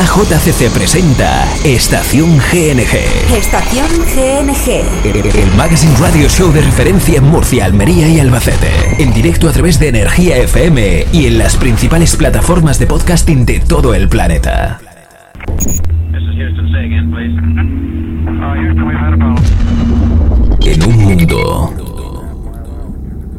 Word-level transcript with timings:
Construcciones 0.00 0.46
AJCC 0.46 0.72
presenta 0.72 1.44
Estación 1.64 2.38
GNG. 2.38 3.36
Estación 3.36 3.86
GNG. 4.14 5.36
El 5.36 5.56
Magazine 5.56 5.94
Radio 5.98 6.28
Show 6.28 6.50
de 6.52 6.62
referencia 6.62 7.18
en 7.18 7.24
Murcia, 7.24 7.66
Almería 7.66 8.08
y 8.08 8.18
Albacete. 8.18 8.70
En 8.98 9.12
directo 9.12 9.48
a 9.48 9.52
través 9.52 9.78
de 9.78 9.88
Energía 9.88 10.38
FM 10.38 11.06
y 11.12 11.26
en 11.26 11.38
las 11.38 11.56
principales 11.56 12.16
plataformas 12.16 12.78
de 12.78 12.86
podcasting 12.86 13.44
de 13.44 13.60
todo 13.60 13.94
el 13.94 14.08
planeta. 14.08 14.80
En 20.64 20.82
un 20.82 20.96
mundo 20.96 21.74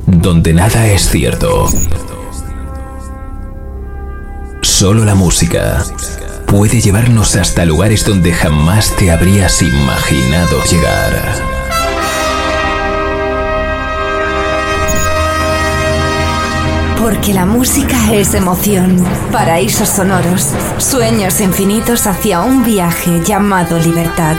donde 0.05 0.53
nada 0.53 0.87
es 0.87 1.09
cierto. 1.09 1.67
Solo 4.61 5.05
la 5.05 5.15
música 5.15 5.83
puede 6.51 6.81
llevarnos 6.81 7.37
hasta 7.37 7.63
lugares 7.63 8.03
donde 8.03 8.33
jamás 8.33 8.93
te 8.97 9.09
habrías 9.09 9.61
imaginado 9.61 10.61
llegar. 10.65 11.41
Porque 16.99 17.33
la 17.33 17.45
música 17.45 18.13
es 18.13 18.33
emoción, 18.33 19.01
paraísos 19.31 19.87
sonoros, 19.87 20.49
sueños 20.77 21.39
infinitos 21.39 22.05
hacia 22.05 22.41
un 22.41 22.65
viaje 22.65 23.21
llamado 23.23 23.79
libertad. 23.79 24.35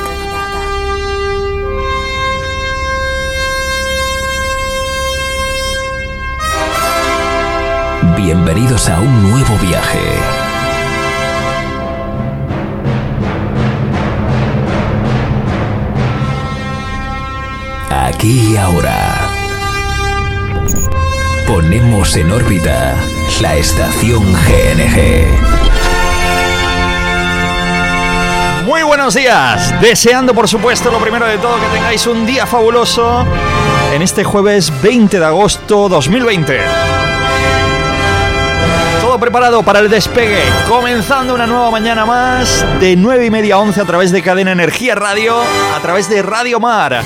Bienvenidos 8.18 8.90
a 8.90 9.00
un 9.00 9.30
nuevo 9.30 9.56
viaje. 9.62 10.41
Aquí 18.04 18.54
y 18.54 18.56
ahora. 18.56 19.30
Ponemos 21.46 22.16
en 22.16 22.32
órbita 22.32 22.96
la 23.40 23.54
estación 23.54 24.24
GNG. 24.32 25.26
Muy 28.66 28.82
buenos 28.82 29.14
días, 29.14 29.72
deseando 29.80 30.34
por 30.34 30.48
supuesto 30.48 30.90
lo 30.90 30.98
primero 30.98 31.26
de 31.26 31.38
todo 31.38 31.54
que 31.60 31.66
tengáis 31.72 32.04
un 32.08 32.26
día 32.26 32.44
fabuloso 32.44 33.24
en 33.94 34.02
este 34.02 34.24
jueves 34.24 34.72
20 34.82 35.20
de 35.20 35.24
agosto 35.24 35.88
2020 35.88 36.58
preparado 39.18 39.62
para 39.62 39.78
el 39.78 39.88
despegue, 39.88 40.42
comenzando 40.68 41.34
una 41.34 41.46
nueva 41.46 41.70
mañana 41.70 42.06
más 42.06 42.64
de 42.80 42.96
9 42.96 43.26
y 43.26 43.30
media 43.30 43.54
a 43.54 43.58
11 43.58 43.80
a 43.80 43.84
través 43.84 44.10
de 44.10 44.22
Cadena 44.22 44.52
Energía 44.52 44.94
Radio, 44.94 45.36
a 45.40 45.80
través 45.80 46.08
de 46.08 46.22
Radio 46.22 46.58
Mar. 46.58 47.02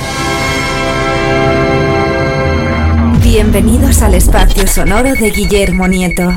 Bienvenidos 3.22 4.02
al 4.02 4.14
espacio 4.14 4.66
sonoro 4.66 5.12
de 5.14 5.30
Guillermo 5.30 5.86
Nieto. 5.86 6.28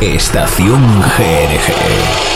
Estación 0.00 0.82
GNG. 1.00 2.28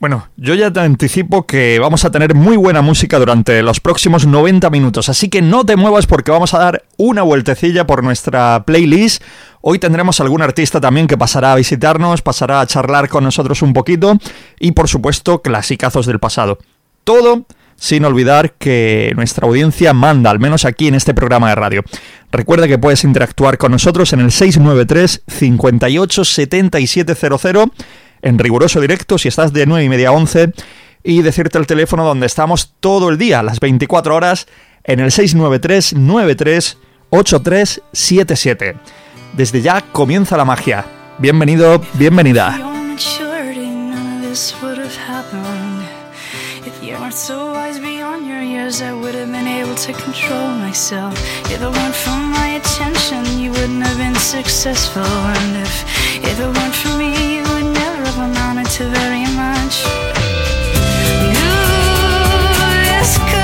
Bueno, 0.00 0.28
yo 0.36 0.54
ya 0.54 0.70
te 0.70 0.80
anticipo 0.80 1.46
que 1.46 1.78
vamos 1.78 2.04
a 2.04 2.10
tener 2.10 2.34
muy 2.34 2.56
buena 2.56 2.82
música 2.82 3.18
durante 3.18 3.62
los 3.62 3.80
próximos 3.80 4.26
90 4.26 4.68
minutos, 4.68 5.08
así 5.08 5.30
que 5.30 5.40
no 5.40 5.64
te 5.64 5.76
muevas 5.76 6.06
porque 6.06 6.30
vamos 6.30 6.52
a 6.52 6.58
dar 6.58 6.84
una 6.98 7.22
vueltecilla 7.22 7.86
por 7.86 8.04
nuestra 8.04 8.64
playlist. 8.66 9.22
Hoy 9.62 9.78
tendremos 9.78 10.20
algún 10.20 10.42
artista 10.42 10.80
también 10.80 11.06
que 11.06 11.16
pasará 11.16 11.52
a 11.52 11.56
visitarnos, 11.56 12.22
pasará 12.22 12.60
a 12.60 12.66
charlar 12.66 13.08
con 13.08 13.24
nosotros 13.24 13.62
un 13.62 13.72
poquito 13.72 14.18
y 14.60 14.72
por 14.72 14.88
supuesto 14.88 15.40
clasicazos 15.40 16.04
del 16.04 16.18
pasado. 16.18 16.58
Todo 17.04 17.46
sin 17.84 18.06
olvidar 18.06 18.54
que 18.54 19.12
nuestra 19.14 19.46
audiencia 19.46 19.92
manda, 19.92 20.30
al 20.30 20.38
menos 20.38 20.64
aquí 20.64 20.88
en 20.88 20.94
este 20.94 21.12
programa 21.12 21.50
de 21.50 21.54
radio. 21.54 21.84
Recuerda 22.32 22.66
que 22.66 22.78
puedes 22.78 23.04
interactuar 23.04 23.58
con 23.58 23.72
nosotros 23.72 24.14
en 24.14 24.20
el 24.20 24.32
693 24.32 25.24
58 25.28 26.24
7700 26.24 27.68
en 28.22 28.38
riguroso 28.38 28.80
directo 28.80 29.18
si 29.18 29.28
estás 29.28 29.52
de 29.52 29.66
9 29.66 29.84
y 29.84 29.88
media 29.90 30.08
a 30.08 30.12
11 30.12 30.54
y 31.02 31.20
decirte 31.20 31.58
el 31.58 31.66
teléfono 31.66 32.06
donde 32.06 32.24
estamos 32.24 32.72
todo 32.80 33.10
el 33.10 33.18
día, 33.18 33.42
las 33.42 33.60
24 33.60 34.16
horas, 34.16 34.46
en 34.84 35.00
el 35.00 35.12
693 35.12 35.92
93 35.92 36.78
8377. 37.10 38.76
Desde 39.34 39.60
ya 39.60 39.82
comienza 39.92 40.38
la 40.38 40.46
magia. 40.46 40.86
Bienvenido, 41.18 41.82
bienvenida. 41.98 42.58
I 48.82 48.92
would 48.92 49.14
have 49.14 49.30
been 49.30 49.46
able 49.46 49.76
to 49.76 49.92
control 49.92 50.48
myself. 50.58 51.14
If 51.48 51.62
it 51.62 51.70
weren't 51.70 51.94
for 51.94 52.10
my 52.10 52.58
attention, 52.60 53.38
you 53.38 53.52
wouldn't 53.52 53.86
have 53.86 53.98
been 53.98 54.16
successful. 54.16 55.02
And 55.02 55.56
if, 55.56 56.24
if 56.24 56.40
it 56.40 56.46
weren't 56.46 56.74
for 56.74 56.98
me, 56.98 57.36
you 57.36 57.42
would 57.54 57.72
never 57.72 58.04
have 58.04 58.18
amounted 58.18 58.66
to 58.72 58.88
very 58.88 59.26
much. 59.36 60.14
proper 63.24 63.43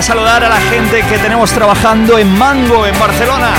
saludar 0.00 0.42
a 0.42 0.48
la 0.48 0.60
gente 0.60 1.02
que 1.02 1.18
tenemos 1.18 1.50
trabajando 1.50 2.18
en 2.18 2.38
Mango, 2.38 2.86
en 2.86 2.98
Barcelona. 2.98 3.52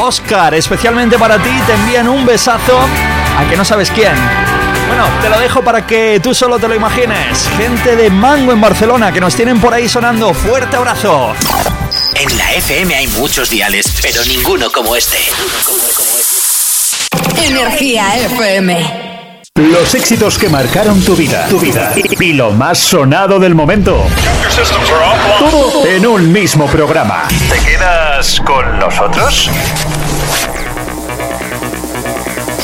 Oscar, 0.00 0.54
especialmente 0.54 1.18
para 1.18 1.38
ti, 1.38 1.50
te 1.66 1.72
envían 1.72 2.08
un 2.08 2.26
besazo 2.26 2.78
a 3.38 3.48
que 3.48 3.56
no 3.56 3.64
sabes 3.64 3.90
quién. 3.90 4.14
Bueno, 4.88 5.06
te 5.22 5.28
lo 5.30 5.38
dejo 5.38 5.62
para 5.62 5.86
que 5.86 6.20
tú 6.22 6.34
solo 6.34 6.58
te 6.58 6.68
lo 6.68 6.74
imagines. 6.74 7.48
Gente 7.56 7.96
de 7.96 8.10
Mango 8.10 8.52
en 8.52 8.60
Barcelona 8.60 9.12
que 9.12 9.20
nos 9.20 9.34
tienen 9.34 9.60
por 9.60 9.72
ahí 9.72 9.88
sonando. 9.88 10.34
Fuerte 10.34 10.76
abrazo. 10.76 11.34
En 12.14 12.36
la 12.36 12.52
FM 12.54 12.94
hay 12.94 13.06
muchos 13.08 13.48
diales, 13.48 13.94
pero 14.02 14.24
ninguno 14.24 14.70
como 14.70 14.94
este. 14.94 15.18
Energía 17.48 18.16
FM. 18.16 19.05
Los 19.56 19.94
éxitos 19.94 20.36
que 20.36 20.50
marcaron 20.50 21.00
tu 21.02 21.16
vida, 21.16 21.46
tu 21.48 21.58
vida 21.58 21.94
y 22.20 22.34
lo 22.34 22.50
más 22.50 22.76
sonado 22.78 23.38
del 23.38 23.54
momento. 23.54 24.04
Todo 25.38 25.86
en 25.86 26.06
un 26.06 26.30
mismo 26.30 26.66
programa. 26.66 27.26
¿Te 27.50 27.58
quedas 27.66 28.38
con 28.40 28.78
nosotros? 28.78 29.50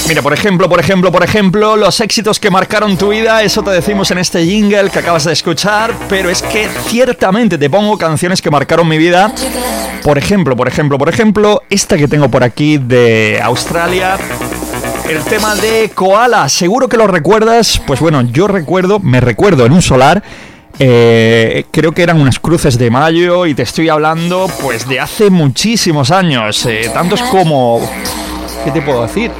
Mira, 0.07 0.21
por 0.21 0.35
ejemplo, 0.35 0.69
por 0.69 0.81
ejemplo, 0.81 1.11
por 1.11 1.25
ejemplo, 1.25 1.77
los 1.77 1.99
éxitos 2.01 2.39
que 2.39 2.51
marcaron 2.51 2.99
tu 2.99 3.09
vida, 3.09 3.43
eso 3.43 3.63
te 3.63 3.71
decimos 3.71 4.11
en 4.11 4.19
este 4.19 4.45
jingle 4.45 4.91
que 4.91 4.99
acabas 4.99 5.25
de 5.25 5.33
escuchar, 5.33 5.95
pero 6.11 6.29
es 6.29 6.43
que 6.43 6.69
ciertamente 6.89 7.57
te 7.57 7.71
pongo 7.71 7.97
canciones 7.97 8.43
que 8.43 8.51
marcaron 8.51 8.87
mi 8.87 8.99
vida. 8.99 9.33
Por 10.03 10.19
ejemplo, 10.19 10.55
por 10.55 10.69
ejemplo, 10.69 10.99
por 10.99 11.09
ejemplo, 11.09 11.63
esta 11.71 11.97
que 11.97 12.07
tengo 12.07 12.29
por 12.29 12.45
aquí 12.45 12.77
de 12.77 13.41
Australia, 13.43 14.19
el 15.09 15.23
tema 15.25 15.55
de 15.57 15.91
Koala, 15.95 16.49
seguro 16.49 16.89
que 16.89 16.97
lo 16.97 17.07
recuerdas. 17.07 17.81
Pues 17.87 18.01
bueno, 18.01 18.23
yo 18.23 18.47
recuerdo, 18.47 18.99
me 18.99 19.21
recuerdo 19.21 19.67
en 19.67 19.73
un 19.73 19.83
solar. 19.83 20.23
Eh, 20.79 21.67
creo 21.71 21.93
que 21.93 22.03
eran 22.03 22.21
unas 22.21 22.39
cruces 22.39 22.79
de 22.79 22.91
mayo 22.91 23.47
y 23.47 23.55
te 23.55 23.63
estoy 23.63 23.89
hablando 23.89 24.49
pues 24.61 24.89
de 24.89 25.01
hace 25.01 25.29
muchísimos 25.31 26.11
años, 26.11 26.65
eh, 26.67 26.91
tantos 26.93 27.21
como, 27.23 27.81
¿qué 28.65 28.71
te 28.71 28.81
puedo 28.81 29.03
decir? 29.03 29.31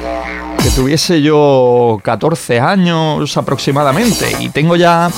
Que 0.61 0.69
tuviese 0.69 1.21
yo 1.21 1.99
14 2.03 2.59
años 2.59 3.35
aproximadamente 3.35 4.31
y 4.39 4.49
tengo 4.49 4.75
ya 4.75 5.09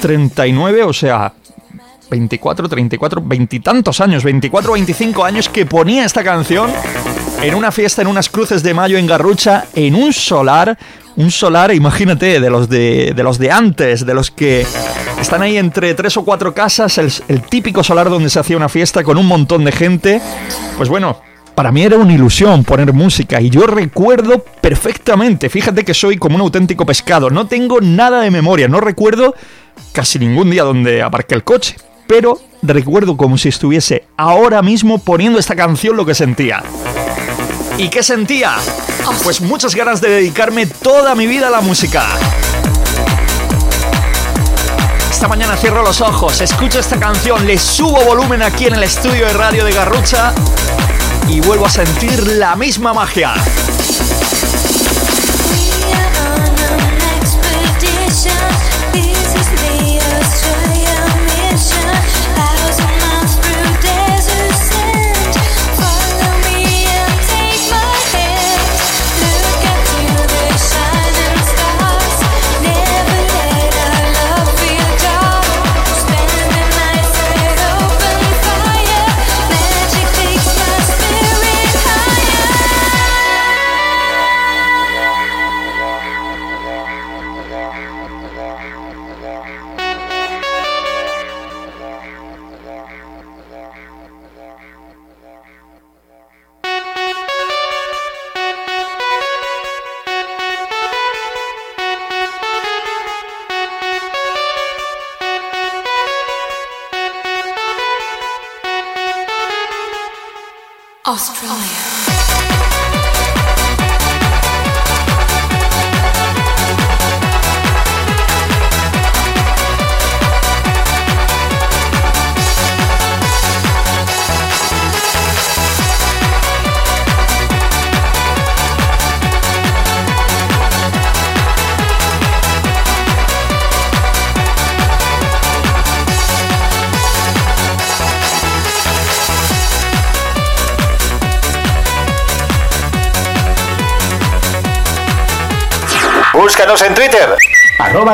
39, 0.00 0.82
o 0.82 0.92
sea, 0.92 1.32
24, 2.10 2.68
34, 2.68 3.22
veintitantos 3.24 4.00
años, 4.00 4.24
24, 4.24 4.72
25 4.72 5.24
años 5.24 5.48
que 5.48 5.66
ponía 5.66 6.04
esta 6.04 6.24
canción 6.24 6.70
en 7.42 7.54
una 7.54 7.72
fiesta 7.72 8.02
en 8.02 8.08
unas 8.08 8.28
cruces 8.28 8.62
de 8.62 8.74
mayo 8.74 8.98
en 8.98 9.06
Garrucha, 9.06 9.66
en 9.74 9.94
un 9.94 10.12
solar, 10.12 10.76
un 11.16 11.30
solar, 11.30 11.74
imagínate, 11.74 12.40
de 12.40 12.50
los 12.50 12.68
de, 12.68 13.12
de 13.14 13.22
los 13.22 13.38
de 13.38 13.50
antes, 13.50 14.04
de 14.04 14.14
los 14.14 14.30
que 14.30 14.66
están 15.20 15.42
ahí 15.42 15.56
entre 15.56 15.94
tres 15.94 16.16
o 16.16 16.24
cuatro 16.24 16.54
casas, 16.54 16.98
el, 16.98 17.12
el 17.28 17.42
típico 17.42 17.82
solar 17.82 18.10
donde 18.10 18.30
se 18.30 18.38
hacía 18.38 18.56
una 18.56 18.68
fiesta 18.68 19.02
con 19.02 19.18
un 19.18 19.26
montón 19.26 19.64
de 19.64 19.72
gente. 19.72 20.20
Pues 20.76 20.88
bueno, 20.88 21.20
para 21.54 21.72
mí 21.72 21.82
era 21.82 21.96
una 21.96 22.12
ilusión 22.12 22.64
poner 22.64 22.92
música 22.92 23.40
y 23.40 23.50
yo 23.50 23.66
recuerdo 23.66 24.44
perfectamente, 24.60 25.48
fíjate 25.48 25.84
que 25.84 25.94
soy 25.94 26.16
como 26.16 26.36
un 26.36 26.42
auténtico 26.42 26.86
pescado, 26.86 27.30
no 27.30 27.46
tengo 27.46 27.80
nada 27.80 28.20
de 28.20 28.30
memoria, 28.30 28.68
no 28.68 28.80
recuerdo 28.80 29.34
casi 29.92 30.18
ningún 30.18 30.50
día 30.50 30.62
donde 30.62 31.02
aparqué 31.02 31.34
el 31.34 31.42
coche, 31.44 31.76
pero 32.06 32.40
recuerdo 32.62 33.16
como 33.16 33.38
si 33.38 33.48
estuviese 33.48 34.04
ahora 34.16 34.62
mismo 34.62 34.98
poniendo 34.98 35.38
esta 35.38 35.56
canción 35.56 35.96
lo 35.96 36.06
que 36.06 36.14
sentía. 36.14 36.62
¿Y 37.78 37.88
qué 37.90 38.02
sentía? 38.02 38.56
Pues 39.22 39.40
muchas 39.40 39.76
ganas 39.76 40.00
de 40.00 40.10
dedicarme 40.10 40.66
toda 40.66 41.14
mi 41.14 41.28
vida 41.28 41.46
a 41.46 41.50
la 41.50 41.60
música. 41.60 42.04
Esta 45.08 45.28
mañana 45.28 45.56
cierro 45.56 45.84
los 45.84 46.00
ojos, 46.00 46.40
escucho 46.40 46.80
esta 46.80 46.98
canción, 46.98 47.46
le 47.46 47.56
subo 47.56 48.02
volumen 48.04 48.42
aquí 48.42 48.66
en 48.66 48.74
el 48.74 48.82
estudio 48.82 49.26
de 49.26 49.32
radio 49.32 49.64
de 49.64 49.72
Garrucha 49.72 50.32
y 51.28 51.38
vuelvo 51.40 51.66
a 51.66 51.70
sentir 51.70 52.26
la 52.26 52.56
misma 52.56 52.92
magia. 52.92 53.34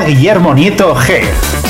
Guillermo 0.04 0.52
Nieto 0.52 0.94
G. 0.94 1.63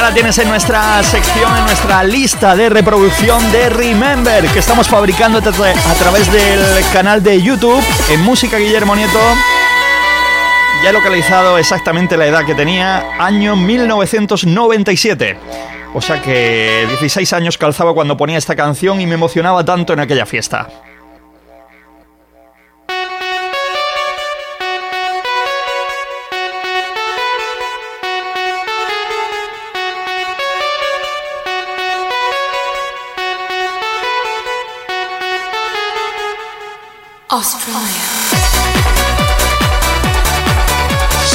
ya 0.00 0.08
la 0.08 0.14
tienes 0.14 0.38
en 0.38 0.48
nuestra 0.48 1.02
sección, 1.02 1.54
en 1.58 1.64
nuestra 1.64 2.02
lista 2.04 2.56
de 2.56 2.70
reproducción 2.70 3.52
de 3.52 3.68
Remember, 3.68 4.46
que 4.46 4.58
estamos 4.58 4.88
fabricando 4.88 5.38
a 5.38 5.42
través 5.42 6.32
del 6.32 6.60
canal 6.92 7.22
de 7.22 7.42
YouTube 7.42 7.82
en 8.10 8.22
Música 8.22 8.56
Guillermo 8.56 8.96
Nieto. 8.96 9.18
Ya 10.82 10.90
he 10.90 10.92
localizado 10.92 11.58
exactamente 11.58 12.16
la 12.16 12.26
edad 12.26 12.46
que 12.46 12.54
tenía, 12.54 13.04
año 13.18 13.56
1997. 13.56 15.38
O 15.92 16.00
sea 16.00 16.22
que 16.22 16.86
16 16.88 17.32
años 17.34 17.58
calzaba 17.58 17.92
cuando 17.92 18.16
ponía 18.16 18.38
esta 18.38 18.56
canción 18.56 19.00
y 19.00 19.06
me 19.06 19.14
emocionaba 19.14 19.64
tanto 19.64 19.92
en 19.92 20.00
aquella 20.00 20.24
fiesta. 20.24 20.68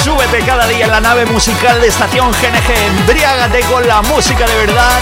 Súbete 0.03 0.39
cada 0.45 0.67
día 0.67 0.85
en 0.85 0.91
la 0.91 1.01
nave 1.01 1.25
musical 1.25 1.81
de 1.81 1.87
Estación 1.87 2.31
GNG. 2.31 2.99
Embriágate 2.99 3.61
con 3.61 3.87
la 3.87 4.03
música 4.03 4.45
de 4.45 4.55
verdad. 4.55 4.99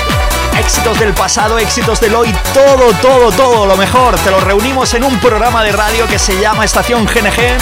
Éxitos 0.58 0.98
del 1.00 1.14
pasado, 1.14 1.60
éxitos 1.60 2.00
del 2.00 2.16
hoy, 2.16 2.34
todo, 2.54 2.94
todo, 3.02 3.32
todo 3.34 3.66
lo 3.66 3.76
mejor. 3.76 4.16
Te 4.20 4.32
lo 4.32 4.40
reunimos 4.40 4.94
en 4.94 5.04
un 5.04 5.20
programa 5.20 5.62
de 5.62 5.74
radio 5.74 6.08
que 6.08 6.18
se 6.18 6.40
llama 6.40 6.64
Estación 6.64 7.06
GNG 7.06 7.58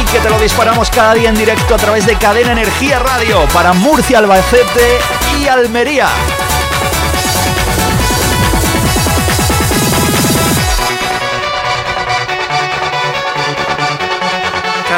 y 0.00 0.04
que 0.04 0.20
te 0.20 0.30
lo 0.30 0.38
disparamos 0.38 0.90
cada 0.90 1.14
día 1.14 1.28
en 1.28 1.34
directo 1.34 1.74
a 1.74 1.78
través 1.78 2.06
de 2.06 2.16
Cadena 2.16 2.52
Energía 2.52 3.00
Radio 3.00 3.48
para 3.52 3.72
Murcia, 3.72 4.18
Albacete 4.18 5.00
y 5.40 5.48
Almería. 5.48 6.08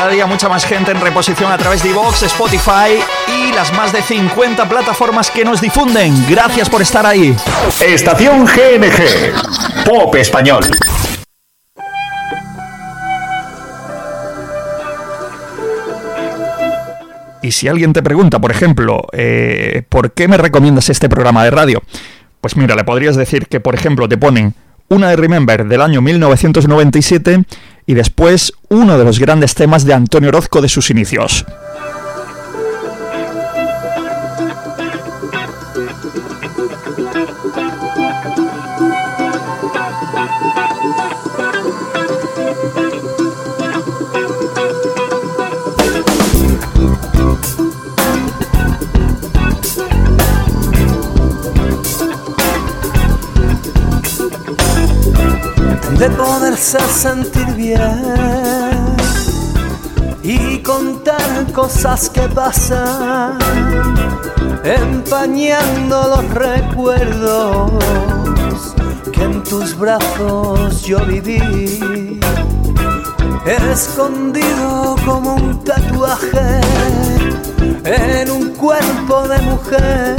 Cada 0.04 0.12
día 0.12 0.26
mucha 0.26 0.50
más 0.50 0.66
gente 0.66 0.90
en 0.90 1.00
reposición 1.00 1.50
a 1.50 1.56
través 1.56 1.82
de 1.82 1.88
iVoox, 1.88 2.24
Spotify 2.24 3.00
y 3.26 3.54
las 3.54 3.72
más 3.72 3.90
de 3.90 4.02
50 4.02 4.68
plataformas 4.68 5.30
que 5.30 5.46
nos 5.46 5.62
difunden. 5.62 6.12
Gracias 6.28 6.68
por 6.68 6.82
estar 6.82 7.06
ahí. 7.06 7.34
Estación 7.80 8.44
GNG, 8.44 9.86
Pop 9.86 10.14
Español. 10.16 10.62
Y 17.40 17.52
si 17.52 17.68
alguien 17.68 17.94
te 17.94 18.02
pregunta, 18.02 18.38
por 18.38 18.50
ejemplo, 18.50 19.06
eh, 19.12 19.84
¿por 19.88 20.12
qué 20.12 20.28
me 20.28 20.36
recomiendas 20.36 20.90
este 20.90 21.08
programa 21.08 21.44
de 21.44 21.50
radio? 21.50 21.82
Pues 22.42 22.58
mira, 22.58 22.74
le 22.74 22.84
podrías 22.84 23.16
decir 23.16 23.46
que, 23.46 23.60
por 23.60 23.74
ejemplo, 23.74 24.06
te 24.06 24.18
ponen 24.18 24.54
una 24.88 25.08
de 25.08 25.16
Remember 25.16 25.64
del 25.64 25.80
año 25.80 26.02
1997 26.02 27.44
y 27.86 27.94
después 27.94 28.52
uno 28.68 28.98
de 28.98 29.04
los 29.04 29.18
grandes 29.18 29.54
temas 29.54 29.84
de 29.84 29.94
Antonio 29.94 30.30
Orozco 30.30 30.60
de 30.60 30.68
sus 30.68 30.90
inicios. 30.90 31.44
De 56.04 56.10
poderse 56.10 56.78
sentir 56.80 57.46
bien 57.54 58.96
y 60.22 60.58
contar 60.58 61.50
cosas 61.54 62.10
que 62.10 62.28
pasan, 62.28 63.38
empañando 64.64 66.08
los 66.08 66.28
recuerdos 66.34 67.72
que 69.12 69.22
en 69.22 69.42
tus 69.44 69.74
brazos 69.78 70.82
yo 70.82 70.98
viví, 71.06 72.20
escondido 73.72 74.96
como 75.06 75.36
un 75.36 75.64
tatuaje 75.64 76.60
en 77.84 78.30
un 78.30 78.50
cuerpo 78.50 79.26
de 79.28 79.38
mujer, 79.40 80.16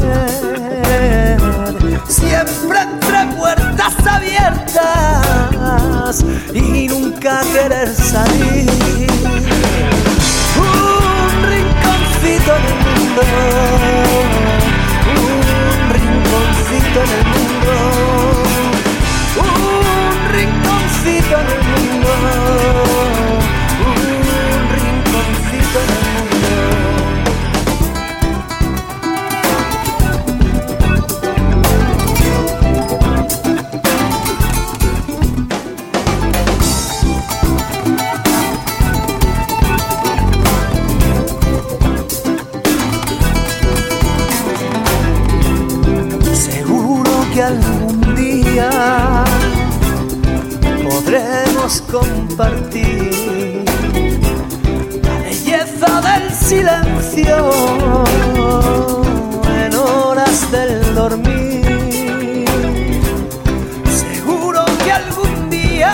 siempre 2.07 2.79
entre 2.81 3.25
puertas 3.35 3.93
abiertas 4.07 5.25
y 6.53 6.87
nunca 6.87 7.41
querer 7.53 7.93
salir. 7.93 8.69
Un 10.57 11.43
rinconcito 11.49 12.51
en 12.55 12.63
el 12.65 12.75
mundo, 12.85 13.21
un 15.15 15.89
rinconcito 15.93 16.97
en 17.03 17.09
el 17.11 17.23
mundo, 17.33 17.73
un 19.41 20.15
rinconcito 20.33 21.33
en 21.39 21.47
el 21.47 21.61
mundo, 21.71 22.11
compartir 51.91 53.65
la 55.03 55.19
belleza 55.19 56.01
del 56.01 56.31
silencio 56.33 57.51
en 59.65 59.75
horas 59.75 60.49
del 60.51 60.95
dormir. 60.95 62.45
Seguro 63.89 64.63
que 64.83 64.91
algún 64.93 65.49
día 65.49 65.93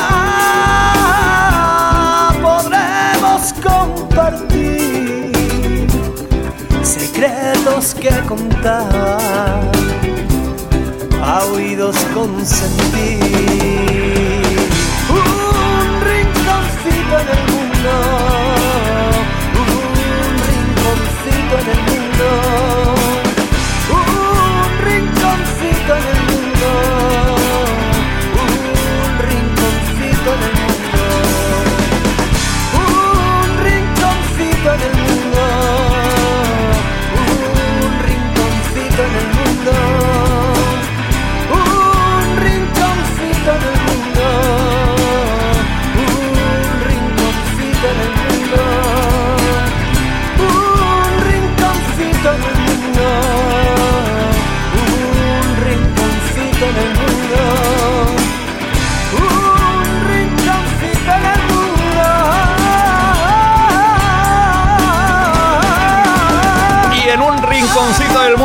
podremos 2.42 3.54
compartir 3.64 5.32
secretos 6.84 7.96
que 7.96 8.12
contar 8.28 9.72
a 11.32 11.46
oídos 11.46 11.96
consentir. 12.14 13.62
en 17.22 17.28
el 17.28 17.44
mundo, 17.52 17.94
un 19.62 19.74
rinconcito 20.48 21.54
en 21.62 21.68
el 21.76 21.82
mundo, 21.90 22.26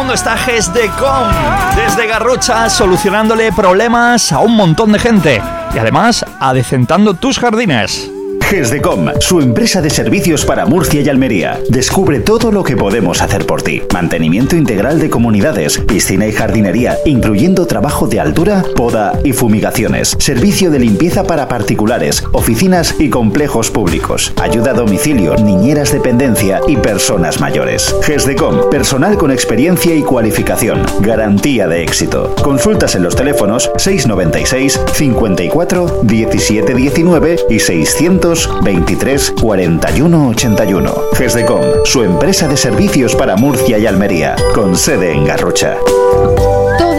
mundo 0.07 0.14
está 0.14 0.37
GESDECOM, 0.37 1.27
desde 1.75 2.07
Garrucha, 2.07 2.71
solucionándole 2.71 3.51
problemas 3.51 4.31
a 4.31 4.38
un 4.38 4.55
montón 4.55 4.92
de 4.92 5.01
gente 5.01 5.42
y 5.75 5.79
además 5.79 6.25
adecentando 6.38 7.14
tus 7.14 7.40
jardines. 7.40 8.16
GESDECOM, 8.49 9.09
su 9.19 9.41
empresa 9.41 9.83
de 9.83 9.91
servicios 9.91 10.45
para 10.45 10.67
Murcia 10.67 11.01
y 11.01 11.09
Almería. 11.09 11.59
Descubre 11.69 12.21
todo 12.21 12.53
lo 12.53 12.63
que 12.63 12.77
podemos 12.77 13.21
hacer 13.21 13.45
por 13.45 13.63
ti. 13.63 13.83
Mantenimiento 13.93 14.55
integral 14.55 15.01
de 15.01 15.11
comunidades, 15.11 15.79
piscina 15.79 16.29
y 16.29 16.33
jardinería, 16.33 16.97
incluyendo 17.05 17.67
trabajo 17.67 18.07
de 18.07 18.21
altura, 18.21 18.65
poda 18.77 19.19
y 19.25 19.33
fumigaciones. 19.33 20.15
Servicio 20.21 20.71
de 20.71 20.79
limpieza 20.79 21.25
para 21.25 21.49
particulares, 21.49 22.23
oficinas 22.31 22.95
y 23.01 23.11
complejos 23.11 23.73
públicos. 23.73 24.33
Ayuda 24.41 24.71
a 24.71 24.75
domicilio, 24.75 25.35
niñeras 25.35 25.91
dependencia 25.91 26.61
y 26.69 26.77
personas 26.77 27.41
mayores. 27.41 27.97
GESDECOM, 28.05 28.71
personal 28.71 29.19
con 29.19 29.33
experiencia 29.33 29.93
y 29.93 30.03
cualificación. 30.03 30.87
Garantía 31.01 31.67
de 31.67 31.83
éxito. 31.83 32.33
Consultas 32.45 32.95
en 32.95 33.03
los 33.03 33.17
teléfonos 33.17 33.73
696 33.77 34.81
54 34.93 36.01
17 36.05 36.75
19 36.75 37.37
y 37.51 37.59
600 37.59 38.36
23 38.62 39.33
41 39.40 40.29
81. 40.29 40.94
GESDECOM, 41.14 41.62
su 41.85 42.03
empresa 42.03 42.49
de 42.49 42.57
servicios 42.57 43.14
para 43.14 43.37
Murcia 43.37 43.79
y 43.79 43.87
Almería, 43.87 44.37
con 44.55 44.77
sede 44.77 45.12
en 45.12 45.25
Garrocha. 45.25 45.77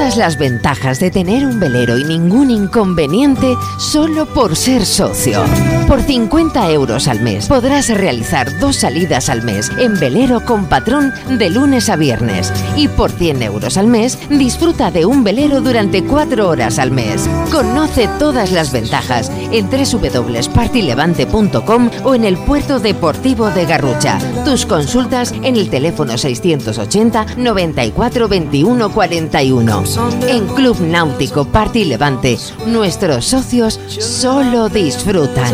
Todas 0.07 0.19
las 0.19 0.37
ventajas 0.37 1.01
de 1.01 1.11
tener 1.11 1.45
un 1.45 1.59
velero 1.59 1.97
y 1.97 2.05
ningún 2.05 2.49
inconveniente 2.49 3.57
solo 3.77 4.25
por 4.25 4.55
ser 4.55 4.85
socio. 4.85 5.43
Por 5.85 6.01
50 6.01 6.71
euros 6.71 7.09
al 7.09 7.19
mes 7.19 7.47
podrás 7.47 7.89
realizar 7.89 8.57
dos 8.59 8.77
salidas 8.77 9.27
al 9.27 9.43
mes 9.43 9.69
en 9.77 9.99
velero 9.99 10.45
con 10.45 10.67
patrón 10.67 11.11
de 11.37 11.49
lunes 11.49 11.89
a 11.89 11.97
viernes. 11.97 12.53
Y 12.77 12.87
por 12.87 13.11
100 13.11 13.43
euros 13.43 13.75
al 13.75 13.87
mes 13.87 14.17
disfruta 14.29 14.91
de 14.91 15.05
un 15.05 15.25
velero 15.25 15.59
durante 15.59 16.01
4 16.01 16.47
horas 16.47 16.79
al 16.79 16.91
mes. 16.91 17.29
Conoce 17.51 18.07
todas 18.17 18.53
las 18.53 18.71
ventajas 18.71 19.29
en 19.51 19.69
www.partylevante.com 19.69 21.89
o 22.05 22.15
en 22.15 22.23
el 22.23 22.37
puerto 22.37 22.79
deportivo 22.79 23.49
de 23.49 23.65
Garrucha. 23.65 24.19
Tus 24.45 24.65
consultas 24.65 25.33
en 25.33 25.57
el 25.57 25.69
teléfono 25.69 26.17
680 26.17 27.25
94 27.35 28.29
21 28.29 28.89
41. 28.89 29.96
En 30.27 30.47
Club 30.47 30.79
Náutico 30.81 31.45
Party 31.45 31.85
Levante, 31.85 32.37
nuestros 32.67 33.25
socios 33.25 33.79
solo 33.87 34.69
disfrutan. 34.69 35.51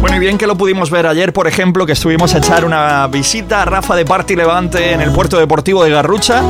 Bueno, 0.00 0.16
y 0.16 0.18
bien 0.18 0.38
que 0.38 0.46
lo 0.46 0.56
pudimos 0.56 0.90
ver 0.90 1.06
ayer, 1.06 1.32
por 1.32 1.46
ejemplo, 1.46 1.86
que 1.86 1.92
estuvimos 1.92 2.34
a 2.34 2.38
echar 2.38 2.64
una 2.64 3.06
visita 3.06 3.62
a 3.62 3.64
Rafa 3.64 3.94
de 3.94 4.04
Party 4.04 4.36
Levante 4.36 4.92
en 4.92 5.00
el 5.00 5.12
puerto 5.12 5.38
deportivo 5.38 5.84
de 5.84 5.90
Garrucha. 5.90 6.42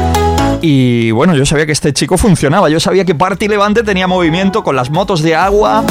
Y 0.61 1.11
bueno, 1.11 1.35
yo 1.35 1.45
sabía 1.45 1.67
que 1.67 1.73
este 1.73 1.93
chico 1.93 2.17
funcionaba. 2.17 2.69
Yo 2.69 2.81
sabía 2.81 3.05
que 3.05 3.15
Party 3.15 3.49
Levante 3.49 3.83
tenía 3.83 4.07
movimiento 4.07 4.63
con 4.65 4.75
las 4.75 4.91
motos 4.91 5.23
de 5.23 5.35
agua, 5.35 5.85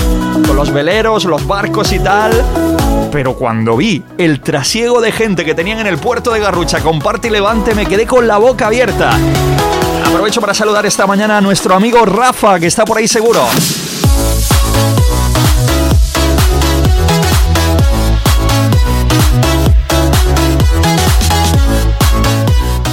con 0.45 0.55
los 0.55 0.71
veleros, 0.71 1.25
los 1.25 1.45
barcos 1.45 1.91
y 1.93 1.99
tal. 1.99 2.31
Pero 3.11 3.35
cuando 3.35 3.77
vi 3.77 4.03
el 4.17 4.41
trasiego 4.41 5.01
de 5.01 5.11
gente 5.11 5.45
que 5.45 5.55
tenían 5.55 5.79
en 5.79 5.87
el 5.87 5.97
puerto 5.97 6.31
de 6.31 6.39
Garrucha 6.39 6.79
con 6.79 6.99
Party 6.99 7.29
Levante, 7.29 7.75
me 7.75 7.85
quedé 7.85 8.05
con 8.05 8.27
la 8.27 8.37
boca 8.37 8.67
abierta. 8.67 9.17
Aprovecho 10.07 10.39
para 10.39 10.53
saludar 10.53 10.85
esta 10.85 11.05
mañana 11.05 11.37
a 11.37 11.41
nuestro 11.41 11.75
amigo 11.75 12.05
Rafa, 12.05 12.59
que 12.59 12.67
está 12.67 12.85
por 12.85 12.97
ahí 12.97 13.09
seguro. 13.09 13.41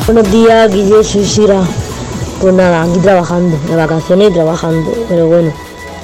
Buenos 0.07 0.31
días, 0.31 0.70
Guille, 0.72 1.05
soy 1.05 1.24
Sira. 1.24 1.62
Pues 2.40 2.53
nada, 2.53 2.83
aquí 2.83 2.98
trabajando, 2.98 3.57
de 3.68 3.77
vacaciones 3.77 4.31
y 4.31 4.35
trabajando. 4.35 4.92
Pero 5.09 5.29
bueno, 5.29 5.53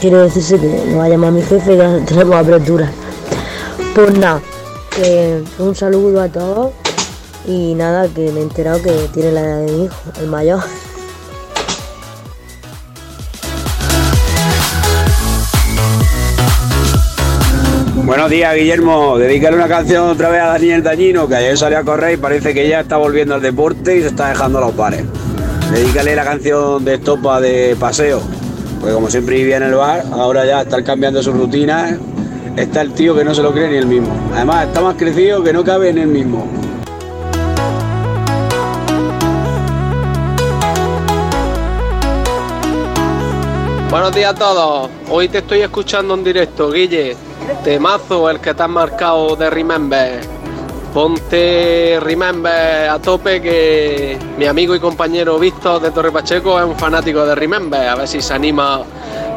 quiero 0.01 0.23
decirse 0.23 0.61
que 0.61 0.67
me 0.67 0.97
va 0.97 1.05
a 1.05 1.09
llamar 1.09 1.33
mi 1.33 1.43
jefe 1.43 1.77
ya 1.77 1.99
tenemos 2.07 2.37
apertura. 2.37 2.91
Pues 3.97 4.17
nada, 4.17 4.41
que 4.95 5.43
un 5.59 5.75
saludo 5.75 6.23
a 6.23 6.29
todos 6.29 6.71
y 7.47 7.75
nada, 7.75 8.07
que 8.09 8.31
me 8.31 8.41
he 8.41 8.43
enterado 8.45 8.81
que 8.81 8.93
tiene 9.13 9.33
la 9.33 9.41
edad 9.41 9.59
de 9.67 9.73
mi 9.73 9.85
hijo, 9.87 9.97
el 10.21 10.27
mayor. 10.29 10.63
Buenos 18.11 18.29
días, 18.29 18.57
Guillermo. 18.57 19.19
Dedícale 19.19 19.55
una 19.55 19.69
canción 19.69 20.09
otra 20.09 20.31
vez 20.31 20.43
a 20.43 20.47
Daniel 20.47 20.83
Dañino, 20.83 21.29
que 21.29 21.37
ayer 21.37 21.57
salió 21.57 21.79
a 21.79 21.85
correr 21.85 22.15
y 22.15 22.17
parece 22.17 22.53
que 22.53 22.69
ya 22.69 22.81
está 22.81 22.97
volviendo 22.97 23.37
al 23.37 23.41
deporte 23.41 23.97
y 23.97 24.01
se 24.01 24.09
está 24.09 24.31
dejando 24.31 24.59
los 24.59 24.73
pares. 24.73 25.05
Dedícale 25.71 26.17
la 26.17 26.25
canción 26.25 26.85
de 26.85 26.95
estopa 26.95 27.41
de 27.41 27.77
paseo, 27.79 28.21
porque 28.81 28.95
como 28.95 29.09
siempre 29.09 29.37
vivía 29.37 29.59
en 29.59 29.63
el 29.63 29.77
bar, 29.77 30.03
ahora 30.11 30.45
ya 30.45 30.63
está 30.63 30.83
cambiando 30.83 31.23
su 31.23 31.33
rutina. 31.33 31.97
Está 32.57 32.81
el 32.81 32.95
tío 32.95 33.15
que 33.15 33.23
no 33.23 33.33
se 33.33 33.45
lo 33.45 33.53
cree 33.53 33.69
ni 33.69 33.77
él 33.77 33.87
mismo. 33.87 34.13
Además, 34.35 34.67
está 34.67 34.81
más 34.81 34.97
crecido 34.97 35.45
que 35.45 35.53
no 35.53 35.63
cabe 35.63 35.91
en 35.91 35.99
él 35.99 36.09
mismo. 36.09 36.49
Buenos 43.89 44.13
días 44.13 44.33
a 44.33 44.35
todos. 44.35 44.91
Hoy 45.09 45.29
te 45.29 45.39
estoy 45.39 45.61
escuchando 45.61 46.15
en 46.15 46.25
directo, 46.25 46.73
Guille. 46.73 47.30
Temazo 47.65 48.31
el 48.31 48.41
que 48.41 48.55
te 48.55 48.63
has 48.63 48.69
marcado 48.69 49.37
de 49.37 49.51
Remember. 49.51 50.21
Ponte 50.95 51.99
Remember 52.01 52.89
a 52.89 52.99
tope 52.99 53.43
que 53.43 54.19
mi 54.39 54.47
amigo 54.47 54.75
y 54.75 54.81
compañero 54.81 55.39
Víctor 55.39 55.83
de 55.83 55.91
Torre 55.91 56.11
Pacheco 56.11 56.59
es 56.59 56.65
un 56.65 56.77
fanático 56.77 57.25
de 57.27 57.35
Remember. 57.35 57.87
A 57.89 57.97
ver 57.97 58.09
si 58.09 58.23
se 58.23 58.33
anima 58.33 58.83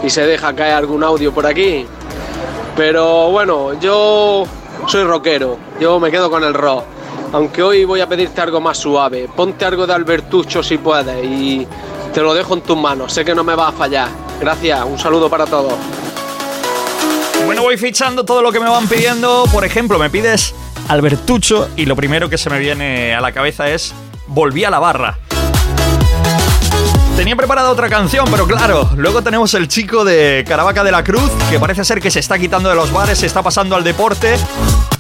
y 0.01 0.09
se 0.09 0.25
deja 0.25 0.55
caer 0.55 0.75
algún 0.75 1.03
audio 1.03 1.33
por 1.33 1.45
aquí. 1.45 1.85
Pero 2.77 3.29
bueno, 3.29 3.73
yo 3.79 4.45
soy 4.87 5.03
rockero. 5.03 5.57
Yo 5.79 5.99
me 5.99 6.09
quedo 6.09 6.29
con 6.29 6.43
el 6.43 6.53
rock. 6.53 6.85
Aunque 7.33 7.61
hoy 7.61 7.83
voy 7.83 7.99
a 7.99 8.07
pedirte 8.07 8.39
algo 8.39 8.61
más 8.61 8.77
suave. 8.77 9.27
Ponte 9.35 9.65
algo 9.65 9.85
de 9.85 9.93
Albertucho 9.93 10.63
si 10.63 10.77
puedes 10.77 11.25
y 11.25 11.67
te 12.13 12.21
lo 12.21 12.33
dejo 12.33 12.53
en 12.53 12.61
tus 12.61 12.77
manos. 12.77 13.11
Sé 13.11 13.25
que 13.25 13.35
no 13.35 13.43
me 13.43 13.55
va 13.55 13.67
a 13.67 13.71
fallar. 13.71 14.07
Gracias, 14.39 14.85
un 14.85 14.97
saludo 14.97 15.29
para 15.29 15.45
todos. 15.45 15.73
Bueno, 17.45 17.61
voy 17.61 17.77
fichando 17.77 18.23
todo 18.23 18.41
lo 18.41 18.51
que 18.51 18.59
me 18.59 18.69
van 18.69 18.87
pidiendo. 18.87 19.45
Por 19.51 19.65
ejemplo, 19.65 19.99
me 19.99 20.09
pides 20.09 20.55
Albertucho 20.87 21.69
y 21.75 21.85
lo 21.85 21.95
primero 21.95 22.29
que 22.29 22.37
se 22.37 22.49
me 22.49 22.59
viene 22.59 23.13
a 23.13 23.21
la 23.21 23.31
cabeza 23.31 23.69
es 23.69 23.93
Volví 24.27 24.63
a 24.63 24.69
la 24.69 24.79
barra. 24.79 25.17
Tenía 27.17 27.35
preparada 27.35 27.69
otra 27.69 27.89
canción, 27.89 28.25
pero 28.31 28.47
claro, 28.47 28.89
luego 28.95 29.21
tenemos 29.21 29.53
el 29.53 29.67
chico 29.67 30.03
de 30.03 30.43
Caravaca 30.47 30.83
de 30.83 30.91
la 30.91 31.03
Cruz, 31.03 31.29
que 31.51 31.59
parece 31.59 31.85
ser 31.85 32.01
que 32.01 32.09
se 32.09 32.19
está 32.19 32.39
quitando 32.39 32.69
de 32.69 32.75
los 32.75 32.91
bares, 32.91 33.19
se 33.19 33.27
está 33.27 33.43
pasando 33.43 33.75
al 33.75 33.83
deporte. 33.83 34.35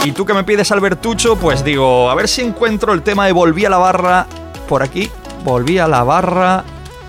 Y 0.03 0.11
tú 0.11 0.23
que 0.23 0.33
me 0.33 0.43
pides 0.43 0.71
Albertucho, 0.71 1.37
pues 1.37 1.63
digo, 1.63 2.11
a 2.11 2.15
ver 2.15 2.27
si 2.27 2.41
encuentro 2.41 2.93
el 2.93 3.01
tema 3.01 3.25
de 3.25 3.31
Volví 3.31 3.65
a 3.65 3.69
la 3.69 3.77
barra 3.77 4.27
por 4.67 4.83
aquí. 4.83 5.09
Volví 5.43 5.79
a 5.79 5.87
la 5.87 6.03
barra. 6.03 6.63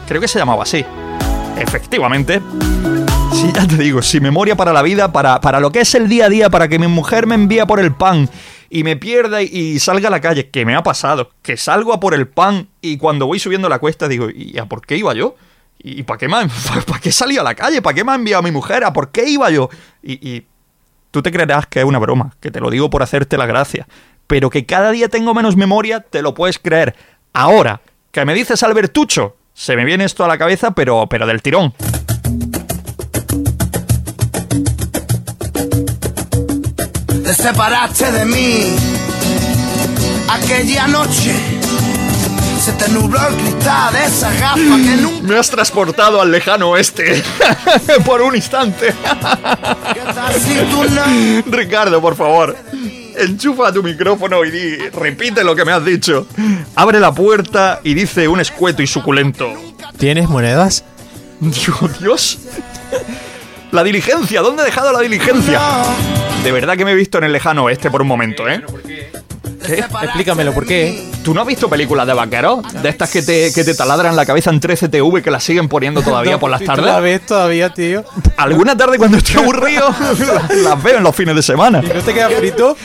Creo 0.08 0.20
que 0.20 0.28
se 0.28 0.38
llamaba 0.38 0.62
así. 0.62 0.84
Efectivamente. 1.58 2.40
Ya 3.52 3.66
te 3.66 3.76
digo, 3.76 4.02
si 4.02 4.20
memoria 4.20 4.56
para 4.56 4.72
la 4.72 4.82
vida, 4.82 5.12
para, 5.12 5.40
para 5.40 5.60
lo 5.60 5.70
que 5.70 5.80
es 5.80 5.94
el 5.94 6.08
día 6.08 6.26
a 6.26 6.28
día, 6.28 6.50
para 6.50 6.68
que 6.68 6.78
mi 6.78 6.86
mujer 6.86 7.26
me 7.26 7.34
envía 7.34 7.66
por 7.66 7.78
el 7.78 7.94
pan 7.94 8.28
y 8.70 8.82
me 8.82 8.96
pierda 8.96 9.42
y, 9.42 9.78
salga 9.78 10.08
a 10.08 10.10
la 10.10 10.20
calle, 10.20 10.48
que 10.50 10.64
me 10.64 10.74
ha 10.74 10.82
pasado, 10.82 11.30
que 11.42 11.56
salgo 11.56 11.92
a 11.92 12.00
por 12.00 12.14
el 12.14 12.26
pan 12.26 12.68
y 12.80 12.96
cuando 12.96 13.26
voy 13.26 13.38
subiendo 13.38 13.68
la 13.68 13.78
cuesta 13.78 14.08
digo, 14.08 14.28
¿y 14.30 14.58
a 14.58 14.66
por 14.66 14.84
qué 14.84 14.96
iba 14.96 15.14
yo? 15.14 15.36
¿Y 15.78 16.02
para 16.04 16.18
qué, 16.18 16.28
me 16.28 16.48
para 16.86 17.00
qué 17.00 17.12
salí 17.12 17.36
a 17.36 17.42
la 17.42 17.54
calle? 17.54 17.82
¿Para 17.82 17.94
qué 17.94 18.02
me 18.02 18.12
ha 18.12 18.14
enviado 18.16 18.42
mi 18.42 18.50
mujer? 18.50 18.82
¿A 18.84 18.92
por 18.92 19.10
qué 19.10 19.28
iba 19.28 19.50
yo? 19.50 19.68
Y, 20.02 20.14
y 20.28 20.46
tú 21.10 21.22
te 21.22 21.30
creerás 21.30 21.66
que 21.66 21.80
es 21.80 21.84
una 21.84 21.98
broma, 21.98 22.34
que 22.40 22.50
te 22.50 22.60
lo 22.60 22.70
digo 22.70 22.90
por 22.90 23.02
hacerte 23.02 23.36
la 23.36 23.46
gracia, 23.46 23.86
pero 24.26 24.50
que 24.50 24.66
cada 24.66 24.90
día 24.90 25.08
tengo 25.08 25.34
menos 25.34 25.56
memoria, 25.56 26.00
te 26.00 26.22
lo 26.22 26.34
puedes 26.34 26.58
creer. 26.58 26.96
Ahora, 27.32 27.80
que 28.10 28.24
me 28.24 28.34
dices 28.34 28.62
Albertucho, 28.62 29.36
se 29.52 29.76
me 29.76 29.84
viene 29.84 30.04
esto 30.04 30.24
a 30.24 30.28
la 30.28 30.38
cabeza, 30.38 30.72
pero, 30.72 31.06
pero 31.08 31.26
del 31.26 31.42
tirón. 31.42 31.72
Te 37.24 37.32
separaste 37.32 38.12
de 38.12 38.24
mí 38.26 38.76
aquella 40.28 40.86
noche. 40.88 41.34
Se 42.62 42.72
te 42.72 42.88
nubló 42.90 43.18
el 43.28 43.34
cristal 43.36 43.94
de 43.94 44.04
esa 44.04 44.30
gafa 44.34 44.56
que 44.56 44.96
nunca 45.00 45.26
Me 45.26 45.38
has 45.38 45.50
transportado 45.50 46.20
al 46.20 46.30
lejano 46.30 46.68
oeste 46.70 47.22
por 48.04 48.20
un 48.20 48.36
instante. 48.36 48.92
Ricardo, 51.46 52.02
por 52.02 52.14
favor. 52.14 52.54
Enchufa 53.16 53.72
tu 53.72 53.82
micrófono 53.82 54.44
y 54.44 54.50
di, 54.50 54.76
repite 54.90 55.44
lo 55.44 55.56
que 55.56 55.64
me 55.64 55.72
has 55.72 55.84
dicho. 55.84 56.26
Abre 56.74 57.00
la 57.00 57.12
puerta 57.12 57.80
y 57.84 57.94
dice 57.94 58.28
un 58.28 58.40
escueto 58.40 58.82
y 58.82 58.86
suculento. 58.86 59.50
¿Tienes 59.96 60.28
monedas? 60.28 60.84
Digo, 61.40 61.88
Dios. 62.00 62.38
La 63.72 63.82
diligencia, 63.82 64.40
¿dónde 64.40 64.62
he 64.62 64.66
dejado 64.66 64.92
la 64.92 65.00
diligencia? 65.00 65.60
De 66.44 66.52
verdad 66.52 66.76
que 66.76 66.84
me 66.84 66.92
he 66.92 66.94
visto 66.94 67.18
en 67.18 67.24
el 67.24 67.32
lejano 67.32 67.64
oeste 67.64 67.90
por 67.90 68.02
un 68.02 68.08
momento, 68.08 68.48
¿eh? 68.48 68.62
Explícamelo, 69.66 70.52
¿por 70.52 70.66
qué? 70.66 71.10
¿Tú 71.24 71.32
no 71.32 71.40
has 71.40 71.46
visto 71.46 71.68
películas 71.70 72.06
de 72.06 72.12
vaqueros? 72.12 72.60
De 72.82 72.88
estas 72.88 73.10
que 73.10 73.22
te, 73.22 73.50
que 73.52 73.64
te 73.64 73.74
taladran 73.74 74.14
la 74.14 74.26
cabeza 74.26 74.50
en 74.50 74.60
13TV 74.60 75.22
que 75.22 75.30
las 75.30 75.42
siguen 75.42 75.68
poniendo 75.68 76.02
todavía 76.02 76.32
No, 76.36 76.38
por 76.38 76.50
las 76.50 76.60
¿y 76.60 76.64
tú 76.66 76.70
tardes. 76.70 76.84
la 76.86 77.00
ves 77.00 77.24
todavía, 77.26 77.70
tío? 77.70 78.04
Alguna 78.36 78.76
tarde 78.76 78.98
cuando 78.98 79.16
estoy 79.16 79.36
aburrido 79.42 79.88
las, 80.34 80.50
las 80.54 80.82
veo 80.82 80.98
en 80.98 81.02
los 81.02 81.16
fines 81.16 81.34
de 81.34 81.42
semana. 81.42 81.80
¿Y 81.82 81.88
no 81.88 82.00
te 82.02 82.12
queda 82.12 82.28
frito? 82.30 82.76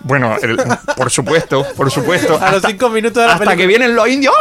Bueno, 0.00 0.36
el- 0.42 0.58
por 0.96 1.10
supuesto, 1.10 1.66
por 1.76 1.90
supuesto. 1.90 2.38
A 2.42 2.52
los 2.52 2.62
cinco 2.66 2.88
minutos 2.88 3.22
de 3.22 3.26
la 3.28 3.34
Hasta 3.34 3.54
que 3.56 3.66
vienen 3.66 3.94
los 3.94 4.08
indios 4.08 4.34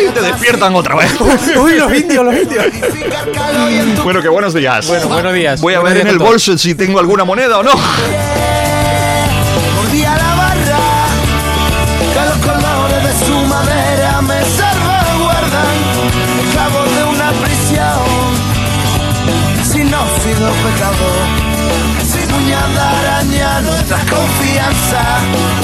y 0.00 0.10
te 0.12 0.20
despiertan 0.20 0.74
otra 0.74 0.96
vez. 0.96 1.12
Uy, 1.56 1.74
los 1.78 1.94
indios, 1.94 2.24
los 2.24 2.34
indios. 2.34 2.64
Bueno, 4.02 4.22
que 4.22 4.28
buenos 4.28 4.54
días. 4.54 4.86
Bueno, 4.86 5.08
buenos 5.08 5.34
días. 5.34 5.60
Voy 5.60 5.74
a 5.74 5.80
Buenos 5.80 5.94
ver 5.94 6.06
en 6.06 6.12
el 6.12 6.18
bolso 6.18 6.56
si 6.58 6.74
tengo 6.74 6.98
alguna 6.98 7.24
moneda 7.24 7.58
o 7.58 7.62
no. 7.62 7.72
Volví 9.76 10.04
a 10.04 10.16
la 10.16 10.34
barra, 10.34 10.84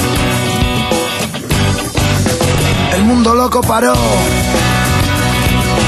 El 3.01 3.07
mundo 3.07 3.33
loco 3.33 3.61
paró, 3.61 3.95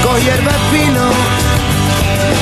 cogí 0.02 0.28
el 0.28 0.48
espino 0.48 1.04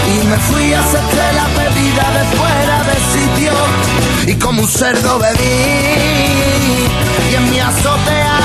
y 0.09 0.27
me 0.29 0.37
fui 0.39 0.73
a 0.73 0.81
hacerte 0.81 1.33
la 1.35 1.45
pedida 1.59 2.05
de 2.17 2.25
fuera 2.39 2.83
de 2.85 2.97
sitio. 3.13 3.53
Y 4.29 4.35
como 4.37 4.63
un 4.63 4.69
cerdo 4.69 5.19
bebí 5.19 5.45
y 7.31 7.35
en 7.35 7.51
mi 7.51 7.61
azotea 7.61 8.39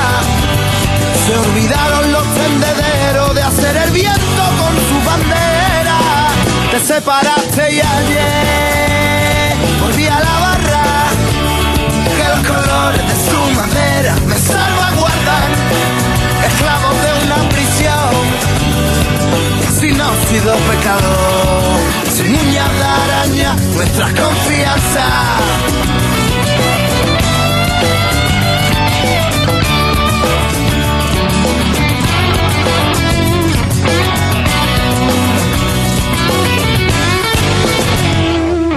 se 1.26 1.38
olvidaron 1.38 2.12
los 2.12 2.24
tendederos 2.36 3.34
de 3.34 3.42
hacer 3.44 3.78
el 3.78 3.92
viento 3.92 4.44
con 4.60 4.76
su 4.90 5.10
bandera. 5.10 5.98
Te 6.72 6.80
separaste 6.82 7.74
y 7.74 7.80
ayer 7.80 9.56
volví 9.80 10.08
a 10.08 10.20
la 10.20 10.40
barra 10.42 10.84
que 12.18 12.28
los 12.36 12.42
colores 12.46 13.02
de 13.08 13.16
su 13.32 13.40
madera 13.56 14.16
me 14.28 14.36
salvaguardan 14.36 15.57
esclavos 16.58 16.96
de 17.02 17.26
una 17.26 17.50
prisión 17.50 18.14
sin 19.80 20.02
óxido 20.02 20.56
pecado, 20.56 21.14
sin 22.16 22.36
uñas 22.36 22.72
de 22.78 22.84
araña, 22.84 23.56
nuestras 23.76 24.12
confianzas. 24.14 25.42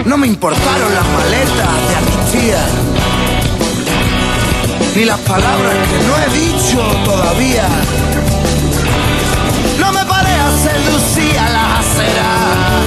No 0.04 0.18
me 0.18 0.26
importaron 0.26 0.94
las 0.94 1.06
maletas 1.06 1.88
de 1.88 1.96
amnistía, 1.96 2.66
ni 4.94 5.04
las 5.04 5.18
palabras 5.20 5.74
que 5.88 5.98
no 6.06 6.16
he 6.18 6.28
dicho 6.38 6.78
todavía. 7.04 7.68
No 9.78 9.92
me 9.92 10.04
paré 10.04 10.32
a 10.32 10.50
seducir 10.50 11.38
a 11.38 11.48
las 11.50 11.80
aceras, 11.80 12.82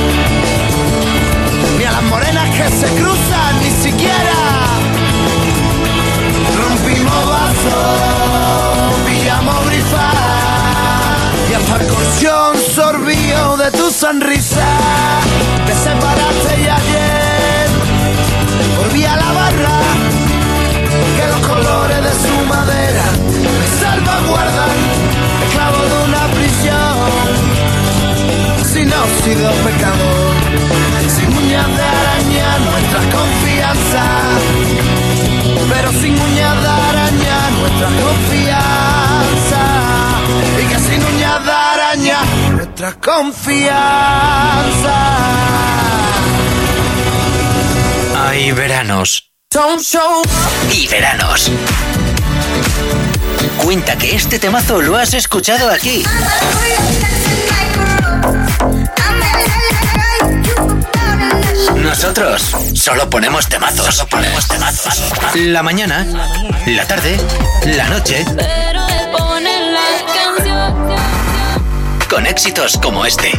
ni 1.78 1.84
a 1.84 1.92
las 1.92 2.04
morenas 2.04 2.50
que 2.50 2.70
se 2.70 2.88
cruzan, 2.96 3.62
ni 3.62 3.72
siquiera. 3.84 4.40
Rompimos 6.58 7.26
vasos, 7.28 8.94
pillamos 9.06 9.66
brifas, 9.66 10.16
y 11.50 11.54
hasta 11.54 11.76
el 11.78 11.88
colchón 11.88 12.58
sorbío 12.76 13.58
de 13.58 13.72
tu 13.72 13.90
sonrisa. 13.92 14.68
Te 15.66 15.74
separaste 15.74 16.62
y 16.62 16.68
ayer 16.68 17.70
volví 18.78 19.06
a 19.06 19.16
la 19.16 19.32
barra, 19.32 19.80
colores 21.64 22.04
de 22.04 22.12
su 22.12 22.46
madera. 22.46 23.06
Me 23.60 23.68
salvaguardan 23.80 24.78
esclavo 25.46 25.82
de 25.92 25.96
una 26.08 26.24
prisión. 26.36 26.96
Sin 28.72 28.92
óxido 28.92 29.52
pecado 29.68 30.08
sin 31.10 31.30
uñas 31.38 31.68
de 31.78 31.84
araña 31.84 32.60
nuestra 32.60 33.02
confianza. 33.18 34.04
Pero 35.70 35.92
sin 35.92 36.20
uñas 36.20 36.62
de 36.62 36.68
araña 36.68 37.38
nuestra 37.60 37.90
confianza. 38.04 39.64
Y 40.62 40.66
que 40.68 40.80
sin 40.80 41.04
uñas 41.04 41.46
de 41.46 41.52
araña 41.52 42.20
nuestra 42.52 42.94
confianza. 43.00 44.96
Hay 48.26 48.52
veranos 48.52 49.33
y 50.72 50.88
veranos. 50.88 51.52
Cuenta 53.58 53.96
que 53.96 54.16
este 54.16 54.40
temazo 54.40 54.82
lo 54.82 54.98
has 54.98 55.14
escuchado 55.14 55.70
aquí. 55.70 56.04
Nosotros 61.76 62.56
solo 62.74 63.08
ponemos 63.12 63.48
temazos. 63.48 63.94
Solo 63.94 64.10
ponemos 64.10 64.48
temazos. 64.48 65.04
La 65.36 65.62
mañana, 65.62 66.04
la 66.66 66.88
tarde, 66.88 67.20
la 67.66 67.90
noche, 67.90 68.26
con 72.10 72.26
éxitos 72.26 72.80
como 72.82 73.06
este. 73.06 73.32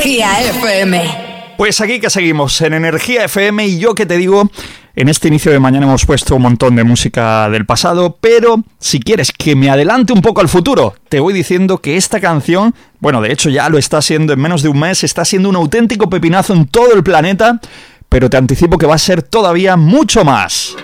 Energía 0.00 0.40
FM. 0.40 1.54
Pues 1.58 1.78
aquí 1.82 2.00
que 2.00 2.08
seguimos 2.08 2.58
en 2.62 2.72
Energía 2.72 3.24
FM 3.24 3.66
y 3.66 3.78
yo 3.78 3.94
que 3.94 4.06
te 4.06 4.16
digo, 4.16 4.50
en 4.96 5.10
este 5.10 5.28
inicio 5.28 5.52
de 5.52 5.58
mañana 5.58 5.84
hemos 5.84 6.06
puesto 6.06 6.36
un 6.36 6.42
montón 6.42 6.74
de 6.74 6.84
música 6.84 7.50
del 7.50 7.66
pasado, 7.66 8.16
pero 8.18 8.64
si 8.78 8.98
quieres 8.98 9.30
que 9.30 9.54
me 9.56 9.68
adelante 9.68 10.14
un 10.14 10.22
poco 10.22 10.40
al 10.40 10.48
futuro, 10.48 10.94
te 11.10 11.20
voy 11.20 11.34
diciendo 11.34 11.82
que 11.82 11.98
esta 11.98 12.18
canción, 12.18 12.74
bueno, 13.00 13.20
de 13.20 13.30
hecho 13.30 13.50
ya 13.50 13.68
lo 13.68 13.76
está 13.76 14.00
siendo 14.00 14.32
en 14.32 14.40
menos 14.40 14.62
de 14.62 14.70
un 14.70 14.80
mes, 14.80 15.04
está 15.04 15.26
siendo 15.26 15.50
un 15.50 15.56
auténtico 15.56 16.08
pepinazo 16.08 16.54
en 16.54 16.66
todo 16.68 16.94
el 16.94 17.02
planeta, 17.02 17.60
pero 18.08 18.30
te 18.30 18.38
anticipo 18.38 18.78
que 18.78 18.86
va 18.86 18.94
a 18.94 18.98
ser 18.98 19.20
todavía 19.20 19.76
mucho 19.76 20.24
más. 20.24 20.76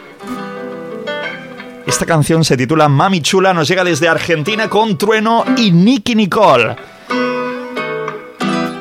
Esta 1.87 2.05
canción 2.05 2.45
se 2.45 2.59
titula 2.59 2.91
Mami 2.91 3.23
Chula, 3.23 3.55
nos 3.55 3.67
llega 3.67 3.83
desde 3.83 4.09
Argentina 4.09 4.69
con 4.69 4.99
Trueno 4.99 5.47
y 5.57 5.73
Nicky 5.73 6.15
Nicole 6.15 6.77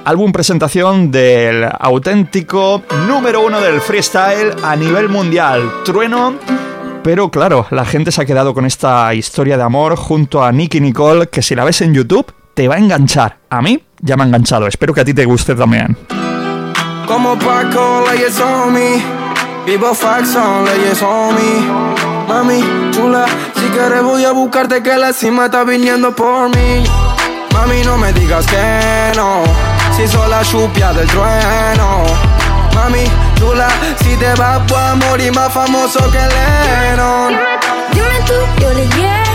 álbum 0.06 0.32
presentación 0.32 1.12
del 1.12 1.68
auténtico 1.80 2.84
número 3.08 3.41
uno 3.46 3.60
del 3.60 3.82
freestyle 3.82 4.54
a 4.63 4.76
nivel 4.76 5.10
mundial, 5.10 5.70
Trueno. 5.84 6.36
Pero 7.04 7.30
claro, 7.30 7.68
la 7.72 7.86
gente 7.86 8.12
se 8.12 8.22
ha 8.22 8.26
quedado 8.26 8.54
con 8.54 8.65
esta 8.65 9.13
historia 9.13 9.58
de 9.58 9.63
amor 9.63 9.96
junto 9.96 10.44
a 10.44 10.52
Nicky 10.52 10.80
Nicole, 10.80 11.28
que 11.28 11.41
si 11.41 11.56
la 11.56 11.63
ves 11.63 11.82
en 11.82 11.94
YouTube 11.94 12.32
te 12.54 12.68
va 12.68 12.76
a 12.76 12.78
enganchar. 12.78 13.38
A 13.50 13.62
mí 13.62 13.84
ya 14.00 14.15
me 14.15 14.24
ha 14.24 14.28
enganchado, 14.28 14.68
espero 14.68 14.94
que 14.94 15.02
a 15.02 15.06
ti 15.06 15.13
te 15.13 15.26
guste 15.26 15.56
también. 15.56 15.98
Como 17.08 17.38
Paco, 17.38 18.04
leyes 18.10 18.39
on 18.39 18.74
me. 18.74 19.04
Vivo 19.65 19.94
Faxon, 19.94 20.65
leyes 20.65 21.02
on 21.02 21.36
me. 21.36 21.96
Mami, 22.28 22.91
chula, 22.91 23.26
si 23.56 23.65
quieres 23.70 24.04
voy 24.04 24.24
a 24.24 24.32
buscarte 24.32 24.82
que 24.82 24.96
la 24.98 25.13
cima 25.13 25.46
está 25.46 25.63
viniendo 25.63 26.15
por 26.15 26.50
mí. 26.50 26.84
Mami, 27.54 27.84
no 27.84 27.98
me 27.98 28.12
digas 28.13 28.46
que 28.48 29.12
no, 29.15 29.44
si 29.96 30.08
soy 30.08 30.30
la 30.30 30.42
chupia 30.44 30.92
del 30.94 31.08
trueno. 31.08 32.04
Mami, 32.74 33.06
chula, 33.36 33.68
si 34.02 34.16
te 34.18 34.34
vas 34.36 34.66
voy 34.68 34.80
a 34.80 34.96
morir 34.96 35.34
más 35.34 35.52
famoso 35.54 36.00
que 36.12 36.20
Lennon. 36.20 37.34
Dime 37.94 38.20
tú, 38.26 38.62
yo 38.62 38.74
le 38.74 38.88
llego. 38.88 39.35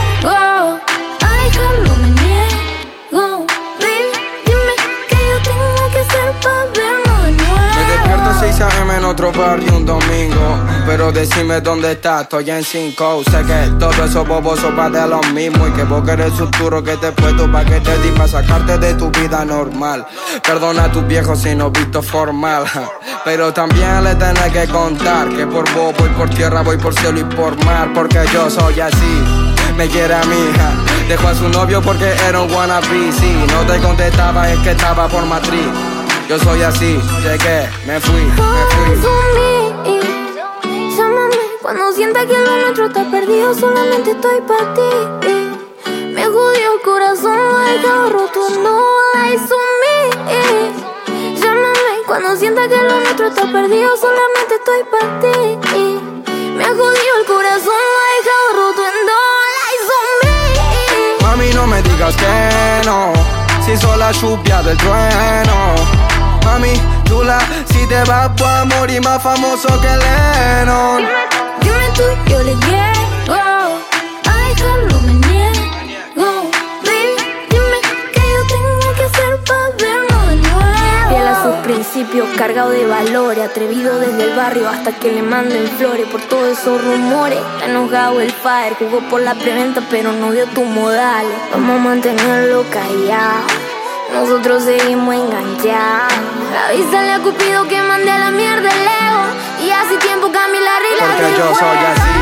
Despierto 8.60 8.60
6 8.60 8.62
a.m. 8.62 8.96
en 8.96 9.04
otro 9.04 9.32
barrio 9.32 9.76
un 9.76 9.86
domingo. 9.86 10.58
Pero 10.86 11.12
decime 11.12 11.60
dónde 11.60 11.92
estás, 11.92 12.22
estoy 12.22 12.50
en 12.50 12.64
5. 12.64 13.22
Sé 13.24 13.42
que 13.44 13.72
todo 13.78 14.04
eso 14.04 14.24
boboso 14.24 14.74
va 14.74 14.90
de 14.90 15.06
lo 15.06 15.20
mismo. 15.34 15.66
Y 15.66 15.72
que 15.72 15.84
vos 15.84 16.04
querés 16.04 16.32
turo 16.58 16.82
que 16.82 16.96
te 16.96 17.08
he 17.08 17.12
puesto 17.12 17.50
pa' 17.50 17.64
que 17.64 17.80
te 17.80 17.98
di 17.98 18.10
pa' 18.10 18.28
sacarte 18.28 18.78
de 18.78 18.94
tu 18.94 19.10
vida 19.10 19.44
normal. 19.44 20.06
Perdona 20.42 20.84
a 20.84 20.92
tus 20.92 21.06
viejos 21.06 21.40
si 21.40 21.54
no 21.54 21.70
visto 21.70 22.02
formal. 22.02 22.64
Pero 23.24 23.52
también 23.52 24.04
le 24.04 24.14
tenés 24.14 24.52
que 24.52 24.66
contar 24.68 25.28
que 25.28 25.46
por 25.46 25.70
vos 25.74 25.94
voy 25.98 26.08
por 26.10 26.28
tierra, 26.30 26.62
voy 26.62 26.76
por 26.76 26.94
cielo 26.94 27.20
y 27.20 27.24
por 27.24 27.62
mar. 27.64 27.90
Porque 27.94 28.20
yo 28.32 28.50
soy 28.50 28.80
así. 28.80 29.24
Me 29.76 29.88
quiere 29.88 30.14
a 30.14 30.22
mi 30.24 30.34
hija, 30.34 30.72
dejó 31.08 31.28
a 31.28 31.34
su 31.34 31.48
novio 31.48 31.80
porque 31.80 32.12
era 32.28 32.40
un 32.40 32.52
wannabe. 32.52 33.12
Si 33.12 33.32
no 33.52 33.60
te 33.72 33.80
contestaba 33.80 34.50
es 34.50 34.58
que 34.60 34.72
estaba 34.72 35.08
por 35.08 35.24
matriz. 35.24 35.99
Yo 36.30 36.38
soy 36.38 36.62
así, 36.62 36.96
llegué, 37.24 37.68
me 37.84 38.00
fui, 38.00 38.22
me 38.22 38.36
fui. 38.70 38.94
Llámame 40.96 41.36
cuando 41.60 41.92
sienta 41.92 42.24
que 42.24 42.38
lo 42.38 42.56
nuestro 42.56 42.86
está 42.86 43.02
perdido, 43.10 43.52
solamente 43.52 44.12
estoy 44.12 44.40
para 44.42 44.72
ti. 44.72 45.90
Me 46.14 46.24
jodió 46.26 46.74
el 46.74 46.82
corazón, 46.84 47.36
lo 47.36 47.60
he 47.62 47.72
dejado 47.72 48.10
roto, 48.10 48.48
no 48.62 48.76
on 48.76 49.72
me. 49.82 49.96
Llámame 51.34 52.04
cuando 52.06 52.36
sienta 52.36 52.68
que 52.68 52.76
lo 52.76 53.00
nuestro 53.00 53.26
está 53.26 53.50
perdido, 53.50 53.96
solamente 53.96 54.54
estoy 54.54 54.84
para 54.84 55.18
ti. 55.18 55.58
Me 56.56 56.64
jodió 56.64 57.16
el 57.18 57.26
corazón, 57.26 57.74
lo 57.94 58.00
he 58.06 58.14
dejado 58.22 58.46
roto, 58.54 58.82
no 59.08 59.18
on 59.98 60.10
me. 60.22 61.26
Mami, 61.26 61.52
no 61.54 61.66
me 61.66 61.82
digas 61.82 62.14
que 62.14 62.86
no, 62.86 63.12
si 63.66 63.76
sola 63.76 64.12
lluvia 64.12 64.62
del 64.62 64.76
trueno. 64.76 66.09
Mami, 66.44 66.72
chula, 67.04 67.38
si 67.72 67.86
te 67.86 68.02
vas 68.04 68.30
puedo 68.36 68.66
morir 68.66 69.02
más 69.02 69.22
famoso 69.22 69.68
que 69.80 69.88
Lennon. 69.88 71.04
Dime 71.60 71.88
tú, 71.94 72.02
yo 72.30 72.42
le 72.42 72.54
llego. 72.54 73.34
A 73.34 74.48
dejarlo 74.48 75.00
me 75.00 75.14
niego. 75.14 76.50
Baby, 76.84 77.16
dime 77.50 77.78
qué 78.12 78.20
yo 78.20 78.46
tengo 78.48 78.94
que 78.94 79.04
hacer 79.04 79.44
para 79.44 79.68
verlo 79.78 80.18
de 80.28 80.36
nuevo. 80.36 81.08
Fiel 81.08 81.28
a 81.28 81.42
sus 81.42 81.54
principios, 81.64 82.28
cargado 82.36 82.70
de 82.70 82.86
valores, 82.86 83.44
atrevido 83.44 83.98
desde 83.98 84.24
el 84.24 84.36
barrio 84.36 84.68
hasta 84.68 84.92
que 84.92 85.12
le 85.12 85.22
manden 85.22 85.68
flores 85.78 86.06
por 86.06 86.20
todos 86.22 86.58
esos 86.58 86.82
rumores. 86.82 87.38
Está 87.54 87.66
enojado 87.66 88.20
el 88.20 88.32
padre, 88.32 88.76
jugó 88.78 89.00
por 89.08 89.20
la 89.20 89.34
preventa, 89.34 89.82
pero 89.90 90.12
no 90.12 90.32
dio 90.32 90.46
tus 90.46 90.64
modales. 90.64 91.36
Vamos 91.52 91.80
a 91.80 91.82
mantenerlo 91.84 92.64
callado. 92.70 93.59
Nosotros 94.12 94.64
seguimos 94.64 95.14
enganchados. 95.14 96.12
Avísale 96.68 97.12
a 97.12 97.18
Cupido 97.20 97.66
que 97.68 97.80
mande 97.82 98.10
a 98.10 98.18
la 98.18 98.30
mierda 98.30 98.68
el 98.68 98.82
ego. 98.82 99.22
Y 99.64 99.70
hace 99.70 99.96
tiempo 99.98 100.30
cambié 100.32 100.60
la 100.60 100.78
regla 100.78 101.04
Porque 101.06 101.38
yo 101.38 101.54
soy 101.54 101.76
así, 101.76 102.16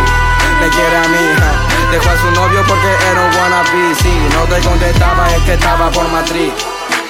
me 0.60 0.68
quiere 0.68 0.96
a 0.96 1.08
mi 1.08 1.16
hija. 1.16 1.68
Dejó 1.90 2.10
a 2.10 2.16
su 2.18 2.30
novio 2.32 2.64
porque 2.66 2.88
era 3.10 3.24
un 3.24 3.34
wannabe. 3.36 3.94
Si 3.94 4.10
no 4.34 4.44
te 4.44 4.60
contestaba 4.66 5.34
es 5.34 5.42
que 5.44 5.54
estaba 5.54 5.90
por 5.90 6.08
matriz. 6.08 6.52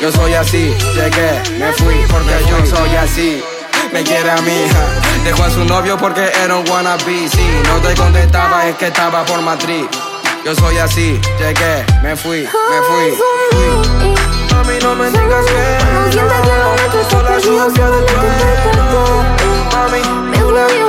Yo 0.01 0.13
soy 0.13 0.35
así, 0.35 0.77
llegué, 0.95 1.43
me 1.59 1.73
fui 1.73 1.97
porque 2.09 2.45
yo 2.49 2.65
soy 2.67 2.95
así. 2.97 3.43
Me 3.93 4.05
quiere 4.05 4.31
a 4.31 4.37
mi 4.43 4.53
hija. 4.53 4.85
Dejó 5.25 5.45
a 5.45 5.51
su 5.51 5.65
novio 5.65 5.97
porque 5.97 6.31
era 6.45 6.57
un 6.57 6.69
wannabe. 6.69 7.29
Si 7.29 7.49
no 7.67 7.81
te 7.81 7.95
contestaba 7.95 8.67
es 8.67 8.77
que 8.77 8.87
estaba 8.87 9.25
por 9.25 9.41
matriz. 9.43 9.87
Yo 10.45 10.55
soy 10.55 10.79
así, 10.79 11.21
llegué, 11.39 11.85
me 12.03 12.15
fui, 12.15 12.43
me 12.43 12.83
fui 12.87 14.18
mí 14.69 14.79
no 14.83 14.95
me 14.95 15.11
digas 15.11 15.47
que 15.47 16.17
no 16.17 16.23
Tú 17.41 17.41
tu 17.41 17.49
cuerpo 18.65 19.01
Mami, 19.73 20.03
tú 20.39 20.51
la 20.51 20.67
que 20.67 20.83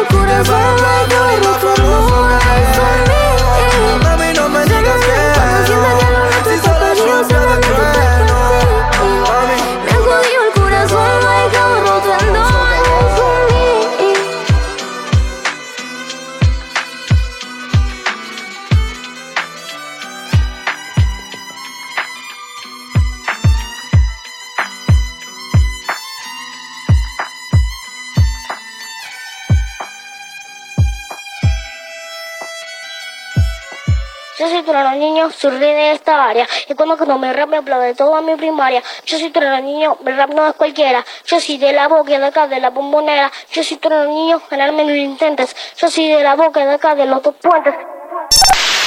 soy 34.60 34.74
trono 34.74 34.92
niño, 34.96 35.30
soy 35.32 35.52
rey 35.52 35.74
de 35.74 35.92
esta 35.92 36.26
área. 36.26 36.48
Y 36.68 36.74
cuando 36.74 36.98
cuando 36.98 37.18
me 37.18 37.32
rap 37.32 37.50
me 37.50 37.58
aplaude 37.58 37.94
toda 37.96 38.22
mi 38.22 38.36
primaria. 38.36 38.84
Yo 39.06 39.18
soy 39.18 39.30
trono 39.30 39.60
niño, 39.62 39.98
el 40.06 40.18
rap 40.18 40.32
no 40.32 40.48
es 40.48 40.56
cualquiera. 40.56 41.06
Yo 41.26 41.40
soy 41.40 41.58
de 41.58 41.72
la 41.72 41.88
boca 41.88 42.18
de 42.20 42.26
acá, 42.26 42.48
de 42.48 42.60
la 42.60 42.70
bombonera. 42.70 43.32
Yo 43.52 43.64
soy 43.64 43.78
trono 43.78 44.06
niño, 44.06 44.42
ganarme 44.50 44.84
no 44.84 44.90
lo 44.90 44.96
intentes. 44.96 45.56
Yo 45.78 45.90
soy 45.90 46.10
de 46.10 46.24
la 46.24 46.36
boca 46.36 46.66
de 46.66 46.74
acá, 46.74 46.96
de 46.96 47.06
los 47.06 47.22
dos 47.22 47.36
puentes. 47.42 47.74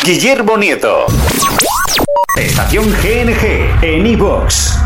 Guillermo 0.04 0.56
Nieto. 0.56 1.06
Estación 2.36 2.84
GNG 3.02 3.84
en 3.84 4.06
iVox. 4.06 4.78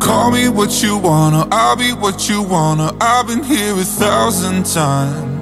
Call 0.00 0.32
me 0.32 0.48
what 0.48 0.82
you 0.82 0.98
wanna, 0.98 1.46
I'll 1.52 1.76
be 1.76 1.92
what 1.92 2.28
you 2.28 2.42
wanna. 2.42 2.92
I've 3.00 3.28
been 3.28 3.42
here 3.44 3.72
a 3.72 3.84
thousand 3.84 4.64
times. 4.64 5.41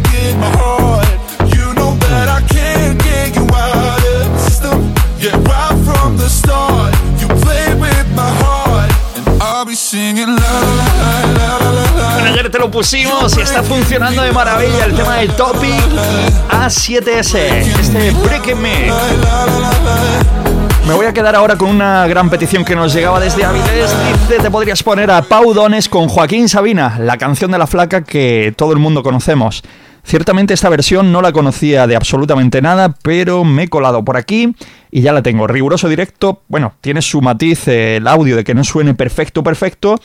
ayer 12.23 12.49
te 12.51 12.59
lo 12.59 12.69
pusimos 12.69 13.35
y 13.35 13.41
está 13.41 13.63
funcionando 13.63 14.21
de 14.21 14.31
maravilla 14.31 14.85
el 14.85 14.93
tema 14.93 15.17
de 15.17 15.27
Topic 15.29 15.81
A7S, 16.49 17.35
este 17.35 18.11
Breaking 18.11 18.61
Me. 18.61 18.91
Me 20.87 20.93
voy 20.93 21.07
a 21.07 21.13
quedar 21.13 21.35
ahora 21.35 21.57
con 21.57 21.69
una 21.69 22.05
gran 22.05 22.29
petición 22.29 22.63
que 22.63 22.75
nos 22.75 22.93
llegaba 22.93 23.19
desde 23.19 23.43
Avilés. 23.43 23.91
Dice, 24.29 24.41
te 24.41 24.51
podrías 24.51 24.83
poner 24.83 25.09
a 25.09 25.23
Pau 25.23 25.51
Dones 25.53 25.89
con 25.89 26.07
Joaquín 26.09 26.47
Sabina, 26.47 26.99
la 26.99 27.17
canción 27.17 27.49
de 27.49 27.57
la 27.57 27.65
flaca 27.65 28.03
que 28.03 28.53
todo 28.55 28.73
el 28.73 28.79
mundo 28.79 29.01
conocemos. 29.01 29.63
Ciertamente 30.03 30.53
esta 30.53 30.69
versión 30.69 31.11
no 31.11 31.21
la 31.21 31.31
conocía 31.31 31.87
de 31.87 31.95
absolutamente 31.95 32.61
nada, 32.61 32.95
pero 33.01 33.43
me 33.43 33.63
he 33.63 33.67
colado 33.67 34.03
por 34.03 34.17
aquí 34.17 34.55
y 34.91 35.01
ya 35.01 35.13
la 35.13 35.23
tengo. 35.23 35.47
Riguroso 35.47 35.89
directo, 35.89 36.41
bueno, 36.47 36.73
tiene 36.81 37.01
su 37.01 37.21
matiz 37.21 37.67
el 37.67 38.07
audio 38.07 38.35
de 38.35 38.43
que 38.43 38.53
no 38.53 38.63
suene 38.63 38.93
perfecto, 38.93 39.43
perfecto, 39.43 39.99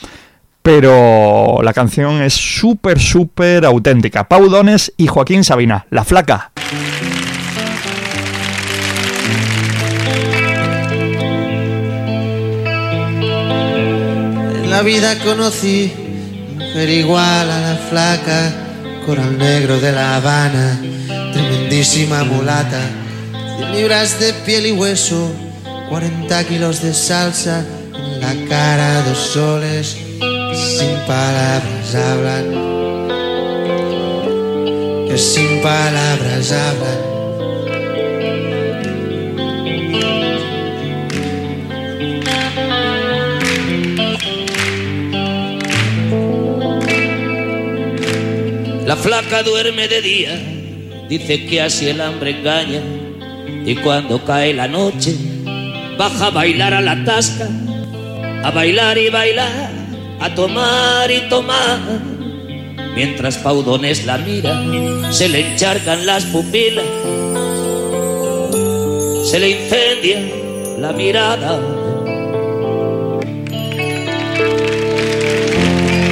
pero 0.61 1.59
la 1.61 1.73
canción 1.73 2.21
es 2.21 2.33
súper, 2.33 2.99
súper 2.99 3.65
auténtica. 3.65 4.27
Pau 4.27 4.49
Dones 4.49 4.93
y 4.97 5.07
Joaquín 5.07 5.43
Sabina, 5.43 5.85
La 5.89 6.03
Flaca. 6.03 6.51
En 14.63 14.69
la 14.69 14.81
vida 14.81 15.17
conocí 15.23 15.93
mujer 16.57 16.89
igual 16.89 17.49
a 17.49 17.61
la 17.61 17.75
flaca, 17.89 18.53
coral 19.05 19.37
negro 19.37 19.79
de 19.79 19.91
La 19.91 20.17
Habana, 20.17 20.79
tremendísima 21.33 22.23
mulata, 22.23 22.81
100 23.57 23.71
libras 23.71 24.19
de 24.19 24.33
piel 24.45 24.67
y 24.67 24.71
hueso, 24.71 25.31
40 25.89 26.43
kilos 26.43 26.83
de 26.83 26.93
salsa, 26.93 27.65
en 27.95 28.21
la 28.21 28.35
cara 28.47 29.01
dos 29.01 29.17
soles, 29.17 29.97
sin 30.53 30.95
palabras 31.07 31.95
hablan, 31.95 32.45
que 35.07 35.17
sin 35.17 35.61
palabras 35.63 36.51
hablan. 36.51 37.17
La 48.85 48.95
flaca 48.95 49.41
duerme 49.41 49.87
de 49.87 50.01
día, 50.01 50.39
dice 51.09 51.47
que 51.47 51.61
así 51.61 51.89
el 51.89 52.01
hambre 52.01 52.39
engaña. 52.39 53.06
Y 53.67 53.75
cuando 53.75 54.23
cae 54.23 54.53
la 54.53 54.69
noche, 54.69 55.13
baja 55.97 56.27
a 56.27 56.29
bailar 56.29 56.73
a 56.73 56.79
la 56.79 57.03
tasca, 57.03 57.49
a 58.41 58.49
bailar 58.49 58.97
y 58.97 59.09
bailar, 59.09 59.71
a 60.21 60.33
tomar 60.33 61.11
y 61.11 61.27
tomar. 61.27 61.77
Mientras 62.95 63.37
Paudones 63.39 64.05
la 64.05 64.19
mira, 64.19 64.63
se 65.11 65.27
le 65.27 65.51
encharcan 65.51 66.05
las 66.05 66.23
pupilas, 66.23 66.85
se 69.29 69.37
le 69.37 69.49
incendia 69.49 70.21
la 70.79 70.93
mirada. 70.93 71.59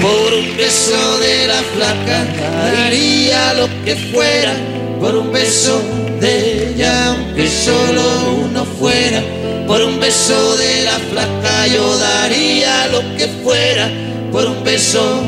Por 0.02 0.34
un 0.34 0.58
beso 0.58 1.20
de 1.20 1.48
la 1.48 1.64
flaca 1.74 2.26
daría 2.74 3.54
lo 3.54 3.70
que 3.86 3.96
fuera. 3.96 4.54
Por 5.00 5.16
un 5.16 5.32
beso 5.32 6.05
de 6.26 6.72
ella, 6.72 7.10
aunque 7.10 7.48
solo 7.48 8.04
uno 8.46 8.66
fuera. 8.80 9.22
Por 9.68 9.82
un 9.82 10.00
beso 10.00 10.58
de 10.58 10.84
la 10.84 10.98
flaca 11.12 11.68
yo 11.68 11.98
daría 11.98 12.88
lo 12.88 13.02
que 13.18 13.28
fuera. 13.44 13.90
Por 14.32 14.46
un 14.48 14.64
beso 14.64 15.22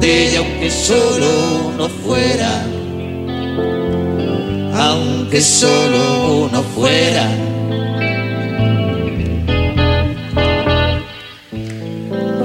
de 0.00 0.28
ella, 0.28 0.38
aunque 0.40 0.70
solo 0.70 1.28
uno 1.72 1.88
fuera. 1.88 2.52
Aunque 4.74 5.40
solo 5.40 6.46
uno 6.46 6.62
fuera. 6.74 7.26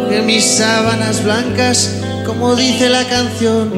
que 0.09 0.21
mis 0.21 0.45
sábanas 0.45 1.23
blancas, 1.23 1.89
como 2.23 2.55
dice 2.55 2.87
la 2.87 3.03
canción, 3.05 3.71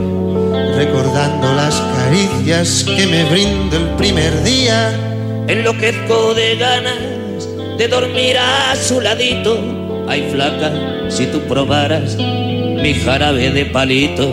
recordando 0.75 1.53
las 1.53 1.75
caricias 2.05 2.83
que 2.83 3.07
me 3.07 3.23
brindo 3.23 3.77
el 3.77 3.87
primer 3.95 4.43
día. 4.43 4.93
Enloquezco 5.47 6.35
de 6.35 6.55
ganas 6.55 7.47
de 7.79 7.87
dormir 7.87 8.37
a 8.37 8.75
su 8.75 9.01
ladito. 9.01 9.57
Ay, 10.07 10.29
flaca, 10.31 10.71
si 11.09 11.25
tú 11.25 11.41
probaras 11.47 12.15
mi 12.15 12.93
jarabe 12.93 13.49
de 13.49 13.65
palito. 13.65 14.27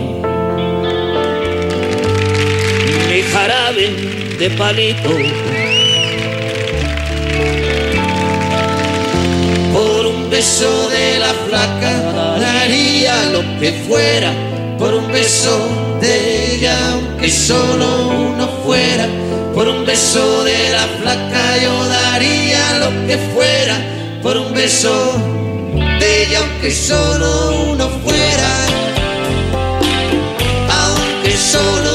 Mi 3.09 3.21
jarabe 3.33 3.87
de 4.37 4.49
palito. 4.51 5.09
Por 9.73 10.05
un 10.05 10.29
beso 10.29 10.89
de 10.89 11.19
la 11.19 11.33
flaca 11.47 12.37
daría 12.39 13.15
lo 13.31 13.41
que 13.59 13.71
fuera. 13.87 14.31
Por 14.77 14.93
un 14.93 15.11
beso 15.11 15.82
aunque 17.23 17.37
solo 17.37 18.09
uno 18.09 18.49
fuera. 18.65 19.07
Por 19.53 19.69
un 19.69 19.85
beso 19.85 20.43
de 20.43 20.71
la 20.71 20.87
flaca 20.99 21.57
yo 21.57 21.87
daría 21.87 22.79
lo 22.79 23.07
que 23.07 23.17
fuera. 23.33 23.77
Por 24.21 24.35
un 24.35 24.53
beso 24.53 24.91
de 25.99 26.23
ella, 26.23 26.39
aunque 26.39 26.69
solo 26.69 27.71
uno 27.71 27.89
fuera. 28.03 28.51
Aunque 30.69 31.37
solo 31.37 31.92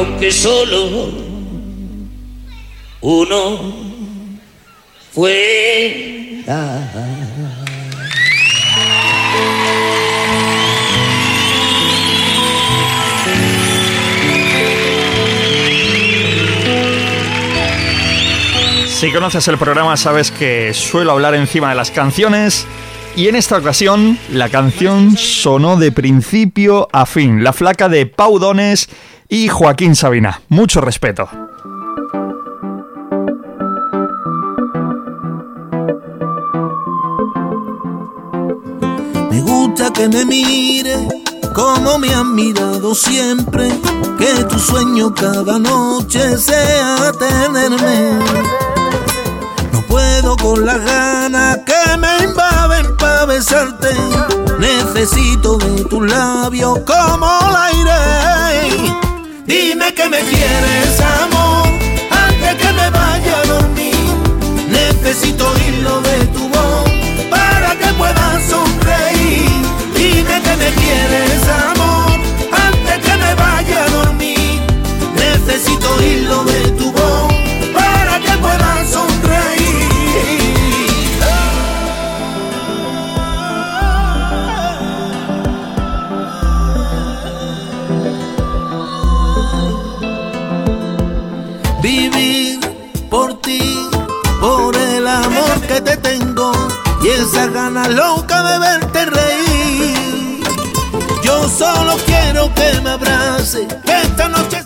Aunque 0.00 0.32
solo 0.32 1.10
uno 3.02 3.60
fuera. 5.12 6.88
Si 18.86 19.12
conoces 19.12 19.48
el 19.48 19.58
programa 19.58 19.98
sabes 19.98 20.30
que 20.30 20.72
suelo 20.72 21.12
hablar 21.12 21.34
encima 21.34 21.68
de 21.68 21.74
las 21.74 21.90
canciones 21.90 22.66
y 23.20 23.28
en 23.28 23.36
esta 23.36 23.58
ocasión 23.58 24.18
la 24.32 24.48
canción 24.48 25.14
sonó 25.14 25.76
de 25.76 25.92
principio 25.92 26.88
a 26.90 27.04
fin, 27.04 27.44
la 27.44 27.52
flaca 27.52 27.90
de 27.90 28.06
Pau 28.06 28.38
Dones 28.38 28.88
y 29.28 29.48
Joaquín 29.48 29.94
Sabina. 29.94 30.40
Mucho 30.48 30.80
respeto. 30.80 31.28
Me 39.30 39.40
gusta 39.42 39.92
que 39.92 40.08
me 40.08 40.24
mire 40.24 40.96
como 41.54 41.98
me 41.98 42.14
han 42.14 42.34
mirado 42.34 42.94
siempre. 42.94 43.68
Que 44.18 44.44
tu 44.44 44.58
sueño 44.58 45.14
cada 45.14 45.58
noche 45.58 46.38
sea 46.38 47.12
tenerme. 47.18 48.18
No 49.72 49.82
puedo 49.88 50.38
con 50.38 50.64
las 50.64 50.82
ganas 50.82 51.58
que 51.66 51.99
besarte. 53.26 53.88
Necesito 54.58 55.56
de 55.58 55.84
tus 55.84 56.10
labios 56.10 56.78
como 56.80 57.26
el 57.48 57.56
aire. 57.56 58.94
Dime 59.46 59.92
que 59.94 60.08
me 60.08 60.20
quieres, 60.20 61.00
amor, 61.00 61.66
antes 62.26 62.54
que 62.54 62.72
me 62.72 62.90
vaya 62.90 63.40
a 63.40 63.46
dormir. 63.46 63.94
Necesito 64.68 65.50
oírlo 65.50 66.00
de 66.02 66.26
tu 66.26 66.48
voz 66.48 66.90
para 67.30 67.70
que 67.76 67.92
pueda 67.94 68.40
sonreír. 68.48 69.50
Dime 69.94 70.42
que 70.42 70.56
me 70.56 70.70
quieres, 70.80 71.42
amor, 71.66 72.12
antes 72.68 72.98
que 73.04 73.16
me 73.16 73.34
vaya 73.34 73.84
a 73.84 73.90
dormir. 73.90 74.60
Necesito 75.16 75.94
oírlo 75.94 76.44
de 76.44 76.70
tu 76.78 76.92
voz 76.92 76.99
te 95.90 95.96
tengo 95.96 96.52
y 97.02 97.08
esa 97.08 97.46
gana 97.48 97.88
loca 97.88 98.42
de 98.42 98.58
verte 98.58 99.06
reír. 99.06 100.40
Yo 101.24 101.48
solo 101.48 101.96
quiero 102.06 102.52
que 102.54 102.80
me 102.82 102.90
abrace, 102.90 103.66
que 103.84 104.02
esta 104.02 104.28
noche 104.28 104.64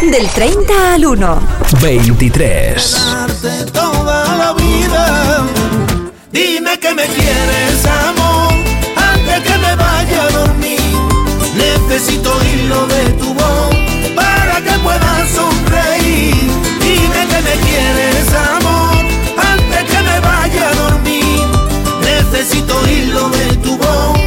Del 0.00 0.26
30 0.28 0.94
al 0.94 1.06
1. 1.06 1.40
23. 1.80 2.92
darte 2.92 3.70
toda 3.72 4.36
la 4.36 4.52
vida. 4.54 5.46
Dime 6.32 6.78
que 6.80 6.94
me 6.94 7.06
quieres, 7.06 7.86
amor, 8.06 8.52
antes 8.96 9.40
que 9.44 9.58
me 9.58 9.76
vaya 9.76 10.22
a 10.24 10.30
dormir. 10.30 10.80
Necesito 11.54 12.32
hilo 12.44 12.86
de 12.86 13.04
tu 13.20 13.32
voz 13.34 13.76
para 14.16 14.60
que 14.60 14.72
pueda 14.82 15.26
sonreír. 15.34 16.34
Dime 16.80 17.20
que 17.30 17.40
me 17.48 17.54
quieres, 17.66 18.17
Hilo 23.08 23.30
de 23.30 23.56
tu 23.62 23.70
voz 23.78 24.17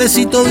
Necesito. 0.00 0.46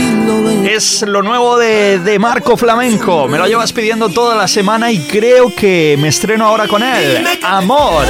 Es 0.64 1.02
lo 1.02 1.24
nuevo 1.24 1.58
de, 1.58 1.98
de 1.98 2.20
Marco 2.20 2.56
Flamenco. 2.56 3.28
Me 3.28 3.40
lo 3.40 3.48
llevas 3.48 3.74
pidiendo 3.74 4.10
toda 4.10 4.36
la 4.36 4.48
semana 4.48 4.92
y 4.92 5.00
creo 5.00 5.56
que 5.56 5.98
me 6.00 6.10
estreno 6.10 6.46
ahora 6.46 6.68
con 6.68 6.84
él. 6.84 7.26
Amor. 7.42 8.06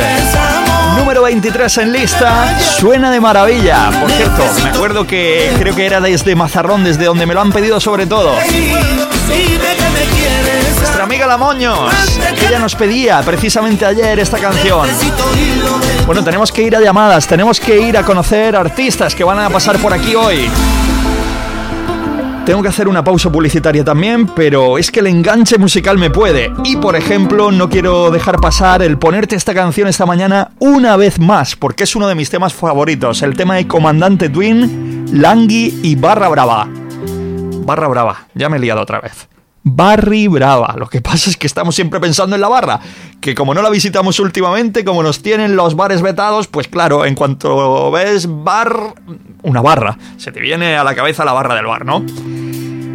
Número 0.97 1.21
23 1.21 1.77
en 1.77 1.93
lista. 1.93 2.59
Suena 2.59 3.09
de 3.09 3.21
maravilla. 3.21 3.89
Por 4.01 4.11
cierto, 4.11 4.43
me 4.65 4.69
acuerdo 4.71 5.07
que 5.07 5.49
creo 5.57 5.73
que 5.73 5.85
era 5.85 6.01
desde 6.01 6.35
Mazarrón, 6.35 6.83
desde 6.83 7.05
donde 7.05 7.25
me 7.25 7.33
lo 7.33 7.39
han 7.39 7.53
pedido 7.53 7.79
sobre 7.79 8.05
todo. 8.05 8.33
Nuestra 10.77 11.03
amiga 11.05 11.25
La 11.25 11.37
Moños. 11.37 11.93
Ella 12.45 12.59
nos 12.59 12.75
pedía 12.75 13.21
precisamente 13.21 13.85
ayer 13.85 14.19
esta 14.19 14.39
canción. 14.39 14.89
Bueno, 16.05 16.21
tenemos 16.21 16.51
que 16.51 16.63
ir 16.63 16.75
a 16.75 16.81
llamadas, 16.81 17.27
tenemos 17.27 17.61
que 17.61 17.79
ir 17.79 17.97
a 17.97 18.03
conocer 18.03 18.57
artistas 18.57 19.15
que 19.15 19.23
van 19.23 19.39
a 19.39 19.49
pasar 19.49 19.77
por 19.77 19.93
aquí 19.93 20.15
hoy. 20.15 20.49
Tengo 22.49 22.63
que 22.63 22.69
hacer 22.69 22.87
una 22.87 23.03
pausa 23.03 23.31
publicitaria 23.31 23.83
también, 23.83 24.25
pero 24.25 24.79
es 24.79 24.89
que 24.89 25.01
el 25.01 25.05
enganche 25.05 25.59
musical 25.59 25.99
me 25.99 26.09
puede. 26.09 26.51
Y 26.63 26.77
por 26.77 26.95
ejemplo, 26.95 27.51
no 27.51 27.69
quiero 27.69 28.09
dejar 28.09 28.37
pasar 28.37 28.81
el 28.81 28.97
ponerte 28.97 29.35
esta 29.35 29.53
canción 29.53 29.87
esta 29.87 30.07
mañana 30.07 30.49
una 30.57 30.97
vez 30.97 31.19
más, 31.19 31.55
porque 31.55 31.83
es 31.83 31.95
uno 31.95 32.07
de 32.07 32.15
mis 32.15 32.31
temas 32.31 32.55
favoritos, 32.55 33.21
el 33.21 33.37
tema 33.37 33.57
de 33.57 33.67
Comandante 33.67 34.29
Twin, 34.29 35.05
Langui 35.13 35.79
y 35.83 35.93
Barra 35.93 36.27
Brava. 36.27 36.67
Barra 37.65 37.87
Brava, 37.87 38.25
ya 38.33 38.49
me 38.49 38.57
he 38.57 38.59
liado 38.59 38.81
otra 38.81 38.99
vez. 38.99 39.29
Barry 39.75 40.27
Brava. 40.27 40.75
Lo 40.77 40.87
que 40.87 41.01
pasa 41.01 41.29
es 41.29 41.37
que 41.37 41.47
estamos 41.47 41.75
siempre 41.75 41.99
pensando 41.99 42.35
en 42.35 42.41
la 42.41 42.47
barra, 42.47 42.79
que 43.21 43.35
como 43.35 43.53
no 43.53 43.61
la 43.61 43.69
visitamos 43.69 44.19
últimamente, 44.19 44.83
como 44.83 45.03
nos 45.03 45.21
tienen 45.21 45.55
los 45.55 45.75
bares 45.75 46.01
vetados, 46.01 46.47
pues 46.47 46.67
claro, 46.67 47.05
en 47.05 47.15
cuanto 47.15 47.91
ves 47.91 48.27
bar, 48.27 48.93
una 49.43 49.61
barra, 49.61 49.97
se 50.17 50.31
te 50.31 50.39
viene 50.39 50.77
a 50.77 50.83
la 50.83 50.95
cabeza 50.95 51.25
la 51.25 51.33
barra 51.33 51.55
del 51.55 51.65
bar, 51.65 51.85
¿no? 51.85 52.03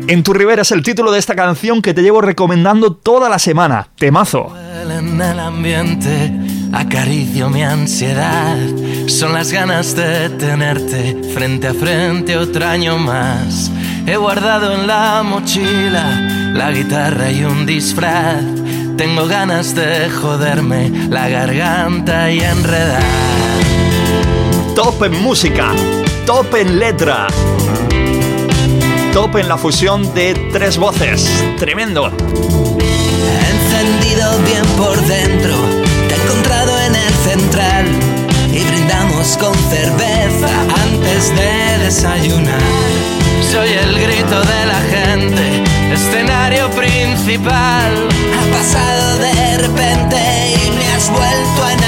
En 0.06 0.22
tu 0.22 0.34
ribera 0.34 0.62
es 0.62 0.70
el 0.70 0.82
título 0.82 1.12
de 1.12 1.18
esta 1.18 1.34
canción 1.34 1.80
que 1.80 1.94
te 1.94 2.02
llevo 2.02 2.20
recomendando 2.20 2.92
toda 2.94 3.30
la 3.30 3.38
semana. 3.38 3.88
Temazo. 3.96 4.54
En 4.86 5.18
el 5.20 5.40
ambiente 5.40 6.30
acaricio 6.74 7.48
mi 7.48 7.62
ansiedad. 7.62 8.58
Son 9.06 9.32
las 9.32 9.50
ganas 9.50 9.96
de 9.96 10.28
tenerte 10.30 11.16
frente 11.32 11.68
a 11.68 11.74
frente 11.74 12.36
otro 12.36 12.66
año 12.66 12.98
más. 12.98 13.70
He 14.06 14.16
guardado 14.16 14.74
en 14.74 14.86
la 14.86 15.22
mochila 15.22 16.04
la 16.52 16.70
guitarra 16.70 17.30
y 17.30 17.42
un 17.44 17.64
disfraz. 17.64 18.42
Tengo 18.98 19.26
ganas 19.26 19.74
de 19.74 20.10
joderme 20.10 20.90
la 21.08 21.28
garganta 21.30 22.30
y 22.30 22.40
enredar. 22.40 23.02
Top 24.74 25.02
en 25.04 25.22
música, 25.22 25.72
top 26.26 26.54
en 26.54 26.78
letra, 26.78 27.28
top 29.14 29.36
en 29.36 29.48
la 29.48 29.56
fusión 29.56 30.14
de 30.14 30.34
tres 30.52 30.76
voces. 30.76 31.26
Tremendo. 31.58 32.12
encendido 33.50 34.38
bien 34.40 34.66
por 34.76 35.00
dentro. 35.06 35.56
Te 36.08 36.14
he 36.14 36.22
encontrado 36.22 36.78
en 36.78 36.94
el 36.94 37.14
central 37.24 37.86
y 38.52 38.62
brindamos 38.64 39.38
con 39.38 39.54
cerveza 39.54 40.50
antes 40.84 41.34
de 41.34 41.84
desayunar. 41.84 42.93
Soy 43.54 43.68
el 43.68 44.00
grito 44.00 44.40
de 44.40 44.66
la 44.66 44.80
gente, 44.90 45.62
escenario 45.92 46.68
principal. 46.70 48.08
Ha 48.36 48.52
pasado 48.52 49.18
de 49.18 49.58
repente 49.58 50.16
y 50.66 50.70
me 50.72 50.92
has 50.92 51.08
vuelto 51.08 51.64
a 51.64 51.83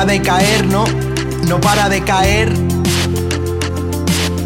para 0.00 0.12
de 0.12 0.22
caer, 0.22 0.66
no, 0.66 0.84
no 1.46 1.60
para 1.60 1.90
de 1.90 2.02
caer. 2.02 2.50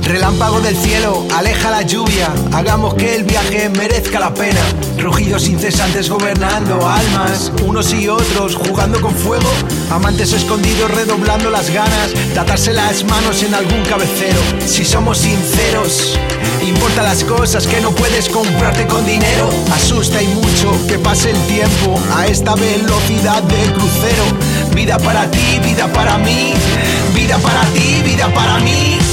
Relámpago 0.03 0.61
del 0.61 0.77
cielo, 0.77 1.25
aleja 1.33 1.71
la 1.71 1.83
lluvia, 1.83 2.29
hagamos 2.53 2.95
que 2.95 3.15
el 3.15 3.23
viaje 3.23 3.69
merezca 3.69 4.19
la 4.19 4.35
pena. 4.35 4.61
Rugidos 4.99 5.47
incesantes 5.47 6.11
gobernando 6.11 6.85
almas, 6.89 7.53
unos 7.65 7.95
y 7.95 8.09
otros 8.09 8.57
jugando 8.57 9.01
con 9.01 9.15
fuego, 9.15 9.49
amantes 9.93 10.33
escondidos 10.33 10.91
redoblando 10.91 11.51
las 11.51 11.71
ganas, 11.71 12.13
de 12.35 12.41
atarse 12.41 12.73
las 12.73 13.05
manos 13.05 13.45
en 13.45 13.55
algún 13.55 13.85
cabecero. 13.85 14.41
Si 14.67 14.85
somos 14.85 15.19
sinceros, 15.19 16.19
importa 16.67 17.05
las 17.05 17.23
cosas 17.23 17.69
que 17.69 17.81
no 17.81 17.93
puedes 17.93 18.29
comprarte 18.29 18.89
con 18.89 19.07
dinero. 19.07 19.49
Asusta 19.73 20.21
y 20.21 20.27
mucho 20.27 20.73
que 20.89 20.99
pase 20.99 21.31
el 21.31 21.41
tiempo 21.47 21.95
a 22.17 22.27
esta 22.27 22.57
velocidad 22.57 23.41
del 23.45 23.73
crucero. 23.73 24.25
Vida 24.75 24.99
para 24.99 25.31
ti, 25.31 25.61
vida 25.63 25.87
para 25.93 26.19
mí, 26.19 26.53
vida 27.15 27.39
para 27.39 27.65
ti, 27.73 28.03
vida 28.03 28.29
para 28.35 28.59
mí. 28.59 29.04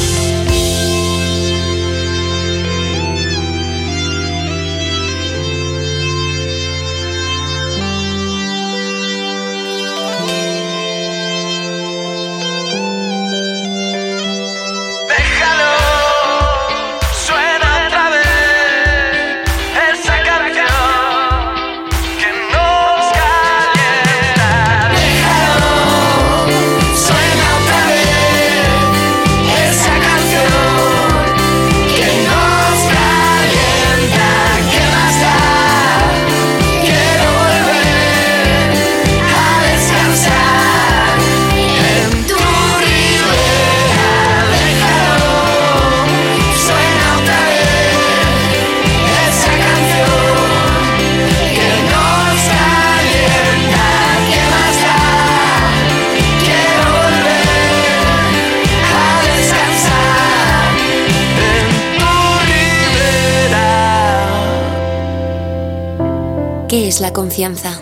¿Qué 66.81 66.87
es 66.87 66.99
la 66.99 67.13
confianza? 67.13 67.79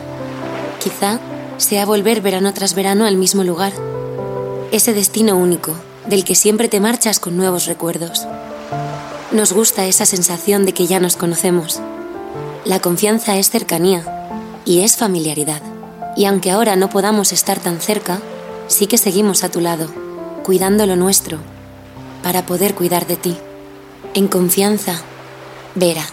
Quizá 0.84 1.22
sea 1.56 1.86
volver 1.86 2.20
verano 2.20 2.54
tras 2.54 2.76
verano 2.76 3.06
al 3.06 3.16
mismo 3.16 3.46
lugar. 3.46 3.72
Ese 4.74 4.94
destino 4.94 5.38
único, 5.38 5.72
del 6.08 6.26
que 6.26 6.36
siempre 6.36 6.68
te 6.68 6.82
marchas 6.82 7.22
con 7.22 7.38
nuevos 7.38 7.66
recuerdos. 7.66 8.28
Nos 9.32 9.54
gusta 9.54 9.86
esa 9.86 10.06
sensación 10.06 10.66
de 10.66 10.74
que 10.74 10.86
ya 10.86 11.00
nos 11.00 11.16
conocemos. 11.16 11.80
La 12.66 12.82
confianza 12.82 13.38
es 13.38 13.50
cercanía 13.50 14.04
y 14.66 14.82
es 14.82 14.98
familiaridad. 14.98 15.62
Y 16.18 16.26
aunque 16.26 16.52
ahora 16.52 16.76
no 16.76 16.90
podamos 16.90 17.32
estar 17.32 17.58
tan 17.58 17.80
cerca, 17.80 18.20
sí 18.68 18.86
que 18.86 18.98
seguimos 18.98 19.46
a 19.46 19.50
tu 19.50 19.62
lado, 19.62 19.88
cuidando 20.44 20.86
lo 20.86 20.98
nuestro, 20.98 21.38
para 22.22 22.46
poder 22.46 22.76
cuidar 22.76 23.08
de 23.08 23.16
ti. 23.16 23.38
En 24.14 24.28
confianza, 24.28 25.00
Vera, 25.74 26.04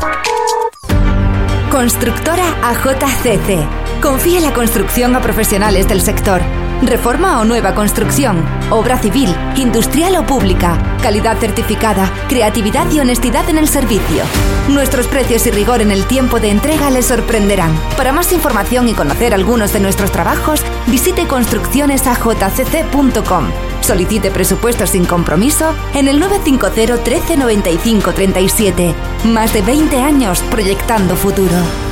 Constructora 1.71 2.43
AJCC. 2.61 4.01
Confía 4.01 4.39
en 4.39 4.43
la 4.43 4.53
construcción 4.53 5.15
a 5.15 5.21
profesionales 5.21 5.87
del 5.87 6.01
sector. 6.01 6.41
Reforma 6.81 7.41
o 7.41 7.45
nueva 7.45 7.75
construcción, 7.75 8.41
obra 8.69 8.97
civil, 8.97 9.35
industrial 9.57 10.15
o 10.15 10.25
pública, 10.25 10.81
calidad 11.03 11.37
certificada, 11.37 12.09
creatividad 12.29 12.89
y 12.89 13.01
honestidad 13.01 13.49
en 13.49 13.57
el 13.57 13.67
servicio. 13.67 14.23
Nuestros 14.69 15.07
precios 15.07 15.45
y 15.45 15.51
rigor 15.51 15.81
en 15.81 15.91
el 15.91 16.05
tiempo 16.05 16.39
de 16.39 16.51
entrega 16.51 16.89
les 16.89 17.07
sorprenderán. 17.07 17.77
Para 17.97 18.13
más 18.13 18.31
información 18.31 18.87
y 18.87 18.93
conocer 18.93 19.33
algunos 19.33 19.73
de 19.73 19.81
nuestros 19.81 20.13
trabajos, 20.13 20.63
visite 20.87 21.27
construccionesajcc.com. 21.27 23.49
Solicite 23.81 24.31
presupuestos 24.31 24.91
sin 24.91 25.03
compromiso 25.03 25.75
en 25.95 26.07
el 26.07 26.21
950 26.21 27.03
13 27.03 27.37
95 27.37 28.13
37. 28.13 28.95
Más 29.25 29.53
de 29.53 29.63
20 29.63 29.99
años 29.99 30.41
proyectando 30.49 31.17
futuro. 31.17 31.88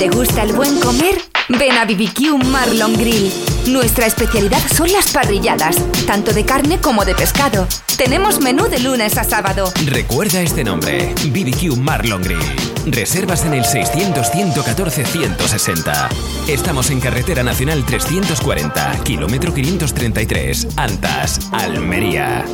Te 0.00 0.08
gusta 0.08 0.42
el 0.44 0.54
buen 0.54 0.80
comer, 0.80 1.20
ven 1.50 1.72
a 1.72 1.84
BBQ 1.84 2.42
Marlon 2.46 2.94
Grill. 2.94 3.30
Nuestra 3.66 4.06
especialidad 4.06 4.62
son 4.74 4.90
las 4.90 5.12
parrilladas, 5.12 5.76
tanto 6.06 6.32
de 6.32 6.46
carne 6.46 6.80
como 6.80 7.04
de 7.04 7.14
pescado. 7.14 7.68
Tenemos 7.98 8.40
menú 8.40 8.66
de 8.70 8.78
lunes 8.78 9.18
a 9.18 9.24
sábado. 9.24 9.70
Recuerda 9.84 10.40
este 10.40 10.64
nombre, 10.64 11.14
BBQ 11.26 11.76
Marlon 11.76 12.22
Grill. 12.22 12.40
Reservas 12.86 13.44
en 13.44 13.52
el 13.52 13.64
600-114-160. 13.64 16.08
Estamos 16.48 16.88
en 16.88 17.00
Carretera 17.00 17.42
Nacional 17.42 17.84
340, 17.84 19.00
kilómetro 19.04 19.52
533, 19.52 20.78
Antas, 20.78 21.40
Almería. 21.52 22.46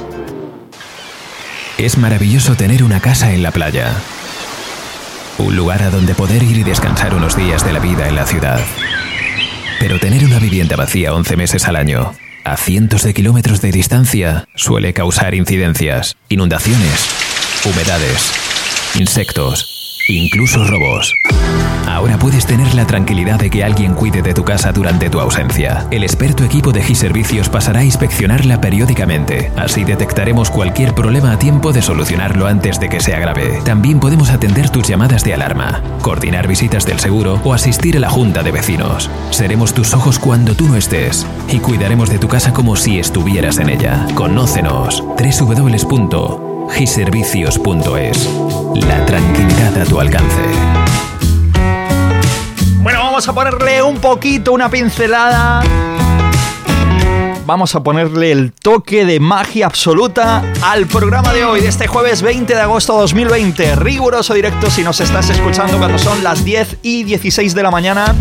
Es 1.78 1.97
maravilloso 1.97 2.57
tener 2.57 2.82
una 2.82 2.99
casa 2.99 3.32
en 3.32 3.44
la 3.44 3.53
playa. 3.53 3.94
Un 5.39 5.55
lugar 5.55 5.82
a 5.82 5.91
donde 5.91 6.14
poder 6.14 6.43
ir 6.43 6.57
y 6.57 6.62
descansar 6.62 7.14
unos 7.14 7.37
días 7.37 7.64
de 7.64 7.72
la 7.72 7.78
vida 7.78 8.09
en 8.09 8.14
la 8.14 8.26
ciudad. 8.26 8.61
Pero 9.78 9.99
tener 10.01 10.24
una 10.24 10.39
vivienda 10.39 10.76
vacía 10.76 11.12
11 11.12 11.37
meses 11.37 11.68
al 11.68 11.76
año, 11.76 12.14
a 12.45 12.57
cientos 12.57 13.03
de 13.03 13.12
kilómetros 13.12 13.61
de 13.61 13.70
distancia, 13.70 14.49
suele 14.55 14.95
causar 14.95 15.34
incidencias, 15.34 16.16
inundaciones, 16.30 17.07
humedades, 17.66 18.32
insectos, 18.99 19.76
incluso 20.09 20.64
robos. 20.64 21.16
Ahora 21.86 22.18
puedes 22.18 22.46
tener 22.46 22.74
la 22.74 22.86
tranquilidad 22.86 23.38
de 23.38 23.48
que 23.48 23.64
alguien 23.64 23.94
cuide 23.94 24.20
de 24.20 24.34
tu 24.34 24.44
casa 24.44 24.72
durante 24.72 25.09
tu 25.09 25.20
ausencia. 25.20 25.86
El 25.90 26.02
experto 26.02 26.44
equipo 26.44 26.72
de 26.72 26.82
G-Servicios 26.82 27.48
pasará 27.48 27.80
a 27.80 27.84
inspeccionarla 27.84 28.61
periódicamente. 28.61 29.50
Así 29.57 29.84
detectaremos 29.84 30.50
cualquier 30.50 30.94
problema 30.94 31.32
a 31.32 31.38
tiempo 31.38 31.72
de 31.72 31.82
solucionarlo 31.82 32.46
antes 32.46 32.80
de 32.80 32.88
que 32.88 33.00
sea 33.00 33.18
grave. 33.18 33.61
También 33.64 34.00
podemos 34.00 34.30
atender 34.30 34.68
tus 34.70 34.86
llamadas 34.86 35.24
de 35.24 35.34
alarma, 35.34 35.82
coordinar 36.02 36.48
visitas 36.48 36.84
del 36.84 36.98
seguro 37.00 37.40
o 37.44 37.54
asistir 37.54 37.96
a 37.96 38.00
la 38.00 38.11
junta 38.11 38.42
de 38.42 38.52
vecinos. 38.52 39.11
Seremos 39.30 39.72
tus 39.72 39.94
ojos 39.94 40.18
cuando 40.18 40.54
tú 40.54 40.68
no 40.68 40.76
estés 40.76 41.26
y 41.48 41.61
cuidaremos 41.61 42.11
de 42.11 42.18
tu 42.18 42.28
casa 42.28 42.52
como 42.52 42.76
si 42.76 42.98
estuvieras 42.98 43.59
en 43.59 43.70
ella. 43.70 44.07
Conócenos. 44.14 45.02
www.giservicios.es. 46.66 48.28
La 48.86 49.04
tranquilidad 49.06 49.80
a 49.80 49.84
tu 49.84 50.00
alcance. 50.00 50.42
Bueno, 52.80 53.00
vamos 53.00 53.26
a 53.28 53.32
ponerle 53.32 53.82
un 53.82 53.98
poquito, 53.98 54.52
una 54.52 54.68
pincelada. 54.68 55.62
Vamos 57.46 57.74
a 57.76 57.82
ponerle 57.82 58.32
el 58.32 58.52
toque 58.52 59.04
de 59.04 59.20
magia 59.20 59.66
absoluta 59.66 60.42
al 60.62 60.86
programa 60.86 61.32
de 61.32 61.44
hoy, 61.44 61.60
de 61.60 61.68
este 61.68 61.86
jueves 61.86 62.22
20 62.22 62.54
de 62.54 62.60
agosto 62.60 62.94
de 62.94 63.00
2020. 63.02 63.76
Riguroso 63.76 64.34
directo 64.34 64.68
si 64.68 64.82
nos 64.82 65.00
estás 65.00 65.30
escuchando 65.30 65.78
cuando 65.78 65.98
son 65.98 66.24
las 66.24 66.44
10 66.44 66.78
y 66.82 67.04
16 67.04 67.54
de 67.54 67.62
la 67.62 67.70
mañana. 67.70 68.14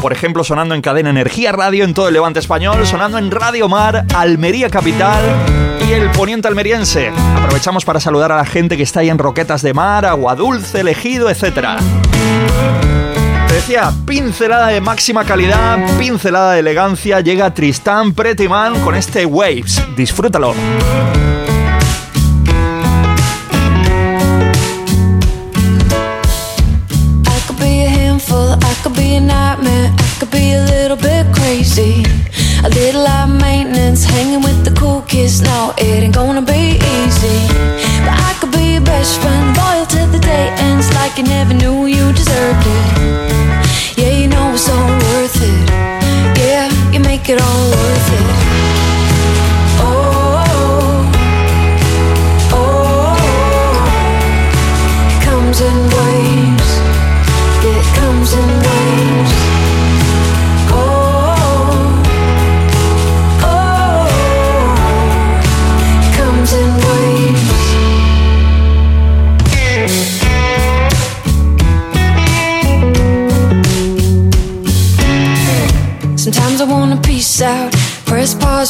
Por 0.00 0.12
ejemplo, 0.12 0.44
sonando 0.44 0.74
en 0.74 0.82
Cadena 0.82 1.10
Energía 1.10 1.52
Radio 1.52 1.84
en 1.84 1.94
todo 1.94 2.08
el 2.08 2.14
Levante 2.14 2.38
Español, 2.38 2.86
sonando 2.86 3.18
en 3.18 3.30
Radio 3.30 3.68
Mar, 3.68 4.06
Almería 4.14 4.70
Capital 4.70 5.69
el 5.92 6.10
Poniente 6.10 6.46
Almeriense. 6.46 7.10
Aprovechamos 7.36 7.84
para 7.84 8.00
saludar 8.00 8.30
a 8.32 8.36
la 8.36 8.44
gente 8.44 8.76
que 8.76 8.82
está 8.82 9.00
ahí 9.00 9.08
en 9.08 9.18
Roquetas 9.18 9.62
de 9.62 9.74
Mar, 9.74 10.06
Agua 10.06 10.36
Dulce, 10.36 10.80
Elegido, 10.80 11.28
etcétera. 11.28 11.78
Te 13.48 13.54
decía, 13.54 13.92
pincelada 14.06 14.68
de 14.68 14.80
máxima 14.80 15.24
calidad, 15.24 15.78
pincelada 15.98 16.52
de 16.52 16.60
elegancia, 16.60 17.20
llega 17.20 17.52
Tristán 17.52 18.12
Prettyman 18.12 18.80
con 18.82 18.94
este 18.94 19.26
Waves. 19.26 19.82
Disfrútalo. 19.96 20.54
A 32.62 32.68
little 32.68 33.06
high 33.06 33.24
maintenance, 33.24 34.04
hanging 34.04 34.42
with 34.42 34.64
the 34.66 34.70
cool 34.78 35.00
kids. 35.02 35.40
No, 35.40 35.72
it 35.78 36.02
ain't 36.04 36.14
gonna 36.14 36.42
be 36.42 36.76
easy. 36.76 37.38
But 38.04 38.14
I 38.28 38.36
could 38.38 38.52
be 38.52 38.74
your 38.74 38.82
best 38.82 39.18
friend, 39.20 39.56
loyal 39.56 39.86
till 39.86 40.06
the 40.08 40.18
day 40.18 40.52
ends, 40.58 40.92
like 40.94 41.16
you 41.16 41.24
never 41.24 41.54
knew 41.54 41.86
you 41.86 42.12
deserved 42.12 42.66
it. 42.66 42.84
Yeah, 43.96 44.12
you 44.20 44.28
know 44.28 44.52
it's 44.52 44.68
all 44.68 44.90
worth 45.04 45.40
it. 45.40 45.70
Yeah, 46.38 46.68
you 46.92 47.00
make 47.00 47.30
it 47.30 47.40
all 47.40 47.70
worth 47.70 47.96
it. 47.96 47.99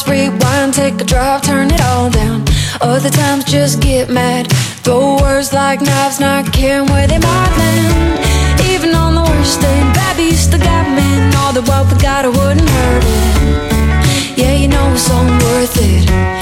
Pause, 0.01 0.09
rewind, 0.09 0.73
take 0.73 0.99
a 1.01 1.03
drive, 1.03 1.41
turn 1.41 1.71
it 1.71 1.81
all 1.81 2.09
down. 2.09 2.43
Other 2.81 3.09
times 3.09 3.43
just 3.45 3.81
get 3.81 4.09
mad. 4.09 4.51
Throw 4.83 5.17
words 5.17 5.53
like 5.53 5.81
knives, 5.81 6.19
not 6.19 6.51
caring 6.53 6.87
where 6.87 7.07
they 7.07 7.19
might 7.19 7.53
land. 7.57 8.61
Even 8.69 8.95
on 8.95 9.15
the 9.15 9.21
worst 9.21 9.61
day, 9.61 9.93
baby, 9.93 10.29
you 10.29 10.35
still 10.35 10.59
got 10.59 10.87
me. 10.95 11.37
All 11.37 11.53
the 11.53 11.61
what 11.61 11.91
we 11.91 11.99
got, 12.01 12.25
I 12.25 12.29
wouldn't 12.29 12.69
hurt 12.69 13.03
it. 13.03 14.37
Yeah, 14.37 14.53
you 14.53 14.67
know 14.67 14.93
it's 14.93 15.09
all 15.09 15.25
worth 15.25 15.77
it. 15.77 16.40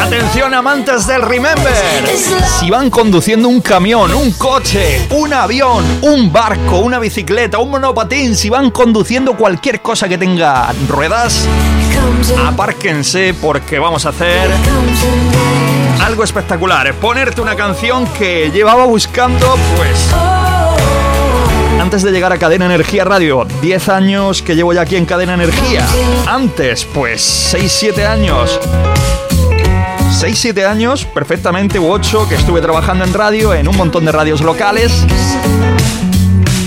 Atención 0.00 0.54
amantes 0.54 1.06
del 1.06 1.22
Remember. 1.22 1.72
Si 2.58 2.68
van 2.68 2.90
conduciendo 2.90 3.48
un 3.48 3.60
camión, 3.60 4.12
un 4.12 4.32
coche, 4.32 5.06
un 5.10 5.32
avión, 5.32 5.84
un 6.02 6.32
barco, 6.32 6.78
una 6.78 6.98
bicicleta, 6.98 7.58
un 7.58 7.70
monopatín, 7.70 8.34
si 8.34 8.50
van 8.50 8.72
conduciendo 8.72 9.36
cualquier 9.36 9.80
cosa 9.82 10.08
que 10.08 10.18
tenga 10.18 10.72
ruedas 10.88 11.46
apárquense 12.46 13.34
porque 13.40 13.78
vamos 13.78 14.06
a 14.06 14.10
hacer 14.10 14.50
algo 16.04 16.24
espectacular. 16.24 16.94
Ponerte 16.94 17.40
una 17.40 17.56
canción 17.56 18.06
que 18.18 18.50
llevaba 18.50 18.84
buscando, 18.86 19.56
pues... 19.76 20.12
Antes 21.80 22.02
de 22.02 22.10
llegar 22.10 22.32
a 22.32 22.38
Cadena 22.38 22.64
Energía 22.64 23.04
Radio, 23.04 23.46
10 23.60 23.88
años 23.90 24.42
que 24.42 24.56
llevo 24.56 24.72
ya 24.72 24.80
aquí 24.80 24.96
en 24.96 25.04
Cadena 25.04 25.34
Energía. 25.34 25.86
Antes, 26.26 26.84
pues 26.84 27.54
6-7 27.54 28.06
años 28.06 28.58
6-7 30.16 30.64
años, 30.64 31.04
perfectamente, 31.04 31.78
u 31.78 31.90
8, 31.90 32.26
que 32.26 32.36
estuve 32.36 32.62
trabajando 32.62 33.04
en 33.04 33.12
radio, 33.12 33.52
en 33.52 33.68
un 33.68 33.76
montón 33.76 34.06
de 34.06 34.12
radios 34.12 34.40
locales. 34.40 35.04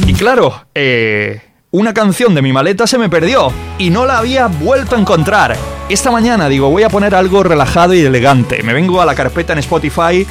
Y 0.05 0.13
claro, 0.13 0.65
eh, 0.75 1.41
una 1.71 1.93
canción 1.93 2.33
de 2.33 2.41
mi 2.41 2.51
maleta 2.51 2.87
se 2.87 2.97
me 2.97 3.09
perdió 3.09 3.53
y 3.77 3.91
no 3.91 4.05
la 4.05 4.17
había 4.17 4.47
vuelto 4.47 4.95
a 4.95 4.99
encontrar. 4.99 5.55
Esta 5.87 6.09
mañana 6.09 6.49
digo, 6.49 6.69
voy 6.69 6.81
a 6.83 6.89
poner 6.89 7.13
algo 7.13 7.43
relajado 7.43 7.93
y 7.93 8.01
elegante. 8.01 8.63
Me 8.63 8.73
vengo 8.73 9.01
a 9.01 9.05
la 9.05 9.13
carpeta 9.13 9.53
en 9.53 9.59
Spotify. 9.59 10.25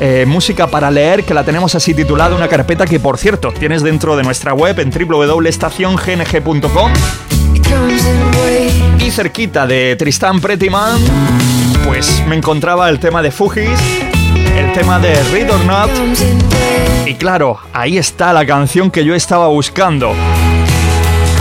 eh, 0.00 0.24
música 0.26 0.66
para 0.66 0.90
leer, 0.90 1.24
que 1.24 1.32
la 1.32 1.44
tenemos 1.44 1.74
así 1.76 1.94
titulada, 1.94 2.34
una 2.34 2.48
carpeta 2.48 2.84
que 2.84 2.98
por 2.98 3.16
cierto 3.16 3.52
tienes 3.52 3.80
dentro 3.82 4.16
de 4.16 4.24
nuestra 4.24 4.52
web 4.52 4.80
en 4.80 4.90
www.estaciongng.com 4.90 6.92
y 8.98 9.10
cerquita 9.12 9.68
de 9.68 9.94
Tristan 9.96 10.40
Prettyman, 10.40 10.98
pues 11.86 12.24
me 12.26 12.34
encontraba 12.34 12.90
el 12.90 12.98
tema 12.98 13.22
de 13.22 13.30
Fugis, 13.30 13.78
el 14.56 14.72
tema 14.72 14.98
de 14.98 15.14
Read 15.30 15.54
or 15.54 15.64
Not, 15.64 15.90
y 17.06 17.14
claro, 17.14 17.60
ahí 17.72 17.96
está 17.96 18.32
la 18.32 18.44
canción 18.44 18.90
que 18.90 19.04
yo 19.04 19.14
estaba 19.14 19.46
buscando. 19.46 20.12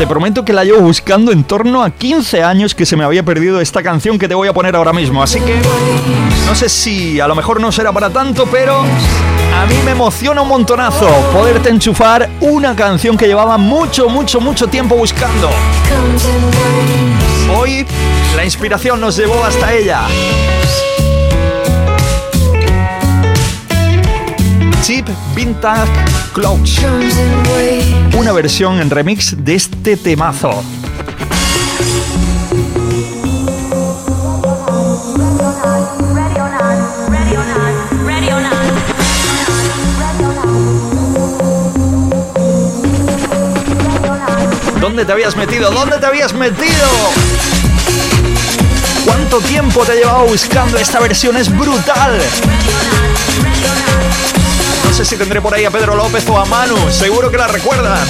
Te 0.04 0.08
prometo 0.08 0.44
que 0.44 0.52
la 0.52 0.66
llevo 0.66 0.82
buscando 0.82 1.32
en 1.32 1.46
torno 1.46 1.82
a 1.82 1.90
15 1.90 2.44
años 2.44 2.76
que 2.76 2.86
se 2.86 2.98
me 2.98 3.06
había 3.06 3.24
perdido 3.24 3.62
esta 3.62 3.82
canción 3.82 4.20
que 4.20 4.28
te 4.28 4.36
voy 4.36 4.50
a 4.50 4.54
poner 4.54 4.76
ahora 4.76 4.92
mismo. 4.92 5.24
Así 5.24 5.40
que 5.40 5.56
no 6.46 6.54
sé 6.56 6.68
si 6.68 7.22
a 7.22 7.28
lo 7.30 7.36
mejor 7.36 7.62
no 7.62 7.72
será 7.72 7.94
para 7.94 8.10
tanto, 8.10 8.46
pero 8.46 8.82
a 8.82 9.66
mí 9.66 9.76
me 9.86 9.92
emociona 9.92 10.42
un 10.42 10.50
montonazo 10.50 11.08
poderte 11.32 11.70
enchufar 11.70 12.30
una 12.42 12.76
canción 12.76 13.16
que 13.16 13.28
llevaba 13.28 13.58
mucho, 13.58 14.10
mucho, 14.10 14.42
mucho 14.42 14.68
tiempo 14.68 14.98
buscando. 14.98 15.50
Hoy 17.58 17.86
la 18.36 18.44
inspiración 18.44 19.00
nos 19.00 19.16
llevó 19.16 19.42
hasta 19.46 19.74
ella. 19.74 20.02
Cheap 24.84 25.08
Vintage 25.34 25.90
Clothes. 26.34 26.82
Una 28.18 28.34
versión 28.34 28.82
en 28.82 28.90
remix 28.90 29.34
de 29.38 29.56
este 29.56 29.96
temazo. 29.96 30.62
¿Dónde 44.82 45.06
te 45.06 45.12
habías 45.14 45.38
metido? 45.38 45.72
¿Dónde 45.72 45.98
te 45.98 46.06
habías 46.06 46.34
metido? 46.34 46.90
¿Cuánto 49.06 49.40
tiempo 49.40 49.86
te 49.86 49.94
he 49.94 49.96
llevado 50.00 50.26
buscando 50.26 50.78
esta 50.78 51.00
versión? 51.00 51.38
Es 51.38 51.50
brutal. 51.58 52.20
No 54.94 54.98
sé 54.98 55.06
si 55.06 55.18
tendré 55.18 55.42
por 55.42 55.52
ahí 55.52 55.66
a 55.66 55.72
Pedro 55.72 55.96
López 55.96 56.24
o 56.30 56.38
a 56.38 56.46
Manu, 56.46 56.78
seguro 56.92 57.32
que 57.32 57.38
la 57.40 57.48
recuerdan. 57.48 58.08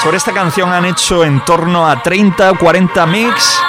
Sobre 0.00 0.16
esta 0.16 0.32
canción 0.32 0.72
han 0.72 0.84
hecho 0.84 1.24
en 1.24 1.44
torno 1.44 1.88
a 1.88 2.00
30 2.00 2.52
o 2.52 2.54
40 2.56 3.06
mix, 3.06 3.60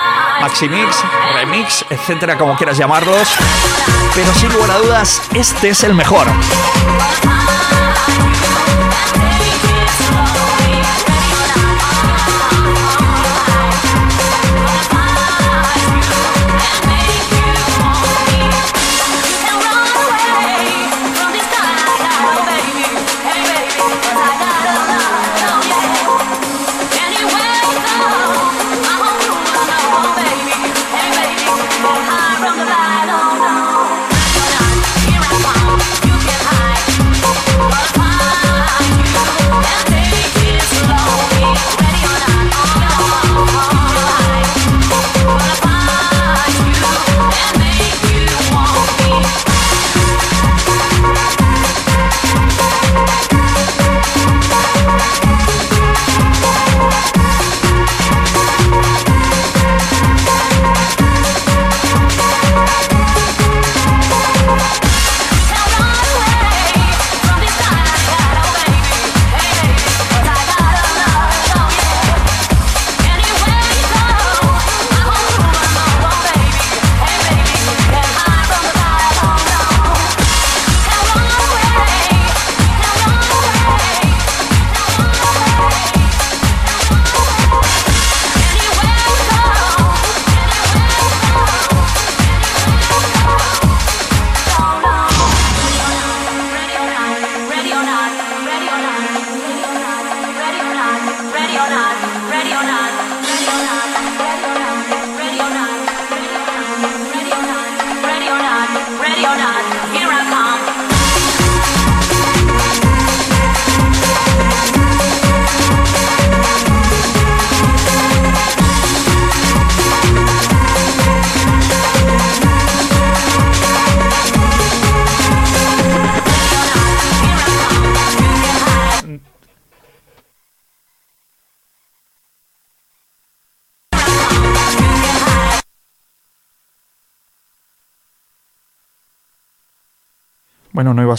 maxi 0.41 0.69
mix, 0.69 1.03
remix, 1.33 1.85
etcétera, 1.89 2.37
como 2.37 2.55
quieras 2.55 2.77
llamarlos. 2.77 3.33
Pero 4.13 4.31
sin 4.35 4.53
lugar 4.53 4.69
a 4.69 4.77
dudas, 4.77 5.23
este 5.33 5.69
es 5.69 5.83
el 5.83 5.95
mejor. 5.95 6.27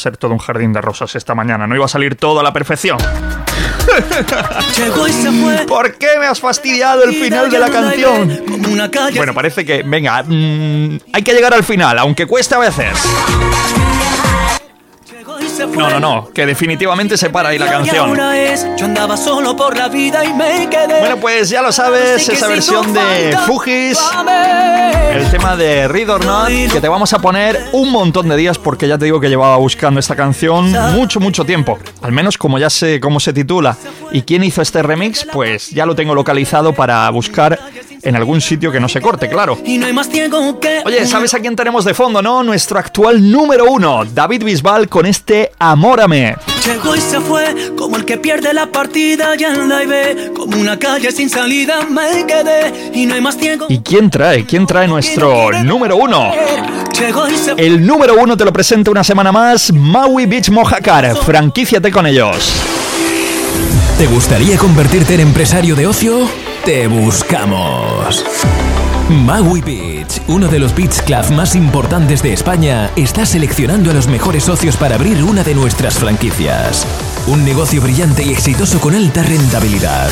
Ser 0.04 0.16
todo 0.18 0.32
un 0.32 0.38
jardín 0.38 0.72
de 0.74 0.82
rosas 0.82 1.16
esta 1.16 1.34
mañana, 1.34 1.66
no 1.66 1.74
iba 1.74 1.86
a 1.86 1.88
salir 1.88 2.14
todo 2.16 2.40
a 2.40 2.42
la 2.42 2.52
perfección. 2.52 2.98
¿Por 5.66 5.94
qué 5.94 6.18
me 6.20 6.26
has 6.26 6.40
fastidiado 6.40 7.04
el 7.04 7.14
final 7.14 7.50
de 7.50 7.58
la 7.58 7.70
canción? 7.70 8.38
Bueno, 9.16 9.32
parece 9.32 9.64
que, 9.64 9.82
venga, 9.82 10.22
mm, 10.22 10.98
hay 11.12 11.22
que 11.22 11.32
llegar 11.32 11.54
al 11.54 11.64
final, 11.64 11.98
aunque 11.98 12.26
cueste 12.26 12.54
a 12.54 12.58
veces. 12.58 12.98
No, 15.76 15.90
no, 15.90 16.00
no, 16.00 16.30
que 16.32 16.46
definitivamente 16.46 17.16
se 17.16 17.30
para 17.30 17.50
ahí 17.50 17.58
la 17.58 17.66
canción. 17.70 18.10
Bueno, 21.00 21.16
pues 21.18 21.48
ya 21.50 21.62
lo 21.62 21.72
sabes, 21.72 22.28
esa 22.28 22.48
versión 22.48 22.92
de 22.92 23.36
Fugis, 23.46 23.98
el 25.12 25.30
tema 25.30 25.56
de 25.56 25.88
Read 25.88 26.10
or 26.10 26.24
Not, 26.24 26.48
que 26.72 26.80
te 26.80 26.88
vamos 26.88 27.12
a 27.12 27.18
poner 27.18 27.60
un 27.72 27.90
montón 27.90 28.28
de 28.28 28.36
días 28.36 28.58
porque 28.58 28.88
ya 28.88 28.98
te 28.98 29.04
digo 29.06 29.20
que 29.20 29.28
llevaba 29.28 29.56
buscando 29.56 30.00
esta 30.00 30.16
canción 30.16 30.70
mucho, 30.92 31.20
mucho 31.20 31.44
tiempo. 31.44 31.78
Al 32.02 32.12
menos 32.12 32.38
como 32.38 32.58
ya 32.58 32.70
sé 32.70 33.00
cómo 33.00 33.20
se 33.20 33.32
titula. 33.32 33.76
Y 34.12 34.22
quién 34.22 34.44
hizo 34.44 34.62
este 34.62 34.82
remix, 34.82 35.26
pues 35.32 35.70
ya 35.70 35.86
lo 35.86 35.94
tengo 35.94 36.14
localizado 36.14 36.72
para 36.72 37.08
buscar 37.10 37.58
en 38.04 38.16
algún 38.16 38.40
sitio 38.40 38.70
que 38.70 38.80
no 38.80 38.88
se 38.88 39.00
corte, 39.00 39.28
claro. 39.28 39.58
Y 39.64 39.78
no 39.78 39.86
hay 39.86 39.92
más 39.92 40.08
tiempo 40.08 40.60
que. 40.60 40.82
Oye, 40.84 41.06
¿sabes 41.06 41.34
a 41.34 41.40
quién 41.40 41.56
tenemos 41.56 41.84
de 41.84 41.94
fondo, 41.94 42.22
no? 42.22 42.42
Nuestro 42.42 42.78
actual 42.78 43.30
número 43.30 43.64
uno, 43.70 44.04
David 44.04 44.44
Bisbal, 44.44 44.88
con 44.88 45.06
este 45.06 45.52
Amórame. 45.58 46.36
Llegó 46.66 46.96
y 46.96 47.00
se 47.00 47.20
fue, 47.20 47.72
como 47.76 47.96
el 47.96 48.04
que 48.04 48.16
pierde 48.16 48.54
la 48.54 48.66
partida 48.66 49.34
ya 49.34 49.48
en 49.48 49.68
la 49.68 49.84
ve, 49.84 50.32
como 50.34 50.58
una 50.58 50.78
calle 50.78 51.12
sin 51.12 51.28
salida 51.28 51.82
me 51.82 52.24
quedé 52.26 52.90
y 52.94 53.06
no 53.06 53.14
hay 53.14 53.20
más 53.20 53.36
tiempo. 53.36 53.66
¿Y 53.68 53.80
quién 53.80 54.10
trae? 54.10 54.44
¿Quién 54.46 54.66
trae 54.66 54.88
nuestro 54.88 55.50
número 55.62 55.96
uno? 55.96 56.32
Llegó 56.98 57.28
y 57.28 57.36
se 57.36 57.54
fue. 57.54 57.66
El 57.66 57.86
número 57.86 58.14
uno 58.18 58.36
te 58.36 58.44
lo 58.44 58.52
presento 58.52 58.90
una 58.90 59.04
semana 59.04 59.32
más, 59.32 59.72
Maui 59.72 60.26
Beach 60.26 60.50
Mojacar. 60.50 61.16
Franquíciate 61.16 61.90
con 61.90 62.06
ellos. 62.06 62.52
¿Te 63.98 64.06
gustaría 64.06 64.56
convertirte 64.58 65.14
en 65.14 65.20
empresario 65.20 65.76
de 65.76 65.86
ocio? 65.86 66.28
Te 66.64 66.86
buscamos. 66.86 68.24
Maui 69.10 69.60
Beach, 69.60 70.22
uno 70.28 70.48
de 70.48 70.58
los 70.58 70.74
beach 70.74 71.02
clubs 71.02 71.30
más 71.30 71.54
importantes 71.54 72.22
de 72.22 72.32
España, 72.32 72.90
está 72.96 73.26
seleccionando 73.26 73.90
a 73.90 73.94
los 73.94 74.08
mejores 74.08 74.44
socios 74.44 74.78
para 74.78 74.94
abrir 74.94 75.22
una 75.22 75.44
de 75.44 75.54
nuestras 75.54 75.98
franquicias. 75.98 76.86
Un 77.26 77.44
negocio 77.44 77.82
brillante 77.82 78.22
y 78.22 78.30
exitoso 78.30 78.80
con 78.80 78.94
alta 78.94 79.22
rentabilidad. 79.22 80.08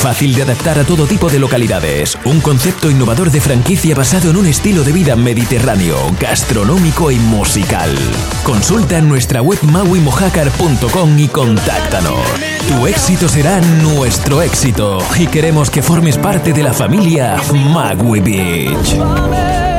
Fácil 0.00 0.34
de 0.34 0.40
adaptar 0.40 0.78
a 0.78 0.84
todo 0.84 1.06
tipo 1.06 1.28
de 1.28 1.38
localidades. 1.38 2.16
Un 2.24 2.40
concepto 2.40 2.90
innovador 2.90 3.30
de 3.30 3.38
franquicia 3.38 3.94
basado 3.94 4.30
en 4.30 4.38
un 4.38 4.46
estilo 4.46 4.82
de 4.82 4.92
vida 4.92 5.14
mediterráneo, 5.14 5.98
gastronómico 6.18 7.10
y 7.10 7.16
musical. 7.16 7.94
Consulta 8.42 8.96
en 8.96 9.10
nuestra 9.10 9.42
web 9.42 9.58
mauimojacar.com 9.62 11.18
y 11.18 11.28
contáctanos. 11.28 12.18
Tu 12.66 12.86
éxito 12.86 13.28
será 13.28 13.60
nuestro 13.60 14.40
éxito 14.40 15.00
y 15.18 15.26
queremos 15.26 15.68
que 15.68 15.82
formes 15.82 16.16
parte 16.16 16.54
de 16.54 16.62
la 16.62 16.72
familia 16.72 17.36
Magui 17.52 18.20
Beach. 18.20 19.69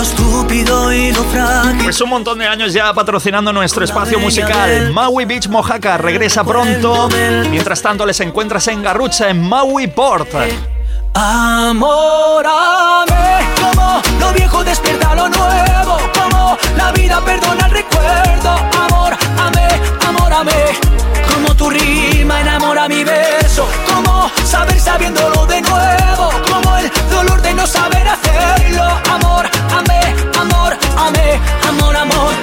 Lo 0.00 0.04
estúpido 0.04 0.94
y 0.94 1.12
lo 1.12 1.22
frágil. 1.24 1.82
Pues 1.82 2.00
un 2.00 2.08
montón 2.08 2.38
de 2.38 2.46
años 2.46 2.72
ya 2.72 2.90
patrocinando 2.94 3.52
nuestro 3.52 3.84
espacio 3.84 4.18
musical. 4.18 4.90
Maui 4.94 5.26
Beach 5.26 5.46
Mojaca 5.48 5.98
regresa 5.98 6.42
pronto. 6.42 7.10
Mientras 7.50 7.82
tanto, 7.82 8.06
les 8.06 8.18
encuentras 8.20 8.66
en 8.68 8.82
Garrucha, 8.82 9.28
en 9.28 9.46
Maui 9.46 9.88
Port. 9.88 10.30
Amórame, 11.14 12.54
como 13.60 14.00
lo 14.20 14.32
viejo 14.32 14.62
despierta 14.64 15.14
lo 15.14 15.28
nuevo, 15.28 15.98
como 16.14 16.56
la 16.76 16.92
vida 16.92 17.20
perdona 17.24 17.66
el 17.66 17.72
recuerdo. 17.72 18.50
Amor, 18.50 19.16
amé, 19.38 19.68
amórame, 20.06 20.78
como 21.32 21.54
tu 21.56 21.68
rima 21.70 22.40
enamora 22.40 22.88
mi 22.88 23.02
verso, 23.04 23.66
como 23.92 24.30
saber 24.44 24.80
sabiéndolo 24.80 25.46
de 25.46 25.60
nuevo, 25.62 26.30
como 26.50 26.76
el 26.76 26.90
dolor 27.10 27.42
de 27.42 27.54
no 27.54 27.66
saber 27.66 28.06
hacerlo. 28.08 28.84
Amor, 29.10 29.50
amé, 29.76 30.14
amor, 30.38 30.76
amé, 30.96 31.40
amor, 31.68 31.96
amor, 31.96 32.34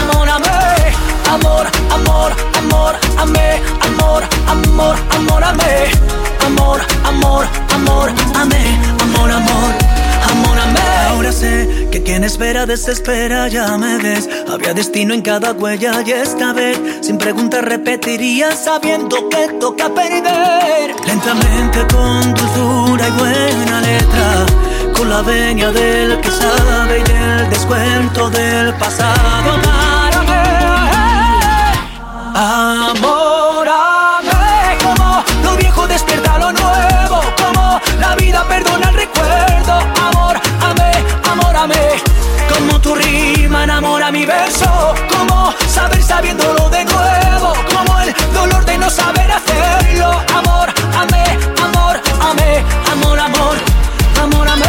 amor, 0.00 0.28
amé, 0.28 0.94
amor, 1.30 1.66
amor, 1.66 1.66
amor, 1.94 2.32
amé, 3.18 3.60
amor, 3.80 4.22
amor, 4.48 4.96
amor, 5.10 5.44
amé, 5.44 5.90
amor, 6.46 6.80
amor, 7.04 7.46
amor, 7.74 8.08
amé, 8.34 8.78
amor, 9.00 9.30
amor. 9.30 9.74
Amor, 10.30 10.58
amé. 10.58 10.80
Ahora 11.10 11.32
sé 11.32 11.88
que 11.92 12.02
quien 12.02 12.24
espera 12.24 12.66
desespera, 12.66 13.48
ya 13.48 13.76
me 13.78 13.98
ves. 13.98 14.28
Había 14.48 14.74
destino 14.74 15.14
en 15.14 15.22
cada 15.22 15.52
huella 15.52 16.02
y 16.04 16.10
esta 16.10 16.52
vez, 16.52 16.78
sin 17.02 17.18
preguntas, 17.18 17.62
repetiría 17.62 18.50
sabiendo 18.56 19.28
que 19.28 19.48
toca 19.60 19.88
perder. 19.94 20.94
Lentamente, 21.06 21.86
con 21.94 22.34
dulzura 22.34 23.08
y 23.08 23.12
buena 23.12 23.80
letra, 23.80 24.46
con 24.96 25.08
la 25.08 25.22
venia 25.22 25.70
del 25.70 26.20
que 26.20 26.30
sabe 26.30 27.00
y 27.00 27.02
del 27.04 27.50
descuento 27.50 28.30
del 28.30 28.74
pasado. 28.74 30.03
Amórame, 32.36 34.26
como 34.82 35.22
lo 35.44 35.56
viejo 35.56 35.86
despierta 35.86 36.36
lo 36.36 36.50
nuevo, 36.50 37.20
como 37.36 37.80
la 38.00 38.16
vida 38.16 38.44
perdona 38.48 38.88
el 38.88 38.96
recuerdo. 38.96 39.78
Amor, 40.02 40.40
amé, 41.56 42.02
como 42.52 42.80
tu 42.80 42.96
rima 42.96 43.62
enamora 43.62 44.10
mi 44.10 44.26
verso, 44.26 44.94
como 45.08 45.54
saber 45.68 46.02
sabiéndolo 46.02 46.68
de 46.70 46.84
nuevo, 46.84 47.52
como 47.72 48.00
el 48.00 48.12
dolor 48.34 48.64
de 48.64 48.78
no 48.78 48.90
saber 48.90 49.30
hacerlo. 49.30 50.10
Amor, 50.36 50.74
amé, 50.98 51.38
amor, 51.62 52.00
amé, 52.20 52.64
amor, 52.90 53.20
amor, 53.20 53.56
amor, 54.20 54.48
amé, 54.48 54.66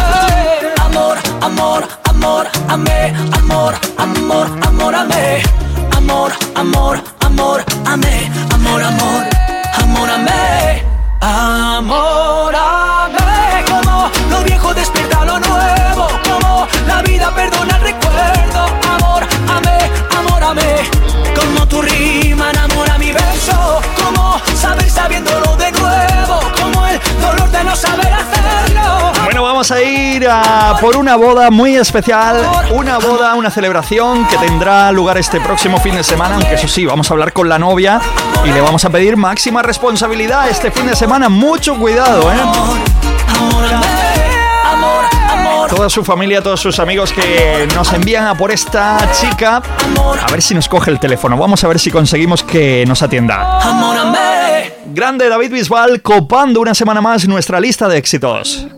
amor, 0.84 1.18
amor, 1.42 1.88
amor, 2.04 2.48
amé, 2.68 3.12
amor, 3.32 3.74
amor, 3.98 4.46
amor, 4.62 4.94
amé, 4.94 5.42
amor, 5.96 6.32
amor, 6.54 7.02
amor, 7.02 7.15
amé, 7.84 8.30
amor, 8.54 8.82
amor, 8.82 9.24
amor, 9.82 10.10
amé, 10.10 10.82
amor, 11.20 12.54
amé, 12.54 13.64
como 13.68 14.10
lo 14.30 14.42
viejo 14.44 14.72
despierta 14.74 15.24
lo 15.24 15.38
nuevo, 15.38 16.08
como 16.28 16.66
la 16.86 17.02
vida 17.02 17.34
perdona 17.34 17.75
vamos 29.68 29.82
a 29.82 29.82
ir 29.82 30.28
a 30.28 30.76
por 30.80 30.96
una 30.96 31.16
boda 31.16 31.50
muy 31.50 31.74
especial, 31.74 32.36
una 32.72 32.98
boda, 32.98 33.34
una 33.34 33.50
celebración 33.50 34.24
que 34.28 34.36
tendrá 34.36 34.92
lugar 34.92 35.18
este 35.18 35.40
próximo 35.40 35.80
fin 35.80 35.96
de 35.96 36.04
semana, 36.04 36.36
aunque 36.36 36.54
eso 36.54 36.68
sí, 36.68 36.86
vamos 36.86 37.10
a 37.10 37.14
hablar 37.14 37.32
con 37.32 37.48
la 37.48 37.58
novia 37.58 38.00
y 38.44 38.52
le 38.52 38.60
vamos 38.60 38.84
a 38.84 38.90
pedir 38.90 39.16
máxima 39.16 39.62
responsabilidad 39.62 40.48
este 40.48 40.70
fin 40.70 40.86
de 40.86 40.94
semana, 40.94 41.28
mucho 41.28 41.74
cuidado, 41.74 42.30
¿eh? 42.30 42.36
Toda 45.68 45.90
su 45.90 46.04
familia, 46.04 46.40
todos 46.42 46.60
sus 46.60 46.78
amigos 46.78 47.12
que 47.12 47.66
nos 47.74 47.92
envían 47.92 48.28
a 48.28 48.36
por 48.36 48.52
esta 48.52 49.10
chica, 49.20 49.60
a 50.22 50.30
ver 50.30 50.42
si 50.42 50.54
nos 50.54 50.68
coge 50.68 50.92
el 50.92 51.00
teléfono, 51.00 51.36
vamos 51.36 51.64
a 51.64 51.66
ver 51.66 51.80
si 51.80 51.90
conseguimos 51.90 52.44
que 52.44 52.84
nos 52.86 53.02
atienda. 53.02 53.58
Grande 54.86 55.28
David 55.28 55.50
Bisbal 55.50 56.02
copando 56.02 56.60
una 56.60 56.72
semana 56.72 57.00
más 57.00 57.26
nuestra 57.26 57.58
lista 57.58 57.88
de 57.88 57.98
éxitos. 57.98 58.68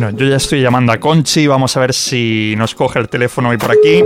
Bueno, 0.00 0.16
yo 0.16 0.26
ya 0.28 0.36
estoy 0.36 0.62
llamando 0.62 0.92
a 0.92 0.98
Conchi, 0.98 1.46
vamos 1.46 1.76
a 1.76 1.80
ver 1.80 1.92
si 1.92 2.54
nos 2.56 2.74
coge 2.74 2.98
el 3.00 3.10
teléfono 3.10 3.50
hoy 3.50 3.58
por 3.58 3.70
aquí. 3.70 4.02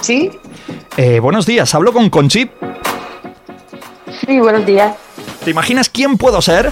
¿Sí? 0.00 0.30
Eh, 0.96 1.20
buenos 1.20 1.44
días, 1.44 1.74
hablo 1.74 1.92
con 1.92 2.08
Conchi. 2.08 2.50
Sí, 4.26 4.40
buenos 4.40 4.64
días. 4.64 4.96
¿Te 5.44 5.50
imaginas 5.50 5.90
quién 5.90 6.16
puedo 6.16 6.40
ser? 6.40 6.70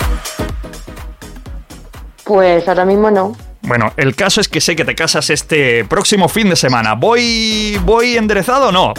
Pues 2.25 2.66
ahora 2.66 2.87
mismo 2.87 3.11
no. 3.11 3.37
Bueno, 3.61 3.93
el 3.99 4.16
caso 4.16 4.41
es 4.41 4.49
que 4.49 4.62
sé 4.62 4.75
que 4.75 4.87
te 4.87 4.95
casas 4.95 5.29
este 5.29 5.85
próximo 5.85 6.27
fin 6.31 6.49
de 6.49 6.57
semana. 6.57 6.95
¿Voy, 6.95 7.79
voy 7.85 8.16
enderezado 8.16 8.68
o 8.70 8.73
no? 8.73 8.95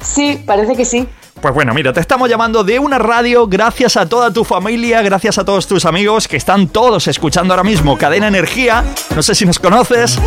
Sí, 0.00 0.42
parece 0.46 0.74
que 0.74 0.86
sí. 0.86 1.06
Pues 1.40 1.54
bueno, 1.54 1.72
mira, 1.72 1.92
te 1.92 2.00
estamos 2.00 2.28
llamando 2.28 2.64
de 2.64 2.80
una 2.80 2.98
radio 2.98 3.46
gracias 3.46 3.96
a 3.96 4.08
toda 4.08 4.32
tu 4.32 4.44
familia, 4.44 5.02
gracias 5.02 5.38
a 5.38 5.44
todos 5.44 5.68
tus 5.68 5.84
amigos 5.84 6.26
que 6.26 6.36
están 6.36 6.68
todos 6.68 7.06
escuchando 7.06 7.54
ahora 7.54 7.62
mismo 7.62 7.96
Cadena 7.96 8.26
Energía. 8.26 8.84
No 9.14 9.22
sé 9.22 9.36
si 9.36 9.46
nos 9.46 9.60
conoces. 9.60 10.18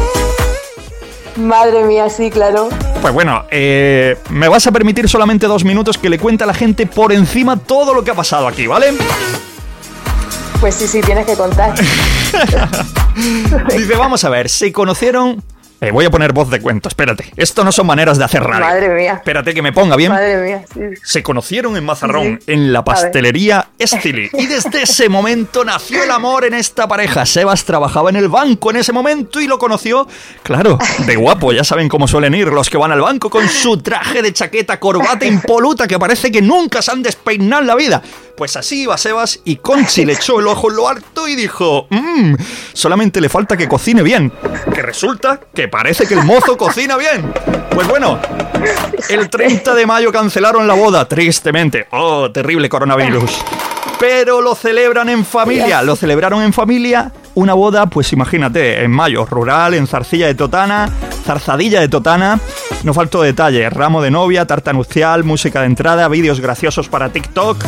Madre 1.35 1.83
mía, 1.83 2.09
sí, 2.09 2.29
claro. 2.29 2.69
Pues 3.01 3.13
bueno, 3.13 3.43
eh, 3.51 4.17
me 4.29 4.47
vas 4.47 4.67
a 4.67 4.71
permitir 4.71 5.09
solamente 5.09 5.47
dos 5.47 5.65
minutos 5.65 5.97
que 5.97 6.09
le 6.09 6.17
cuente 6.17 6.45
a 6.45 6.47
la 6.47 6.53
gente 6.53 6.85
por 6.85 7.11
encima 7.11 7.57
todo 7.57 7.93
lo 7.93 8.03
que 8.03 8.11
ha 8.11 8.15
pasado 8.15 8.47
aquí, 8.47 8.67
¿vale? 8.67 8.93
Pues 10.61 10.75
sí, 10.75 10.87
sí, 10.87 11.01
tienes 11.01 11.25
que 11.25 11.35
contar. 11.35 11.73
Dice, 13.77 13.95
vamos 13.97 14.23
a 14.23 14.29
ver, 14.29 14.47
se 14.47 14.71
conocieron 14.71 15.43
eh, 15.81 15.91
voy 15.91 16.05
a 16.05 16.11
poner 16.11 16.31
voz 16.31 16.49
de 16.49 16.61
cuento, 16.61 16.87
espérate. 16.87 17.33
Esto 17.35 17.63
no 17.63 17.71
son 17.71 17.87
maneras 17.87 18.17
de 18.17 18.23
hacer 18.23 18.43
radio. 18.43 18.65
Madre 18.65 18.89
mía. 18.89 19.13
Espérate 19.15 19.53
que 19.53 19.61
me 19.61 19.73
ponga 19.73 19.95
bien. 19.95 20.11
Madre 20.11 20.37
mía, 20.37 20.63
sí. 20.73 20.79
Se 21.03 21.23
conocieron 21.23 21.75
en 21.75 21.83
Mazarrón, 21.83 22.39
Sí. 22.45 22.53
en 22.53 22.71
la 22.71 22.83
pastelería 22.83 23.69
Estili. 23.79 24.29
Y 24.33 24.45
desde 24.45 24.83
ese 24.83 25.09
momento 25.09 25.65
nació 25.65 26.03
el 26.03 26.11
amor 26.11 26.45
en 26.45 26.53
esta 26.53 26.87
pareja. 26.87 27.25
Sebas 27.25 27.65
trabajaba 27.65 28.09
en 28.11 28.15
el 28.15 28.29
banco 28.29 28.69
en 28.69 28.77
ese 28.77 28.93
momento 28.93 29.41
y 29.41 29.47
lo 29.47 29.57
conoció, 29.57 30.07
claro, 30.43 30.77
de 31.05 31.15
guapo. 31.15 31.51
Ya 31.51 31.63
saben 31.63 31.89
cómo 31.89 32.07
suelen 32.07 32.35
ir 32.35 32.47
los 32.47 32.69
que 32.69 32.77
van 32.77 32.91
al 32.91 33.01
banco 33.01 33.29
con 33.29 33.47
su 33.49 33.77
traje 33.77 34.21
de 34.21 34.31
chaqueta, 34.33 34.79
corbata 34.79 35.25
impoluta 35.25 35.87
que 35.87 35.97
parece 35.97 36.31
que 36.31 36.41
nunca 36.41 36.81
se 36.81 36.91
han 36.91 37.01
despeinado 37.01 37.61
en 37.61 37.67
la 37.67 37.75
vida. 37.75 38.01
Pues 38.41 38.57
así 38.57 38.81
iba 38.81 38.97
Sebas 38.97 39.39
y 39.45 39.57
Conchi 39.57 40.03
le 40.03 40.13
echó 40.13 40.39
el 40.39 40.47
ojo 40.47 40.71
en 40.71 40.75
lo 40.75 40.87
harto 40.87 41.27
y 41.27 41.35
dijo, 41.35 41.85
mmm, 41.91 42.33
solamente 42.73 43.21
le 43.21 43.29
falta 43.29 43.55
que 43.55 43.69
cocine 43.69 44.01
bien. 44.01 44.33
Que 44.73 44.81
resulta 44.81 45.39
que 45.53 45.67
parece 45.67 46.07
que 46.07 46.15
el 46.15 46.23
mozo 46.23 46.57
cocina 46.57 46.97
bien. 46.97 47.31
Pues 47.69 47.87
bueno, 47.87 48.19
el 49.09 49.29
30 49.29 49.75
de 49.75 49.85
mayo 49.85 50.11
cancelaron 50.11 50.65
la 50.65 50.73
boda, 50.73 51.07
tristemente. 51.07 51.85
Oh, 51.91 52.31
terrible 52.31 52.67
coronavirus. 52.67 53.31
Pero 53.99 54.41
lo 54.41 54.55
celebran 54.55 55.09
en 55.09 55.23
familia, 55.23 55.83
lo 55.83 55.95
celebraron 55.95 56.41
en 56.41 56.51
familia. 56.51 57.11
Una 57.35 57.53
boda, 57.53 57.85
pues 57.85 58.11
imagínate, 58.11 58.83
en 58.83 58.89
mayo, 58.89 59.23
rural, 59.23 59.75
en 59.75 59.85
Zarcilla 59.85 60.25
de 60.25 60.33
Totana, 60.33 60.89
Zarzadilla 61.23 61.79
de 61.79 61.89
Totana. 61.89 62.39
No 62.83 62.95
faltó 62.95 63.21
detalle, 63.21 63.69
ramo 63.69 64.01
de 64.01 64.09
novia, 64.09 64.47
tarta 64.47 64.73
nupcial, 64.73 65.23
música 65.23 65.59
de 65.59 65.67
entrada, 65.67 66.07
vídeos 66.07 66.39
graciosos 66.39 66.89
para 66.89 67.09
TikTok. 67.09 67.63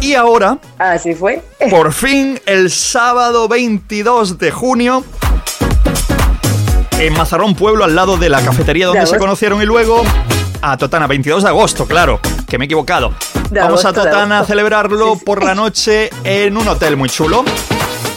Y 0.00 0.14
ahora, 0.14 0.58
Así 0.78 1.14
fue. 1.14 1.42
por 1.68 1.92
fin, 1.92 2.40
el 2.46 2.70
sábado 2.70 3.48
22 3.48 4.38
de 4.38 4.50
junio, 4.50 5.04
en 6.98 7.12
Mazarrón 7.14 7.54
Pueblo, 7.54 7.84
al 7.84 7.94
lado 7.94 8.16
de 8.16 8.28
la 8.28 8.40
cafetería 8.42 8.86
donde 8.86 9.00
De 9.00 9.06
se 9.06 9.18
conocieron 9.18 9.60
y 9.62 9.66
luego 9.66 10.02
a 10.62 10.76
Totana, 10.76 11.06
22 11.06 11.42
de 11.42 11.48
agosto, 11.48 11.86
claro, 11.86 12.20
que 12.48 12.58
me 12.58 12.64
he 12.64 12.66
equivocado. 12.66 13.12
De 13.50 13.60
Vamos 13.60 13.84
a 13.84 13.88
agosto, 13.88 14.08
Totana 14.08 14.40
a 14.40 14.44
celebrarlo 14.44 15.18
por 15.18 15.44
la 15.44 15.54
noche 15.54 16.10
en 16.24 16.56
un 16.56 16.66
hotel 16.68 16.96
muy 16.96 17.08
chulo. 17.08 17.44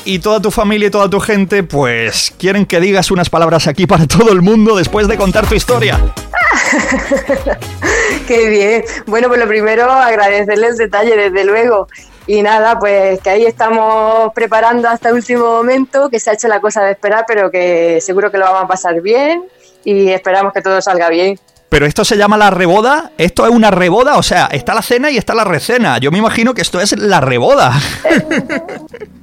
Y 0.06 0.20
toda 0.20 0.42
tu 0.42 0.52
familia 0.52 0.90
y 0.90 0.92
toda 0.92 1.10
tu 1.10 1.22
gente, 1.22 1.64
pues, 1.64 2.34
quieren 2.38 2.66
que 2.66 2.82
digas 2.82 3.10
unas 3.12 3.30
palabras 3.30 3.68
aquí 3.68 3.88
para 3.88 4.06
todo 4.06 4.32
el 4.34 4.42
mundo 4.42 4.76
después 4.76 5.08
de 5.08 5.16
contar 5.18 5.48
tu 5.48 5.56
historia. 5.56 5.98
Qué 8.28 8.50
bien. 8.50 8.84
Bueno, 9.06 9.28
pues 9.28 9.40
lo 9.40 9.48
primero, 9.48 9.90
agradecerle 9.92 10.68
el 10.68 10.78
detalle, 10.78 11.16
desde 11.16 11.44
luego. 11.44 11.88
Y 12.26 12.42
nada, 12.42 12.80
pues 12.80 13.20
que 13.22 13.30
ahí 13.30 13.46
estamos 13.46 14.32
preparando 14.34 14.88
hasta 14.88 15.10
el 15.10 15.16
último 15.16 15.46
momento, 15.46 16.10
que 16.10 16.20
se 16.20 16.30
ha 16.30 16.34
hecho 16.34 16.48
la 16.48 16.62
cosa 16.62 16.84
de 16.84 16.92
esperar, 16.92 17.26
pero 17.28 17.52
que 17.52 18.00
seguro 18.02 18.32
que 18.32 18.38
lo 18.38 18.46
vamos 18.46 18.64
a 18.64 18.68
pasar 18.68 19.02
bien 19.02 19.44
y 19.84 20.10
esperamos 20.10 20.54
que 20.54 20.62
todo 20.62 20.82
salga 20.82 21.10
bien. 21.10 21.38
Pero 21.68 21.86
esto 21.86 22.06
se 22.06 22.16
llama 22.16 22.38
la 22.38 22.52
reboda. 22.52 23.12
Esto 23.18 23.46
es 23.46 23.52
una 23.52 23.72
reboda. 23.72 24.18
O 24.18 24.24
sea, 24.24 24.46
está 24.52 24.76
la 24.76 24.84
cena 24.84 25.10
y 25.10 25.18
está 25.18 25.34
la 25.34 25.44
recena. 25.44 25.98
Yo 25.98 26.12
me 26.12 26.20
imagino 26.20 26.54
que 26.54 26.62
esto 26.62 26.80
es 26.80 26.98
la 26.98 27.20
reboda. 27.20 27.74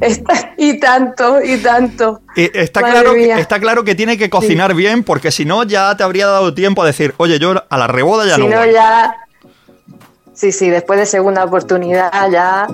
Está- 0.00 0.52
y 0.58 0.78
tanto, 0.80 1.42
y 1.42 1.56
tanto. 1.58 2.20
Está 2.36 2.80
Madre 2.80 2.92
claro, 3.00 3.12
mía. 3.14 3.38
está 3.38 3.58
claro 3.60 3.84
que 3.84 3.94
tiene 3.94 4.16
que 4.18 4.30
cocinar 4.30 4.74
bien, 4.74 5.02
porque 5.04 5.30
si 5.30 5.44
no, 5.44 5.62
ya 5.64 5.96
te 5.96 6.02
habría 6.02 6.26
dado 6.26 6.54
tiempo 6.54 6.82
a 6.82 6.86
decir, 6.86 7.14
oye, 7.18 7.38
yo 7.38 7.64
a 7.68 7.78
la 7.78 7.86
reboda 7.86 8.26
ya 8.26 8.36
si 8.36 8.42
no. 8.42 8.48
no, 8.48 8.58
voy". 8.58 8.72
ya. 8.72 9.14
Sí, 10.34 10.52
sí, 10.52 10.70
después 10.70 10.98
de 11.00 11.06
segunda 11.06 11.42
oportunidad 11.44 12.10
ya, 12.30 12.68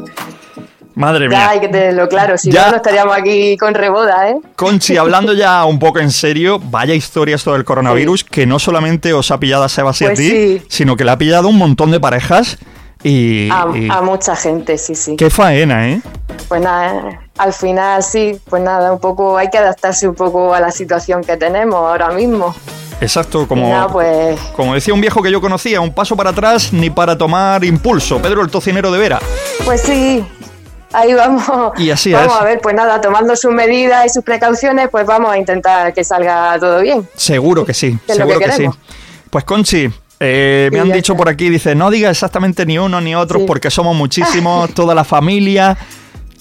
Madre 0.97 1.25
ya 1.25 1.29
mía. 1.39 1.49
hay 1.51 1.61
que 1.61 1.69
tenerlo 1.69 2.09
claro. 2.09 2.37
Si 2.37 2.51
Ya. 2.53 2.67
no, 2.67 2.71
no 2.73 2.77
estaríamos 2.77 3.17
aquí 3.17 3.57
con 3.57 3.73
reboda, 3.75 4.29
¿eh? 4.29 4.37
Conchi, 4.55 4.97
hablando 4.99 5.33
ya 5.33 5.65
un 5.65 5.79
poco 5.79 5.99
en 5.99 6.11
serio, 6.11 6.61
vaya 6.63 6.95
historia 6.95 7.37
esto 7.37 7.55
del 7.55 7.65
coronavirus, 7.65 8.23
que 8.25 8.45
no 8.47 8.59
solamente 8.59 9.13
os 9.15 9.31
ha 9.31 9.41
pillado 9.41 9.65
a 9.65 9.69
Sebas 9.71 10.01
y 10.03 10.05
a 10.05 10.09
Pues 10.09 10.19
ti, 10.19 10.29
sí. 10.31 10.63
sino 10.69 10.95
que 10.97 11.05
le 11.05 11.11
ha 11.13 11.19
pillado 11.19 11.49
un 11.49 11.57
montón 11.57 11.91
de 11.91 12.01
parejas 12.01 12.59
y... 13.05 13.49
A, 13.53 13.67
y- 13.75 13.89
a 13.89 14.01
mucha 14.01 14.35
gente, 14.35 14.77
sí, 14.79 14.97
sí. 14.97 15.15
Qué 15.17 15.31
faena, 15.31 15.89
¿eh? 15.89 16.03
Pues 16.49 16.61
nada, 16.61 17.21
al 17.39 17.53
final 17.53 18.03
sí, 18.03 18.41
pues 18.51 18.63
nada, 18.63 18.93
un 18.93 18.99
poco 18.99 19.37
hay 19.39 19.49
que 19.51 19.59
adaptarse 19.59 20.09
un 20.09 20.15
poco 20.17 20.53
a 20.55 20.59
la 20.61 20.73
situación 20.73 21.23
que 21.23 21.37
tenemos 21.37 21.77
ahora 21.77 22.09
mismo. 22.11 22.53
Exacto, 23.01 23.47
como, 23.47 23.69
nada, 23.69 23.89
pues 23.89 24.39
como 24.57 24.75
decía 24.75 24.95
un 24.95 25.01
viejo 25.01 25.21
que 25.23 25.31
yo 25.31 25.41
conocía, 25.41 25.81
un 25.81 25.93
paso 25.93 26.17
para 26.17 26.31
atrás 26.31 26.73
ni 26.73 26.91
para 26.91 27.19
tomar 27.19 27.65
impulso. 27.65 28.21
Pedro 28.23 28.41
el 28.43 28.51
tocinero 28.51 28.91
de 28.91 28.99
Vera. 28.99 29.21
Pues 29.65 29.83
sí, 29.83 30.25
ahí 30.93 31.13
vamos. 31.13 31.73
Y 31.79 31.91
así 31.91 32.13
vamos 32.13 32.35
es. 32.35 32.41
a 32.41 32.45
ver, 32.45 32.61
pues 32.61 32.75
nada, 32.75 33.01
tomando 33.01 33.35
sus 33.37 33.53
medidas 33.53 34.07
y 34.07 34.09
sus 34.11 34.23
precauciones, 34.25 34.89
pues 34.91 35.05
vamos 35.07 35.31
a 35.33 35.39
intentar 35.39 35.93
que 35.93 36.05
salga 36.05 36.57
todo 36.59 36.81
bien. 36.81 37.07
Seguro 37.17 37.65
que 37.65 37.75
sí, 37.75 37.99
Que 38.07 38.15
seguro 38.15 38.39
que 38.39 38.45
que, 38.47 38.53
sí. 38.53 38.67
Pues 39.29 39.45
Conchi, 39.45 39.91
eh, 40.25 40.71
me 40.73 40.81
han 40.81 40.91
dicho 40.91 41.17
por 41.17 41.29
aquí, 41.29 41.51
dice, 41.51 41.75
no 41.75 41.91
diga 41.91 42.11
exactamente 42.11 42.67
ni 42.67 42.79
uno 42.79 43.01
ni 43.01 43.15
otro 43.15 43.41
Sí. 43.41 43.45
porque 43.47 43.71
somos 43.71 43.95
muchísimos, 43.97 44.71
toda 44.75 44.95
la 44.95 45.05
familia, 45.05 45.77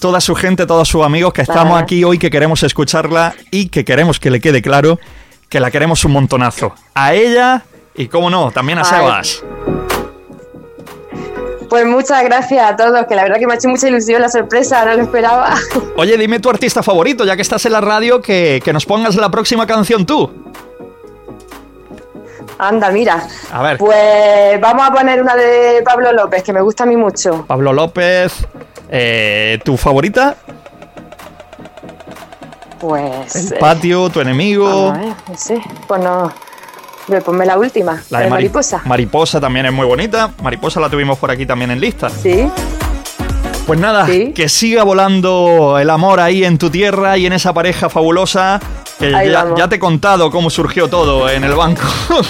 toda 0.00 0.20
su 0.20 0.34
gente, 0.34 0.66
todos 0.66 0.88
sus 0.88 1.04
amigos 1.04 1.32
que 1.32 1.42
estamos 1.42 1.80
aquí 1.80 2.04
hoy, 2.04 2.18
que 2.18 2.30
queremos 2.30 2.62
escucharla 2.62 3.34
y 3.50 3.68
que 3.68 3.84
queremos 3.84 4.18
que 4.18 4.30
le 4.30 4.40
quede 4.40 4.62
claro 4.62 4.98
que 5.48 5.60
la 5.60 5.70
queremos 5.70 6.04
un 6.04 6.12
montonazo. 6.12 6.74
A 6.94 7.14
ella 7.14 7.64
y, 7.94 8.08
cómo 8.08 8.28
no, 8.30 8.50
también 8.50 8.78
a. 8.78 8.84
Sebas. 8.84 9.42
Pues 11.68 11.86
muchas 11.86 12.22
gracias 12.24 12.70
a 12.70 12.76
todos, 12.76 13.06
que 13.06 13.14
la 13.14 13.22
verdad 13.22 13.38
que 13.38 13.46
me 13.46 13.54
ha 13.54 13.56
hecho 13.56 13.68
mucha 13.68 13.88
ilusión 13.88 14.20
la 14.20 14.28
sorpresa, 14.28 14.84
no 14.84 14.94
lo 14.94 15.02
esperaba. 15.02 15.54
Oye, 15.96 16.16
dime 16.16 16.38
tu 16.38 16.50
artista 16.50 16.82
favorito, 16.82 17.24
ya 17.24 17.36
que 17.36 17.42
estás 17.42 17.64
en 17.66 17.72
la 17.72 17.80
radio, 17.80 18.20
que, 18.20 18.60
que 18.64 18.72
nos 18.72 18.84
pongas 18.84 19.16
la 19.16 19.30
próxima 19.30 19.66
canción 19.66 20.06
tú. 20.06 20.30
Anda, 22.58 22.90
mira. 22.90 23.26
A 23.52 23.62
ver. 23.62 23.78
Pues 23.78 24.60
vamos 24.60 24.88
a 24.88 24.92
poner 24.92 25.20
una 25.20 25.34
de 25.34 25.82
Pablo 25.84 26.12
López, 26.12 26.42
que 26.42 26.52
me 26.52 26.60
gusta 26.60 26.84
a 26.84 26.86
mí 26.86 26.96
mucho. 26.96 27.44
Pablo 27.46 27.72
López, 27.72 28.46
eh, 28.90 29.58
¿tu 29.64 29.76
favorita? 29.76 30.36
Pues. 32.78 33.34
El 33.36 33.52
eh, 33.54 33.56
patio, 33.60 34.10
tu 34.10 34.20
enemigo. 34.20 34.90
vamos 34.90 34.98
a 34.98 35.00
ver, 35.00 35.14
no 35.28 35.36
sé, 35.36 35.62
pues 35.86 36.02
no. 36.02 36.32
Ponme 37.24 37.44
la 37.44 37.58
última, 37.58 38.02
la 38.08 38.20
de 38.20 38.24
Mari- 38.30 38.44
mariposa. 38.44 38.80
Mariposa 38.86 39.38
también 39.38 39.66
es 39.66 39.72
muy 39.72 39.86
bonita. 39.86 40.30
Mariposa 40.42 40.80
la 40.80 40.88
tuvimos 40.88 41.18
por 41.18 41.30
aquí 41.30 41.44
también 41.44 41.70
en 41.70 41.78
lista. 41.80 42.08
Sí. 42.08 42.48
Pues 43.66 43.78
nada, 43.78 44.06
que 44.06 44.48
siga 44.48 44.84
volando 44.84 45.78
el 45.78 45.88
amor 45.90 46.20
ahí 46.20 46.44
en 46.44 46.56
tu 46.58 46.70
tierra 46.70 47.16
y 47.18 47.26
en 47.26 47.34
esa 47.34 47.52
pareja 47.52 47.90
fabulosa. 47.90 48.58
Que 48.98 49.10
ya, 49.56 49.68
te 49.68 49.76
he 49.76 49.78
contado 49.78 50.30
cómo 50.30 50.50
surgió 50.50 50.88
todo 50.88 51.28
en 51.28 51.44
el 51.44 51.54
banco. 51.54 51.82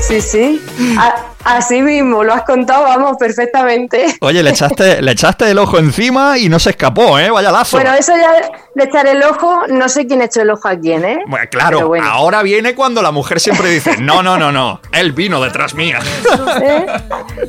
Sí, 0.00 0.20
sí. 0.20 0.60
A- 0.98 1.14
así 1.44 1.80
mismo, 1.80 2.22
lo 2.24 2.34
has 2.34 2.42
contado, 2.42 2.84
vamos, 2.84 3.16
perfectamente. 3.18 4.16
Oye, 4.20 4.42
le 4.42 4.50
echaste, 4.50 5.00
le 5.00 5.12
echaste 5.12 5.50
el 5.50 5.58
ojo 5.58 5.78
encima 5.78 6.38
y 6.38 6.48
no 6.48 6.58
se 6.58 6.70
escapó, 6.70 7.18
¿eh? 7.18 7.30
Vaya 7.30 7.50
lazo. 7.50 7.76
Bueno, 7.78 7.94
eso 7.94 8.12
ya 8.16 8.32
de 8.74 8.84
echar 8.84 9.06
el 9.06 9.22
ojo, 9.22 9.66
no 9.68 9.88
sé 9.88 10.06
quién 10.06 10.22
echó 10.22 10.42
el 10.42 10.50
ojo 10.50 10.68
a 10.68 10.76
quién, 10.76 11.04
¿eh? 11.04 11.20
Bueno, 11.26 11.46
claro, 11.50 11.88
bueno. 11.88 12.06
ahora 12.06 12.42
viene 12.42 12.74
cuando 12.74 13.00
la 13.02 13.10
mujer 13.10 13.40
siempre 13.40 13.68
dice, 13.70 13.96
no, 13.98 14.22
no, 14.22 14.36
no, 14.38 14.50
no, 14.52 14.80
él 14.92 15.12
vino 15.12 15.40
detrás 15.42 15.74
mía. 15.74 16.00
¿Eh? 16.62 16.86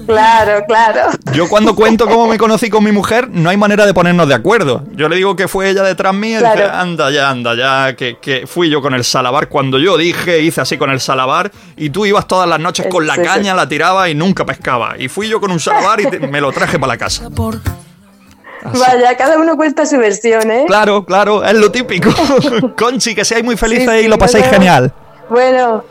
Claro, 0.06 0.64
claro. 0.68 1.02
Yo 1.34 1.50
cuando 1.50 1.76
cuento 1.76 2.08
cómo 2.08 2.28
me 2.28 2.38
conocí 2.38 2.70
con 2.70 2.84
mi 2.84 2.92
mujer, 2.92 3.30
no 3.30 3.50
hay 3.50 3.58
manera 3.58 3.86
de 3.86 3.94
ponernos 3.94 4.28
de 4.28 4.36
acuerdo. 4.36 4.84
Yo 4.94 5.10
le 5.10 5.16
digo 5.16 5.36
que 5.36 5.48
fue 5.48 5.70
ella 5.70 5.84
detrás 5.84 6.14
mía 6.14 6.40
y 6.40 6.44
dice, 6.44 6.64
anda 6.66 7.10
ya, 7.12 7.30
anda 7.30 7.56
ya, 7.56 7.96
que, 7.96 8.18
que 8.20 8.33
fui 8.48 8.70
yo 8.70 8.82
con 8.82 8.94
el 8.94 9.04
salabar. 9.04 9.48
Cuando 9.50 9.78
yo 9.80 9.98
dije, 9.98 10.42
hice 10.42 10.62
así 10.62 10.78
con 10.78 10.90
el 10.90 11.00
salabar 11.00 11.52
y 11.78 11.90
tú 11.90 12.06
ibas 12.06 12.28
todas 12.28 12.48
las 12.50 12.60
noches 12.60 12.88
con 12.90 13.06
la 13.08 13.16
Sí, 13.16 13.22
sí. 13.22 13.28
caña, 13.28 13.54
la 13.56 13.68
tiraba 13.68 14.10
y 14.10 14.16
nunca 14.16 14.46
pescaba. 14.46 14.96
Y 14.98 15.08
fui 15.08 15.28
yo 15.30 15.40
con 15.40 15.52
un 15.52 15.60
salabar 15.60 16.00
y 16.02 16.06
te- 16.08 16.20
me 16.20 16.42
lo 16.42 16.52
traje 16.52 16.78
para 16.80 16.94
la 16.94 16.98
casa. 16.98 17.30
Vaya, 18.66 19.18
cada 19.18 19.38
uno 19.38 19.58
cuenta 19.58 19.86
su 19.86 19.98
versión, 19.98 20.50
¿eh? 20.50 20.64
Claro, 20.68 21.04
claro, 21.06 21.44
es 21.44 21.54
lo 21.54 21.70
típico. 21.72 22.10
Conchi, 22.78 23.14
que 23.14 23.26
seáis 23.26 23.44
muy 23.44 23.58
felices 23.58 23.90
Sí, 23.92 24.00
sí, 24.00 24.06
y 24.06 24.08
lo 24.08 24.18
paséis 24.18 24.46
genial. 24.48 24.94
Bueno, 25.30 25.84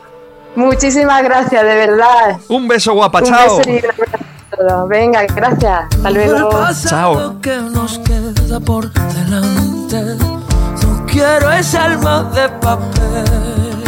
muchísimas 0.55 1.23
gracias, 1.23 1.61
de 1.63 1.75
verdad. 1.75 2.37
Un 2.47 2.67
beso 2.67 2.93
guapa, 2.93 3.19
Un 3.19 3.25
chao. 3.25 3.57
beso 3.57 3.69
y 3.69 3.73
un 3.77 3.85
abrazo 3.85 4.15
a 4.51 4.55
todos. 4.57 4.89
Venga, 4.89 5.23
gracias. 5.35 5.85
Hasta 5.95 6.09
luego. 6.09 6.49
Chao 6.89 7.39
quiero 11.13 11.51
es 11.51 11.75
alma 11.75 12.23
de 12.35 12.49
papel. 12.49 13.83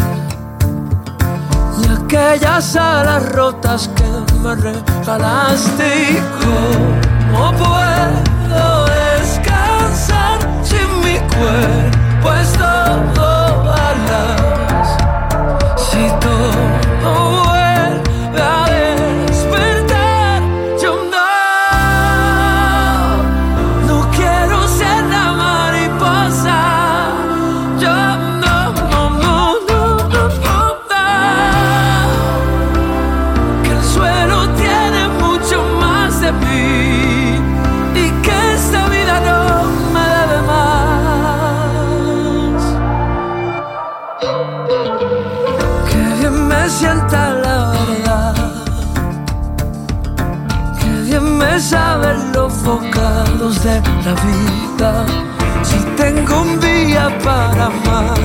Y 1.82 1.84
aquellas 1.92 2.76
alas 2.76 3.32
rotas 3.32 3.90
que 3.96 4.38
me 4.40 4.56
regalaste 4.56 6.12
y 6.12 6.24
cómo 6.42 7.52
puedo 7.58 8.86
descansar 8.86 10.40
sin 10.64 10.90
mi 11.04 11.18
cuerpo. 11.36 11.85
de 53.54 53.80
la 54.04 54.16
vida. 54.26 55.06
Si 55.62 55.78
tengo 55.96 56.42
un 56.42 56.60
día 56.60 57.16
para 57.24 57.66
amar, 57.66 58.18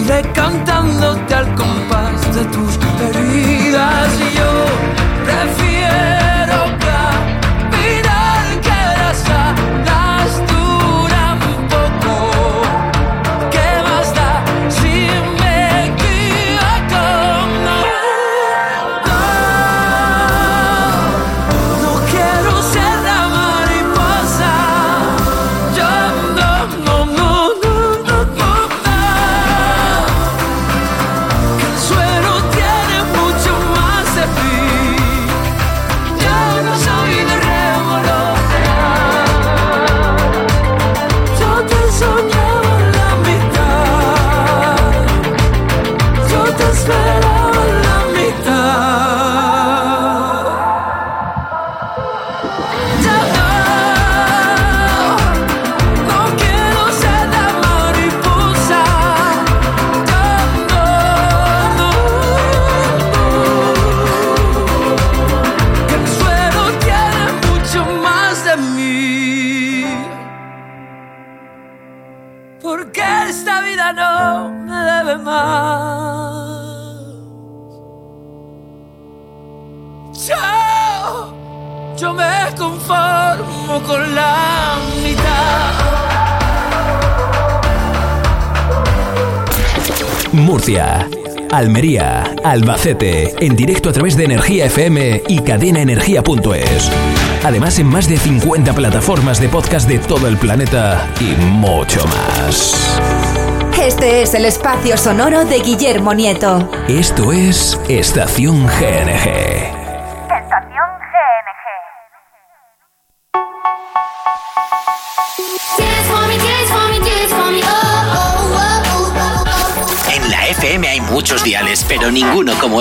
iré 0.00 0.22
cantándote 0.32 1.34
al 1.34 1.54
compás 1.56 2.34
de 2.34 2.44
tus 2.44 2.78
heridas 3.00 4.10
y 4.20 4.36
yo. 4.36 4.91
Albacete, 92.44 93.34
en 93.40 93.56
directo 93.56 93.88
a 93.88 93.92
través 93.92 94.16
de 94.16 94.24
Energía 94.24 94.66
FM 94.66 95.22
y 95.26 95.40
cadenaenergía.es. 95.40 96.90
Además 97.44 97.78
en 97.78 97.86
más 97.86 98.08
de 98.08 98.18
50 98.18 98.74
plataformas 98.74 99.40
de 99.40 99.48
podcast 99.48 99.88
de 99.88 99.98
todo 99.98 100.28
el 100.28 100.36
planeta 100.36 101.08
y 101.20 101.34
mucho 101.40 102.04
más. 102.06 103.00
Este 103.80 104.22
es 104.22 104.34
el 104.34 104.44
espacio 104.44 104.96
sonoro 104.96 105.44
de 105.44 105.60
Guillermo 105.60 106.12
Nieto. 106.14 106.70
Esto 106.88 107.32
es 107.32 107.80
Estación 107.88 108.66
GNG. 108.66 109.81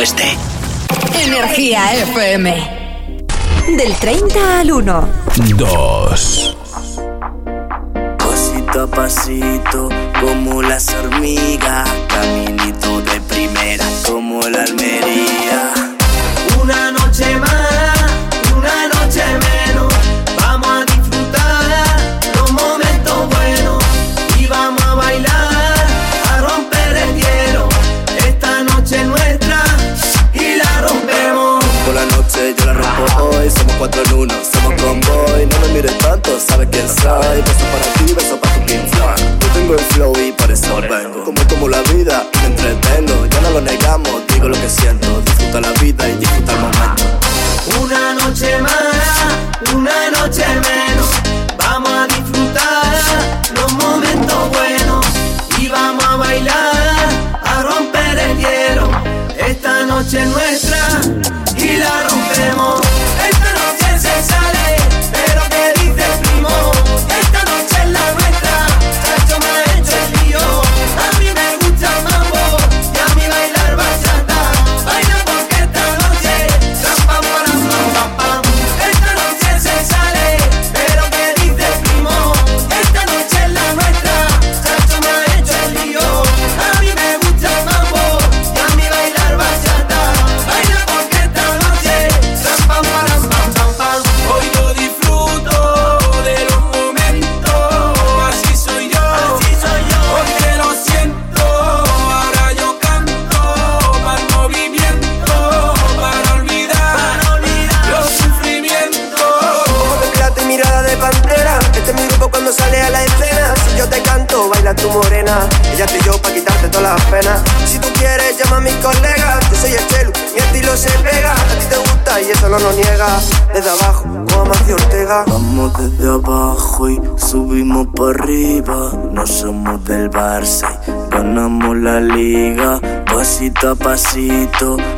oeste. 0.01 0.23
Energía 1.13 1.93
FM. 1.93 2.49
Del 3.77 3.93
30 3.97 4.59
al 4.61 4.71
1. 4.71 5.09
2. 5.57 6.57
Pasito 8.17 8.81
a 8.81 8.87
pasito, 8.87 9.89
como 10.19 10.50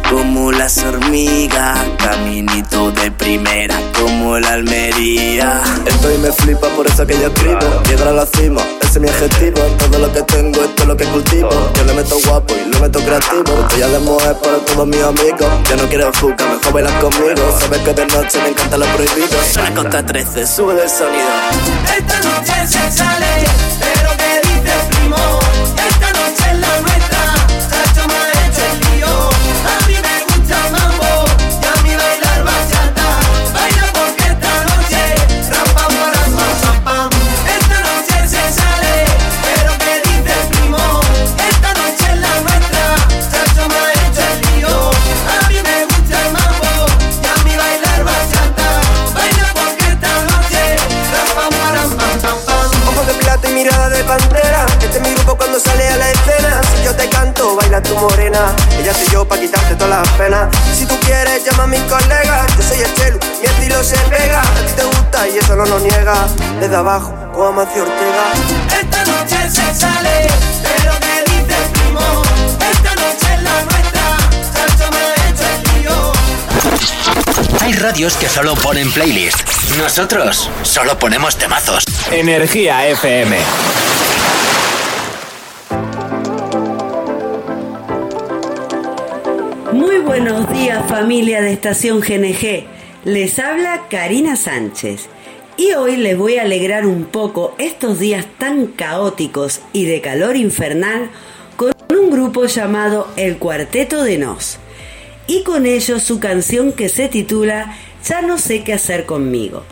como 0.09 0.51
las 0.51 0.77
hormigas. 0.79 1.79
Caminito 1.97 2.91
de 2.91 3.11
primera, 3.11 3.75
como 3.99 4.37
la 4.37 4.53
Almería. 4.53 5.61
Estoy 5.85 6.17
me 6.17 6.31
flipa, 6.31 6.67
por 6.69 6.87
eso 6.87 7.05
que 7.05 7.13
yo 7.13 7.27
escribo. 7.27 7.81
Llegar 7.87 8.09
a 8.09 8.11
la 8.11 8.25
cima, 8.25 8.61
ese 8.81 8.91
es 8.91 8.99
mi 8.99 9.09
objetivo. 9.09 9.61
Todo 9.77 9.99
lo 9.99 10.13
que 10.13 10.21
tengo, 10.23 10.61
esto 10.63 10.83
es 10.83 10.87
lo 10.87 10.97
que 10.97 11.05
cultivo. 11.05 11.49
Yo 11.75 11.83
le 11.85 11.93
meto 11.93 12.17
guapo 12.25 12.53
y 12.53 12.73
le 12.73 12.79
meto 12.79 12.99
creativo. 12.99 13.59
Estoy 13.61 13.79
ya 13.79 13.87
de 13.87 13.99
moda 13.99 14.39
para 14.39 14.57
todos 14.57 14.87
mis 14.87 15.01
amigos. 15.01 15.47
Yo 15.69 15.75
no 15.77 15.83
quiero 15.87 16.13
fuga, 16.13 16.45
mejor 16.45 16.73
bailar 16.73 16.99
conmigo. 16.99 17.57
Sabes 17.59 17.79
que 17.79 17.93
de 17.93 18.05
noche 18.07 18.39
me 18.41 18.49
encanta 18.49 18.77
lo 18.77 18.85
prohibido. 18.87 19.37
Suena 19.51 19.73
contra 19.73 20.05
13, 20.05 20.47
sube 20.47 20.83
el 20.83 20.89
sonido. 20.89 21.29
Esta 21.97 22.19
noche 22.19 22.67
se 22.67 22.91
sale, 22.91 23.25
no 65.55 65.65
nos 65.65 65.81
niega. 65.83 66.27
Desde 66.59 66.75
abajo, 66.75 67.13
como 67.33 67.47
Amancio 67.47 67.83
Ortega. 67.83 68.23
Esta 68.81 69.05
noche 69.05 69.49
se 69.49 69.75
sale, 69.75 70.27
pero 70.63 70.93
¿qué 70.99 71.31
dices, 71.31 71.69
primo? 71.73 72.21
Esta 72.71 72.95
noche 72.95 73.27
es 73.35 73.43
la 73.43 73.63
nuestra, 73.63 74.05
me 74.91 74.97
ha 74.97 75.29
hecho 75.29 75.45
el 75.55 75.81
lío. 75.81 76.11
Hay 77.61 77.73
radios 77.73 78.15
que 78.17 78.27
solo 78.29 78.55
ponen 78.55 78.91
playlist. 78.91 79.41
Nosotros 79.77 80.49
solo 80.61 80.97
ponemos 80.99 81.35
temazos. 81.37 81.85
Energía 82.11 82.87
FM. 82.87 83.37
Muy 89.73 89.97
buenos 89.99 90.47
días 90.51 90.85
familia 90.87 91.41
de 91.41 91.53
Estación 91.53 91.99
GNG. 91.99 92.67
Les 93.05 93.39
habla 93.39 93.87
Karina 93.89 94.35
Sánchez. 94.35 95.09
Y 95.55 95.73
hoy 95.73 95.97
les 95.97 96.17
voy 96.17 96.37
a 96.37 96.41
alegrar 96.43 96.87
un 96.87 97.05
poco 97.05 97.53
estos 97.59 97.99
días 97.99 98.25
tan 98.39 98.67
caóticos 98.67 99.61
y 99.71 99.85
de 99.85 100.01
calor 100.01 100.35
infernal 100.35 101.11
con 101.55 101.71
un 101.89 102.09
grupo 102.09 102.45
llamado 102.45 103.07
El 103.17 103.37
Cuarteto 103.37 104.03
de 104.03 104.17
Nos. 104.17 104.57
Y 105.27 105.43
con 105.43 105.67
ellos 105.67 106.01
su 106.01 106.19
canción 106.19 106.71
que 106.71 106.89
se 106.89 107.07
titula 107.07 107.77
Ya 108.03 108.23
no 108.23 108.39
sé 108.39 108.63
qué 108.63 108.73
hacer 108.73 109.05
conmigo. 109.05 109.63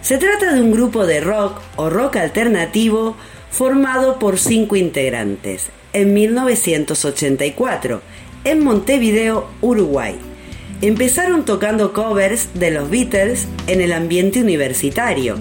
Se 0.00 0.18
trata 0.18 0.52
de 0.52 0.60
un 0.60 0.72
grupo 0.72 1.06
de 1.06 1.20
rock 1.20 1.60
o 1.76 1.88
rock 1.88 2.16
alternativo 2.16 3.16
formado 3.50 4.18
por 4.18 4.40
cinco 4.40 4.74
integrantes 4.74 5.66
en 5.92 6.14
1984 6.14 8.02
en 8.44 8.64
Montevideo, 8.64 9.48
Uruguay. 9.60 10.16
Empezaron 10.80 11.44
tocando 11.44 11.92
covers 11.92 12.50
de 12.54 12.70
los 12.70 12.88
Beatles 12.88 13.48
en 13.66 13.80
el 13.80 13.92
ambiente 13.92 14.40
universitario. 14.40 15.36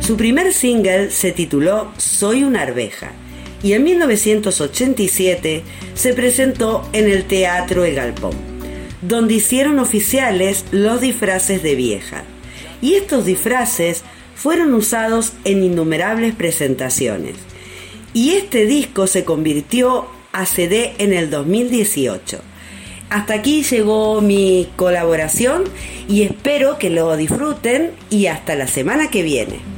Su 0.00 0.16
primer 0.16 0.54
single 0.54 1.10
se 1.10 1.30
tituló 1.32 1.92
Soy 1.98 2.42
una 2.42 2.62
arveja 2.62 3.12
y 3.62 3.74
en 3.74 3.84
1987 3.84 5.62
se 5.94 6.14
presentó 6.14 6.88
en 6.94 7.06
el 7.06 7.24
Teatro 7.24 7.84
El 7.84 7.96
Galpón, 7.96 8.32
donde 9.02 9.34
hicieron 9.34 9.78
oficiales 9.78 10.64
los 10.70 11.02
disfraces 11.02 11.62
de 11.62 11.74
vieja. 11.74 12.24
Y 12.80 12.94
estos 12.94 13.26
disfraces 13.26 14.04
fueron 14.34 14.72
usados 14.72 15.34
en 15.44 15.64
innumerables 15.64 16.34
presentaciones. 16.34 17.34
Y 18.14 18.30
este 18.30 18.64
disco 18.64 19.06
se 19.06 19.26
convirtió 19.26 20.06
a 20.32 20.46
CD 20.46 20.94
en 20.96 21.12
el 21.12 21.28
2018. 21.28 22.40
Hasta 23.10 23.34
aquí 23.34 23.62
llegó 23.62 24.20
mi 24.20 24.68
colaboración 24.76 25.64
y 26.08 26.22
espero 26.22 26.78
que 26.78 26.90
lo 26.90 27.16
disfruten 27.16 27.92
y 28.10 28.26
hasta 28.26 28.54
la 28.54 28.66
semana 28.66 29.08
que 29.08 29.22
viene. 29.22 29.77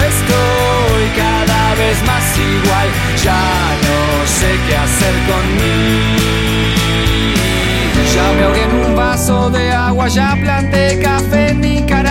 vez 1.91 2.03
más 2.03 2.37
igual, 2.37 2.87
ya 3.23 3.43
no 3.87 3.99
sé 4.25 4.49
qué 4.65 4.75
hacer 4.77 5.13
conmigo. 5.29 6.21
Ya 8.15 8.25
me 8.33 8.43
ahogué 8.43 8.63
en 8.63 8.73
un 8.85 8.95
vaso 8.95 9.49
de 9.49 9.71
agua, 9.71 10.07
ya 10.07 10.37
planté 10.41 10.99
café 10.99 11.49
en 11.49 11.61
Nicaragua, 11.61 12.10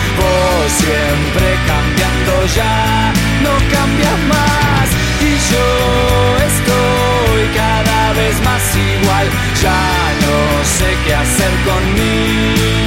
siempre 0.67 1.47
cambiando 1.67 2.45
ya, 2.55 3.13
no 3.43 3.53
cambias 3.71 4.19
más. 4.33 4.89
Y 5.21 5.31
yo 5.51 5.67
estoy 6.49 7.41
cada 7.55 8.13
vez 8.13 8.41
más 8.43 8.63
igual, 8.75 9.27
ya 9.61 9.81
no 10.25 10.65
sé 10.65 10.97
qué 11.05 11.15
hacer 11.15 11.51
conmigo. 11.65 12.80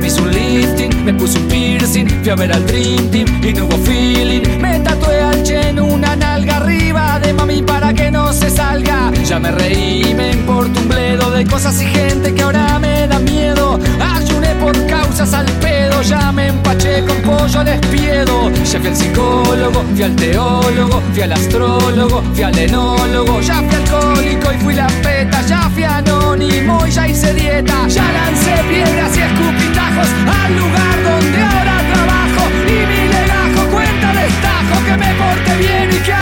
Me 0.00 0.06
hice 0.06 0.20
un 0.20 0.30
lifting, 0.30 1.04
me 1.04 1.12
puse 1.14 1.38
un 1.38 1.48
piercing, 1.48 2.08
fui 2.22 2.30
a 2.30 2.34
ver 2.34 2.52
al 2.52 2.66
Dream 2.66 3.10
Team 3.10 3.26
y 3.42 3.52
no 3.52 3.66
hubo 3.66 3.76
feeling. 3.78 4.42
Me 4.60 4.78
tatué 4.80 5.20
al 5.20 5.42
Chen 5.42 5.78
una 5.78 6.16
nalga 6.16 6.56
arriba 6.56 7.20
de 7.20 7.32
mami 7.32 7.62
para 7.62 7.92
que 7.92 8.10
no 8.10 8.32
se 8.32 8.50
salga. 8.50 9.12
Ya 9.30 9.38
me 9.38 9.52
reí, 9.52 10.12
me 10.12 10.32
importa 10.32 10.80
un 10.80 10.88
bledo 10.88 11.30
de 11.30 11.46
cosas 11.46 11.80
y 11.80 11.86
gente 11.86 12.34
que 12.34 12.42
ahora 12.42 12.80
me 12.80 13.06
da 13.06 13.20
miedo. 13.20 13.78
Ayuné 14.00 14.56
por 14.56 14.74
causas 14.88 15.32
al 15.32 15.46
pedo, 15.62 16.02
ya 16.02 16.32
me 16.32 16.48
empaché 16.48 17.04
con 17.04 17.16
pollo 17.18 17.62
despiedo. 17.62 18.50
Ya 18.50 18.80
fui 18.80 18.88
al 18.88 18.96
psicólogo, 18.96 19.84
fui 19.94 20.02
al 20.02 20.16
teólogo, 20.16 21.00
fui 21.12 21.22
al 21.22 21.32
astrólogo, 21.32 22.24
fui 22.34 22.42
al 22.42 22.58
enólogo. 22.58 23.40
Ya 23.40 23.62
fui 23.62 23.76
alcohólico 23.76 24.52
y 24.52 24.56
fui 24.64 24.74
la 24.74 24.88
peta, 25.00 25.42
ya 25.46 25.70
fui 25.74 25.84
anónimo 25.84 26.84
y 26.84 26.90
ya 26.90 27.06
hice 27.06 27.32
dieta. 27.32 27.86
Ya 27.86 28.02
lancé 28.10 28.64
piedras 28.68 29.16
y 29.16 29.20
escupitajos 29.20 30.08
al 30.42 30.56
lugar 30.56 30.96
donde 31.04 31.40
ahora 31.40 31.76
trabajo. 31.92 32.50
Y 32.66 32.72
mi 32.72 33.08
legajo 33.14 33.70
cuenta 33.70 34.12
destajo 34.12 34.84
que 34.86 34.96
me 34.96 35.14
porte 35.14 35.56
bien 35.56 35.88
y 35.92 36.02
que 36.02 36.19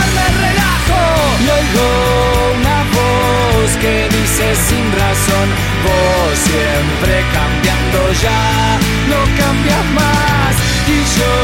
sin 4.39 4.93
razón, 4.93 5.49
vos 5.85 6.39
siempre 6.39 7.25
cambiando 7.33 8.13
ya, 8.23 8.79
no 9.09 9.21
cambias 9.37 9.85
más. 9.99 10.55
Y 10.87 10.99
yo 11.19 11.35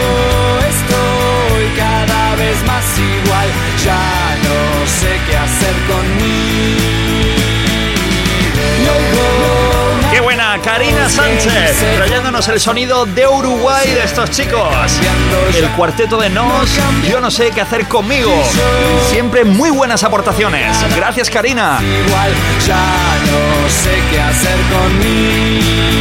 estoy 0.73 1.65
cada 1.77 2.37
vez 2.37 2.57
más 2.65 2.85
igual, 2.99 3.49
ya 3.85 4.24
Sánchez, 11.09 11.85
trayéndonos 11.97 12.49
el 12.49 12.61
sonido 12.61 13.05
de 13.07 13.27
Uruguay 13.27 13.91
de 13.91 14.05
estos 14.05 14.31
chicos. 14.31 15.01
El 15.55 15.69
cuarteto 15.71 16.17
de 16.19 16.31
Nos, 16.31 16.71
yo 17.09 17.21
no 17.21 17.31
sé 17.31 17.51
qué 17.51 17.61
hacer 17.61 17.87
conmigo. 17.89 18.33
Siempre 19.11 19.45
muy 19.45 19.71
buenas 19.71 20.03
aportaciones. 20.03 20.77
Gracias, 20.97 21.31
Karina. 21.31 21.79
igual, 21.83 22.33
ya 22.67 22.77
no 23.31 23.69
sé 23.69 24.03
qué 24.11 24.21
hacer 24.21 24.59
conmigo. 24.73 25.94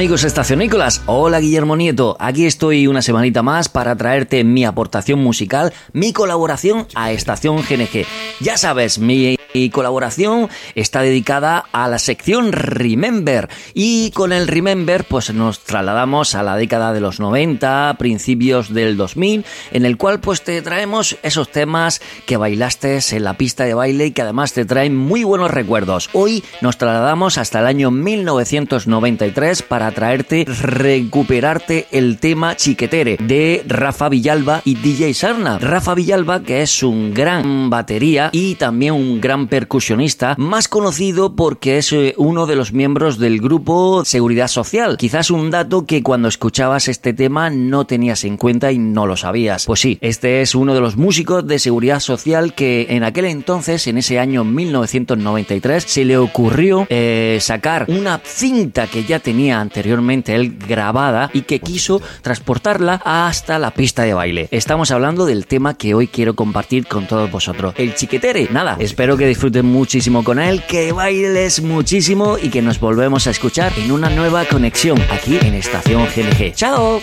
Amigos 0.00 0.24
estacionícolas, 0.24 1.02
hola 1.04 1.40
Guillermo 1.40 1.76
Nieto, 1.76 2.16
aquí 2.18 2.46
estoy 2.46 2.86
una 2.86 3.02
semanita 3.02 3.42
más 3.42 3.68
para 3.68 3.94
traerte 3.96 4.44
mi 4.44 4.64
aportación 4.64 5.18
musical, 5.18 5.74
mi 5.92 6.14
colaboración 6.14 6.86
a 6.94 7.12
Estación 7.12 7.58
GNG. 7.58 8.06
Ya 8.40 8.56
sabes, 8.56 8.98
mi 8.98 9.36
colaboración 9.70 10.48
está 10.74 11.02
dedicada 11.02 11.66
a 11.72 11.86
la 11.86 11.98
sección 11.98 12.52
Remember 12.52 13.50
y 13.74 14.10
con 14.12 14.32
el 14.32 14.48
Remember 14.48 15.04
pues 15.04 15.34
nos 15.34 15.60
trasladamos 15.64 16.34
a 16.34 16.42
la 16.42 16.56
década 16.56 16.94
de 16.94 17.00
los 17.00 17.20
90, 17.20 17.96
principios 17.98 18.72
del 18.72 18.96
2000, 18.96 19.44
en 19.72 19.84
el 19.84 19.98
cual 19.98 20.20
pues 20.20 20.40
te 20.42 20.62
traemos 20.62 21.18
esos 21.22 21.50
temas 21.50 22.00
que 22.24 22.38
bailaste 22.38 23.00
en 23.10 23.24
la 23.24 23.34
pista 23.34 23.64
de 23.64 23.74
baile 23.74 24.06
y 24.06 24.10
que 24.12 24.22
además 24.22 24.54
te 24.54 24.64
traen 24.64 24.96
muy 24.96 25.24
buenos 25.24 25.50
recuerdos. 25.50 26.08
Hoy 26.14 26.42
nos 26.62 26.78
trasladamos 26.78 27.36
hasta 27.36 27.60
el 27.60 27.66
año 27.66 27.90
1993 27.90 29.60
para 29.60 29.89
traerte, 29.92 30.44
recuperarte 30.46 31.86
el 31.90 32.18
tema 32.18 32.56
Chiquetere 32.56 33.16
de 33.20 33.62
Rafa 33.66 34.08
Villalba 34.08 34.62
y 34.64 34.74
DJ 34.74 35.14
Sarna. 35.14 35.58
Rafa 35.58 35.94
Villalba, 35.94 36.42
que 36.42 36.62
es 36.62 36.82
un 36.82 37.12
gran 37.14 37.70
batería 37.70 38.30
y 38.32 38.54
también 38.56 38.94
un 38.94 39.20
gran 39.20 39.48
percusionista, 39.48 40.34
más 40.38 40.68
conocido 40.68 41.34
porque 41.34 41.78
es 41.78 41.92
eh, 41.92 42.14
uno 42.16 42.46
de 42.46 42.56
los 42.56 42.72
miembros 42.72 43.18
del 43.18 43.40
grupo 43.40 44.04
Seguridad 44.04 44.48
Social. 44.48 44.96
Quizás 44.98 45.30
un 45.30 45.50
dato 45.50 45.86
que 45.86 46.02
cuando 46.02 46.28
escuchabas 46.28 46.88
este 46.88 47.12
tema 47.12 47.50
no 47.50 47.86
tenías 47.86 48.24
en 48.24 48.36
cuenta 48.36 48.72
y 48.72 48.78
no 48.78 49.06
lo 49.06 49.16
sabías. 49.16 49.66
Pues 49.66 49.80
sí, 49.80 49.98
este 50.00 50.42
es 50.42 50.54
uno 50.54 50.74
de 50.74 50.80
los 50.80 50.96
músicos 50.96 51.46
de 51.46 51.58
Seguridad 51.58 52.00
Social 52.00 52.54
que 52.54 52.86
en 52.90 53.04
aquel 53.04 53.26
entonces, 53.26 53.86
en 53.86 53.98
ese 53.98 54.18
año 54.18 54.44
1993, 54.44 55.84
se 55.84 56.04
le 56.04 56.16
ocurrió 56.16 56.86
eh, 56.88 57.38
sacar 57.40 57.86
una 57.88 58.20
cinta 58.24 58.86
que 58.86 59.04
ya 59.04 59.18
tenía 59.18 59.60
anteriormente 59.80 60.34
él 60.34 60.58
grabada 60.68 61.30
y 61.32 61.42
que 61.42 61.58
quiso 61.60 62.02
transportarla 62.20 63.00
hasta 63.02 63.58
la 63.58 63.70
pista 63.70 64.02
de 64.02 64.12
baile. 64.12 64.48
Estamos 64.50 64.90
hablando 64.90 65.24
del 65.24 65.46
tema 65.46 65.72
que 65.72 65.94
hoy 65.94 66.06
quiero 66.06 66.34
compartir 66.34 66.86
con 66.86 67.06
todos 67.06 67.30
vosotros, 67.30 67.74
el 67.78 67.94
chiquetere. 67.94 68.48
Nada, 68.50 68.76
espero 68.78 69.16
que 69.16 69.26
disfruten 69.26 69.64
muchísimo 69.64 70.22
con 70.22 70.38
él, 70.38 70.62
que 70.66 70.92
bailes 70.92 71.62
muchísimo 71.62 72.36
y 72.36 72.50
que 72.50 72.60
nos 72.60 72.78
volvemos 72.78 73.26
a 73.26 73.30
escuchar 73.30 73.72
en 73.78 73.90
una 73.90 74.10
nueva 74.10 74.44
conexión 74.44 75.00
aquí 75.10 75.38
en 75.40 75.54
Estación 75.54 76.06
GNG. 76.14 76.52
¡Chao! 76.54 77.00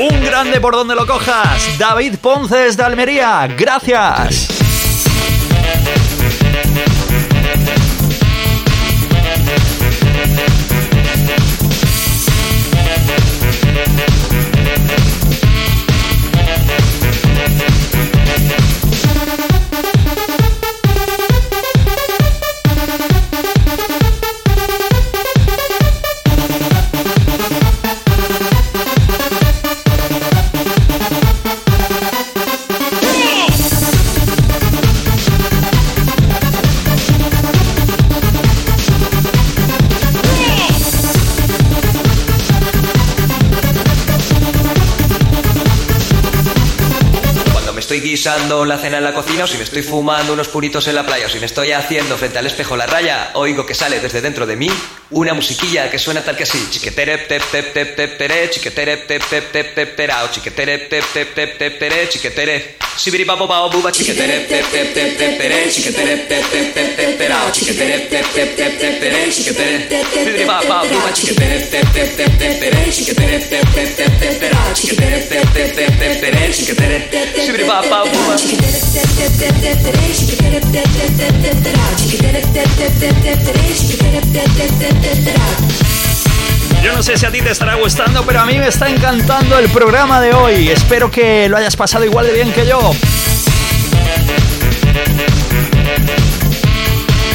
Un 0.00 0.24
grande 0.24 0.60
por 0.60 0.74
donde 0.74 0.96
lo 0.96 1.06
cojas. 1.06 1.78
David 1.78 2.16
Ponces 2.20 2.76
de 2.76 2.82
Almería. 2.82 3.46
Gracias. 3.56 4.71
Estoy 47.92 48.08
guisando 48.08 48.64
la 48.64 48.78
cena 48.78 48.96
en 48.96 49.04
la 49.04 49.12
cocina 49.12 49.44
o 49.44 49.46
si 49.46 49.58
me 49.58 49.64
estoy 49.64 49.82
fumando 49.82 50.32
unos 50.32 50.48
puritos 50.48 50.88
en 50.88 50.94
la 50.94 51.04
playa 51.04 51.26
o 51.26 51.28
si 51.28 51.38
me 51.38 51.44
estoy 51.44 51.72
haciendo 51.72 52.16
frente 52.16 52.38
al 52.38 52.46
espejo 52.46 52.74
la 52.74 52.86
raya, 52.86 53.32
oigo 53.34 53.66
que 53.66 53.74
sale 53.74 54.00
desde 54.00 54.22
dentro 54.22 54.46
de 54.46 54.56
mí 54.56 54.70
una 55.12 55.34
musiquilla 55.34 55.90
que 55.90 55.98
suena 55.98 56.22
tal 56.22 56.36
que 56.36 56.44
así. 56.44 56.58
Chiquetere 56.70 57.18
tep 57.18 57.42
tep 57.50 57.72
tep 57.72 57.96
tep 57.96 58.18
tere, 58.18 58.50
chiquetere 58.50 58.96
tep 58.96 59.22
tep 59.28 59.52
tep 59.52 59.74
tep 59.74 59.96
terao, 59.96 60.28
chiquetere 60.30 60.78
tep 60.88 61.04
tep 61.12 61.34
tep 61.34 61.58
tep 61.58 61.78
tere, 61.78 62.08
chiquetere. 62.08 62.76
Sibiri 62.96 63.24
papo 63.24 63.46
pao 63.46 63.68
buba, 63.68 63.90
chiquetere 63.90 64.46
tep 64.46 64.70
tep 64.70 64.92
tep 64.92 65.16
tep 65.16 65.38
tere, 65.38 65.70
chiquetere 65.70 66.26
tep 66.26 66.50
tep 66.50 66.72
tep 66.72 66.96
tep 66.96 67.18
terao, 67.18 67.50
chiquetere 67.50 68.08
tep 68.08 68.32
tep 68.32 68.56
tep 68.56 68.78
tep 68.78 69.00
tere, 69.00 69.30
chiquetere. 69.30 70.04
Sibiri 70.12 70.44
pao 70.44 70.62
pao 70.66 70.86
buba, 70.86 71.12
chiquetere 71.12 71.68
tep 71.68 71.92
tep 71.92 72.16
tep 72.16 72.38
tep 72.38 72.58
tere, 72.58 72.90
chiquetere 72.90 73.38
tep 73.48 73.74
tep 73.74 73.96
tep 73.96 74.18
tep 74.18 74.40
terao, 74.40 74.72
chiquetere 74.72 75.28
tep 75.28 75.52
tep 75.52 75.74
tep 75.74 75.98
tep 75.98 76.20
tere, 76.20 76.52
chiquetere. 76.52 76.92
Yo 86.82 86.92
no 86.92 87.02
sé 87.02 87.16
si 87.16 87.26
a 87.26 87.30
ti 87.30 87.40
te 87.40 87.50
estará 87.50 87.76
gustando, 87.76 88.24
pero 88.24 88.40
a 88.40 88.44
mí 88.44 88.58
me 88.58 88.68
está 88.68 88.88
encantando 88.88 89.58
el 89.58 89.68
programa 89.68 90.20
de 90.20 90.34
hoy. 90.34 90.68
Espero 90.68 91.10
que 91.10 91.48
lo 91.48 91.56
hayas 91.56 91.76
pasado 91.76 92.04
igual 92.04 92.26
de 92.26 92.32
bien 92.32 92.52
que 92.52 92.66
yo. 92.66 92.92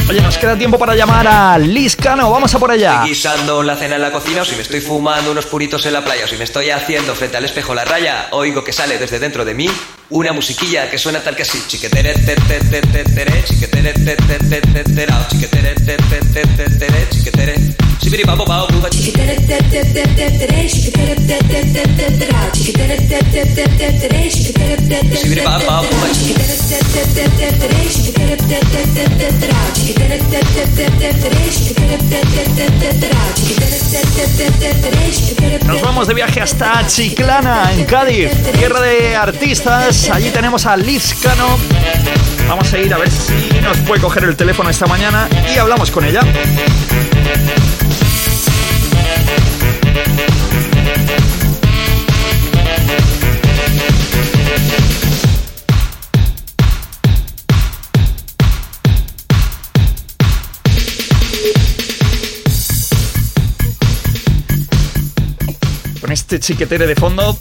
Oye, 0.10 0.22
nos 0.22 0.38
queda 0.38 0.58
tiempo 0.58 0.80
para 0.80 0.96
llamar 0.96 1.28
a 1.28 1.58
Liz 1.58 1.98
Cano. 1.98 2.32
Vamos 2.32 2.56
a 2.56 2.60
por 2.60 2.72
allá. 2.72 2.94
Estoy 2.94 3.10
guisando 3.10 3.62
la 3.62 3.76
cena 3.76 3.96
en 3.96 4.02
la 4.02 4.12
cocina 4.12 4.44
o 4.44 4.46
si 4.46 4.56
me 4.56 4.62
estoy 4.62 4.80
fumando 4.80 5.32
unos 5.32 5.46
puritos 5.48 5.86
en 5.86 5.92
la 5.92 6.04
playa 6.04 6.24
o 6.24 6.28
si 6.30 6.38
me 6.38 6.46
estoy 6.46 6.70
haciendo 6.70 7.14
frente 7.14 7.36
al 7.36 7.44
espejo 7.44 7.76
la 7.76 7.84
raya, 7.84 8.30
oigo 8.32 8.64
que 8.64 8.72
sale 8.72 8.98
desde 8.98 9.20
dentro 9.20 9.44
de 9.44 9.54
mí 9.54 9.70
una 10.10 10.32
musiquilla 10.32 10.90
que 10.90 10.98
suena 10.98 11.20
tal 11.20 11.36
que 11.36 11.42
así. 11.42 11.62
Chiquetere 11.68 12.14
te 12.14 12.36
te 12.36 12.60
te 12.60 12.82
te 12.82 13.04
tere, 13.04 13.44
chiquetere 13.44 13.94
te 13.94 14.16
te 14.16 14.38
te 14.38 14.62
te 14.62 15.08
Nos 35.65 35.82
vamos 35.82 36.07
de 36.07 36.14
viaje 36.14 36.41
hasta 36.41 36.86
Chiclana, 36.88 37.72
en 37.74 37.86
Cádiz, 37.86 38.32
tierra 38.57 38.82
de 38.82 39.15
artistas. 39.15 40.10
Allí 40.11 40.30
tenemos 40.30 40.65
a 40.65 40.78
Liz 40.78 41.15
Cano. 41.22 41.57
Vamos 42.48 42.72
a 42.74 42.78
ir 42.78 42.94
a 42.94 42.98
ver 42.98 43.11
si 43.11 43.60
nos 43.61 43.78
puede 43.80 44.02
coger 44.02 44.24
el 44.24 44.36
teléfono 44.36 44.69
esta 44.69 44.86
mañana 44.86 45.28
y 45.53 45.57
hablamos 45.57 45.91
con 45.91 46.06
ella. 46.06 46.22
Este 66.28 66.41
chiquetere 66.41 66.86
de 66.86 66.95
fondo. 66.95 67.38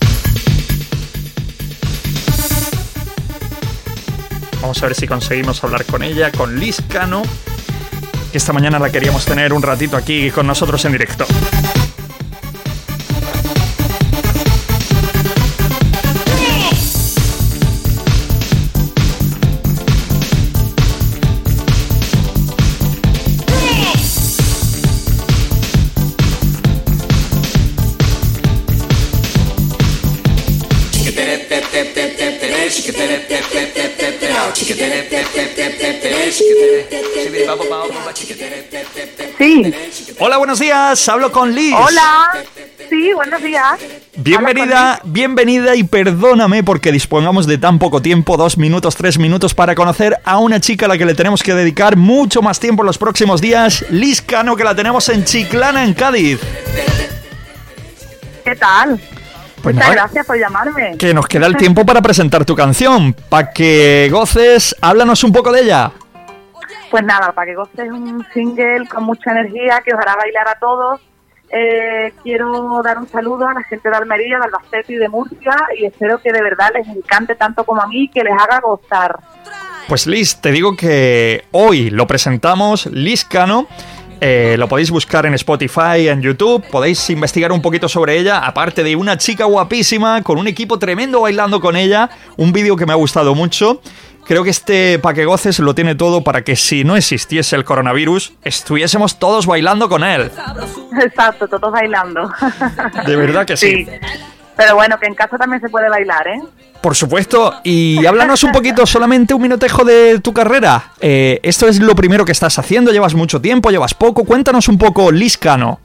Vamos 4.62 4.80
a 4.80 4.86
ver 4.86 4.94
si 4.94 5.08
conseguimos 5.08 5.64
hablar 5.64 5.84
con 5.86 6.04
ella, 6.04 6.30
con 6.30 6.60
Liz 6.60 6.80
Cano, 6.88 7.22
que 8.30 8.38
esta 8.38 8.52
mañana 8.52 8.78
la 8.78 8.90
queríamos 8.90 9.24
tener 9.24 9.52
un 9.52 9.62
ratito 9.62 9.96
aquí 9.96 10.30
con 10.30 10.46
nosotros 10.46 10.84
en 10.84 10.92
directo. 10.92 11.26
Sí. 39.62 39.74
Hola, 40.18 40.36
buenos 40.38 40.58
días. 40.58 41.08
Hablo 41.08 41.32
con 41.32 41.54
Liz. 41.54 41.74
Hola. 41.74 42.32
Sí, 42.88 43.12
buenos 43.14 43.42
días. 43.42 43.78
Bienvenida, 44.16 45.00
bienvenida 45.04 45.74
y 45.74 45.82
perdóname 45.82 46.62
porque 46.62 46.92
dispongamos 46.92 47.46
de 47.46 47.58
tan 47.58 47.78
poco 47.78 48.00
tiempo, 48.00 48.36
dos 48.36 48.58
minutos, 48.58 48.94
tres 48.96 49.18
minutos, 49.18 49.54
para 49.54 49.74
conocer 49.74 50.16
a 50.24 50.38
una 50.38 50.60
chica 50.60 50.86
a 50.86 50.88
la 50.88 50.96
que 50.96 51.04
le 51.04 51.14
tenemos 51.14 51.42
que 51.42 51.54
dedicar 51.54 51.96
mucho 51.96 52.42
más 52.42 52.60
tiempo 52.60 52.82
en 52.82 52.86
los 52.86 52.98
próximos 52.98 53.40
días, 53.40 53.84
Liz 53.90 54.22
Cano, 54.22 54.54
que 54.56 54.62
la 54.64 54.74
tenemos 54.76 55.08
en 55.08 55.24
Chiclana, 55.24 55.84
en 55.84 55.94
Cádiz. 55.94 56.38
¿Qué 58.44 58.54
tal? 58.54 59.00
Pues 59.62 59.74
Muchas 59.74 59.88
nada, 59.90 60.02
gracias 60.02 60.26
por 60.26 60.38
llamarme. 60.38 60.96
que 60.96 61.12
nos 61.12 61.26
queda 61.26 61.46
el 61.46 61.56
tiempo 61.56 61.84
para 61.84 62.00
presentar 62.00 62.44
tu 62.44 62.54
canción. 62.54 63.14
Para 63.28 63.50
que 63.50 64.08
goces, 64.12 64.76
háblanos 64.80 65.24
un 65.24 65.32
poco 65.32 65.50
de 65.50 65.62
ella. 65.62 65.90
Pues 66.90 67.04
nada, 67.04 67.32
para 67.32 67.46
que 67.46 67.54
goces 67.54 67.90
un 67.90 68.24
single 68.32 68.86
con 68.88 69.04
mucha 69.04 69.32
energía 69.32 69.82
que 69.84 69.92
os 69.94 70.00
hará 70.00 70.14
bailar 70.16 70.48
a 70.48 70.58
todos. 70.58 71.00
Eh, 71.48 72.12
quiero 72.22 72.80
dar 72.82 72.98
un 72.98 73.08
saludo 73.08 73.46
a 73.46 73.54
la 73.54 73.62
gente 73.62 73.88
de 73.88 73.96
Almería, 73.96 74.38
de 74.38 74.44
Albacete 74.44 74.94
y 74.94 74.96
de 74.96 75.08
Murcia 75.08 75.54
y 75.78 75.84
espero 75.84 76.18
que 76.18 76.32
de 76.32 76.42
verdad 76.42 76.70
les 76.74 76.88
encante 76.88 77.36
tanto 77.36 77.64
como 77.64 77.80
a 77.80 77.86
mí 77.86 78.04
y 78.04 78.08
que 78.08 78.24
les 78.24 78.32
haga 78.32 78.60
gozar. 78.60 79.18
Pues 79.88 80.08
Liz, 80.08 80.40
te 80.40 80.50
digo 80.50 80.76
que 80.76 81.44
hoy 81.52 81.90
lo 81.90 82.06
presentamos, 82.08 82.86
Liz 82.86 83.24
Cano. 83.24 83.68
eh, 84.20 84.56
lo 84.58 84.66
podéis 84.66 84.90
buscar 84.90 85.26
en 85.26 85.34
Spotify, 85.34 86.08
en 86.08 86.22
YouTube, 86.22 86.64
podéis 86.70 87.10
investigar 87.10 87.52
un 87.52 87.62
poquito 87.62 87.88
sobre 87.88 88.18
ella, 88.18 88.38
aparte 88.38 88.82
de 88.82 88.96
una 88.96 89.16
chica 89.16 89.44
guapísima, 89.44 90.22
con 90.22 90.38
un 90.38 90.48
equipo 90.48 90.78
tremendo 90.78 91.20
bailando 91.20 91.60
con 91.60 91.76
ella, 91.76 92.10
un 92.36 92.52
vídeo 92.52 92.76
que 92.76 92.86
me 92.86 92.92
ha 92.92 92.96
gustado 92.96 93.34
mucho. 93.34 93.80
Creo 94.26 94.42
que 94.42 94.50
este 94.50 94.98
Pa' 94.98 95.14
que 95.14 95.24
goces 95.24 95.58
lo 95.60 95.74
tiene 95.74 95.94
todo 95.94 96.22
para 96.22 96.42
que 96.42 96.56
si 96.56 96.82
no 96.82 96.96
existiese 96.96 97.54
el 97.54 97.64
coronavirus, 97.64 98.32
estuviésemos 98.42 99.18
todos 99.18 99.46
bailando 99.46 99.88
con 99.88 100.02
él. 100.02 100.30
Exacto, 101.00 101.46
todos 101.46 101.72
bailando. 101.72 102.30
De 103.06 103.16
verdad 103.16 103.46
que 103.46 103.56
sí. 103.56 103.86
Pero 104.56 104.74
bueno, 104.74 104.98
que 104.98 105.06
en 105.06 105.14
casa 105.14 105.36
también 105.36 105.60
se 105.60 105.68
puede 105.68 105.88
bailar, 105.88 106.26
¿eh? 106.26 106.40
Por 106.80 106.94
supuesto, 106.94 107.54
y 107.64 108.04
háblanos 108.06 108.44
un 108.44 108.52
poquito, 108.52 108.86
solamente 108.86 109.34
un 109.34 109.42
minutejo 109.42 109.84
de 109.84 110.20
tu 110.20 110.32
carrera. 110.32 110.92
Eh, 111.00 111.40
esto 111.42 111.68
es 111.68 111.80
lo 111.80 111.94
primero 111.94 112.24
que 112.24 112.32
estás 112.32 112.58
haciendo, 112.58 112.92
llevas 112.92 113.14
mucho 113.14 113.40
tiempo, 113.40 113.70
llevas 113.70 113.94
poco. 113.94 114.24
Cuéntanos 114.24 114.68
un 114.68 114.78
poco, 114.78 115.10
Liscano. 115.10 115.80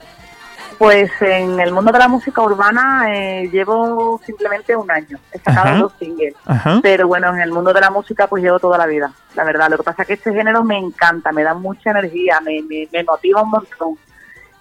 Pues 0.82 1.12
en 1.20 1.60
el 1.60 1.70
mundo 1.70 1.92
de 1.92 1.98
la 2.00 2.08
música 2.08 2.42
urbana 2.42 3.04
eh, 3.08 3.48
llevo 3.52 4.20
simplemente 4.26 4.74
un 4.74 4.90
año. 4.90 5.16
He 5.30 5.38
sacado 5.38 5.68
Ajá. 5.68 5.78
dos 5.78 5.92
singles. 5.96 6.34
Ajá. 6.44 6.80
Pero 6.82 7.06
bueno, 7.06 7.32
en 7.32 7.40
el 7.40 7.52
mundo 7.52 7.72
de 7.72 7.80
la 7.80 7.88
música 7.88 8.26
pues 8.26 8.42
llevo 8.42 8.58
toda 8.58 8.78
la 8.78 8.86
vida, 8.86 9.12
la 9.36 9.44
verdad. 9.44 9.70
Lo 9.70 9.76
que 9.76 9.84
pasa 9.84 10.02
es 10.02 10.08
que 10.08 10.14
este 10.14 10.34
género 10.34 10.64
me 10.64 10.76
encanta, 10.76 11.30
me 11.30 11.44
da 11.44 11.54
mucha 11.54 11.92
energía, 11.92 12.40
me, 12.40 12.62
me, 12.62 12.88
me 12.92 13.04
motiva 13.04 13.42
un 13.42 13.50
montón. 13.50 13.94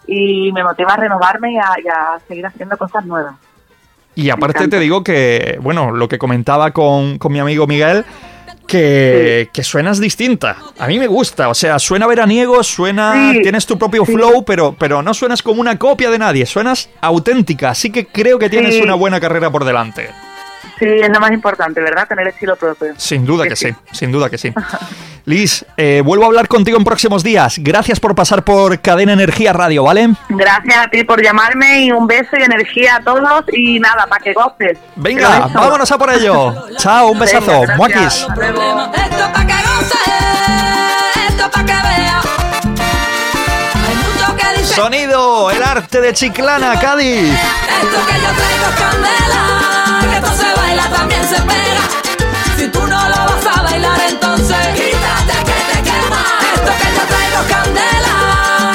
Y 0.05 0.51
me 0.51 0.63
motiva 0.63 0.93
a 0.93 0.97
renovarme 0.97 1.53
y 1.53 1.57
a, 1.57 1.69
y 1.83 1.87
a 1.87 2.19
seguir 2.27 2.45
haciendo 2.45 2.77
cosas 2.77 3.03
nuevas. 3.03 3.33
Y 4.13 4.29
aparte 4.29 4.67
te 4.67 4.77
digo 4.77 5.03
que, 5.03 5.57
bueno, 5.59 5.89
lo 5.89 6.07
que 6.07 6.19
comentaba 6.19 6.69
con, 6.69 7.17
con 7.17 7.31
mi 7.31 7.39
amigo 7.39 7.65
Miguel, 7.65 8.05
que, 8.67 9.49
que 9.53 9.63
suenas 9.63 9.99
distinta. 9.99 10.57
A 10.79 10.87
mí 10.87 10.97
me 10.99 11.07
gusta, 11.07 11.49
o 11.49 11.53
sea, 11.53 11.77
suena 11.79 12.07
veraniego, 12.07 12.63
suena, 12.63 13.31
Sí, 13.33 13.41
tienes 13.41 13.65
tu 13.65 13.77
propio 13.77 14.05
sí. 14.05 14.13
flow, 14.13 14.43
pero, 14.45 14.75
pero 14.77 15.01
no 15.01 15.13
suenas 15.13 15.41
como 15.41 15.61
una 15.61 15.77
copia 15.77 16.09
de 16.09 16.19
nadie, 16.19 16.45
suenas 16.45 16.89
auténtica, 17.01 17.69
así 17.69 17.89
que 17.91 18.07
creo 18.07 18.39
que 18.39 18.49
tienes 18.49 18.75
Sí. 18.75 18.81
una 18.81 18.95
buena 18.95 19.19
carrera 19.19 19.51
por 19.51 19.65
delante. 19.65 20.09
Sí, 20.81 20.87
es 20.87 21.09
lo 21.09 21.19
más 21.19 21.31
importante, 21.31 21.79
¿verdad? 21.79 22.07
Tener 22.07 22.27
estilo 22.27 22.55
propio. 22.55 22.95
Sin 22.97 23.23
duda 23.23 23.47
que, 23.47 23.55
sí. 23.55 23.71
sin 23.91 24.11
duda 24.11 24.31
que 24.31 24.39
sí. 24.39 24.51
Liz, 25.25 25.63
eh, 25.77 26.01
vuelvo 26.03 26.23
a 26.23 26.27
hablar 26.27 26.47
contigo 26.47 26.75
en 26.75 26.83
próximos 26.83 27.23
días. 27.23 27.59
Gracias 27.59 27.99
por 27.99 28.15
pasar 28.15 28.43
por 28.43 28.81
Cadena 28.81 29.13
Energía 29.13 29.53
Radio, 29.53 29.83
¿vale? 29.83 30.09
Gracias 30.29 30.77
a 30.77 30.89
ti 30.89 31.03
por 31.03 31.21
llamarme 31.21 31.83
y 31.83 31.91
un 31.91 32.07
beso 32.07 32.35
y 32.35 32.41
energía 32.41 32.95
a 32.95 33.01
todos 33.01 33.43
y 33.53 33.79
nada, 33.79 34.07
para 34.07 34.23
que 34.23 34.33
goces. 34.33 34.79
Venga, 34.95 35.51
vámonos 35.53 35.91
a 35.91 35.99
por 35.99 36.11
ello. 36.11 36.55
Chao, 36.77 37.11
un 37.11 37.19
besazo. 37.19 37.61
Venga. 37.61 37.75
Muakis. 37.77 38.03
Esto 38.03 39.33
pa' 39.33 39.45
que 39.45 39.53
goce, 39.53 39.99
esto 41.27 41.51
pa' 41.51 41.63
que 41.63 41.73
vea. 41.73 42.40
Sonido, 44.75 45.51
el 45.51 45.61
arte 45.61 45.99
de 45.99 46.13
Chiclana, 46.13 46.79
Cádiz. 46.79 47.29
Esto 47.29 48.05
que 48.07 48.13
yo 48.13 48.31
traigo 48.39 48.65
es 48.69 48.75
candela, 48.79 49.99
que 50.01 50.15
esto 50.15 50.31
se 50.33 50.59
baila 50.59 50.89
también 50.89 51.23
se 51.27 51.41
pega. 51.41 51.83
Si 52.57 52.67
tú 52.69 52.79
no 52.87 53.09
lo 53.09 53.15
vas 53.15 53.57
a 53.57 53.61
bailar, 53.63 53.99
entonces 54.09 54.57
quítate 54.73 55.33
que 55.45 55.57
te 55.73 55.83
quema. 55.83 56.23
Esto 56.55 56.71
que 56.79 56.87
yo 56.95 57.03
traigo 57.11 57.37
es 57.41 57.47
candela, 57.53 58.15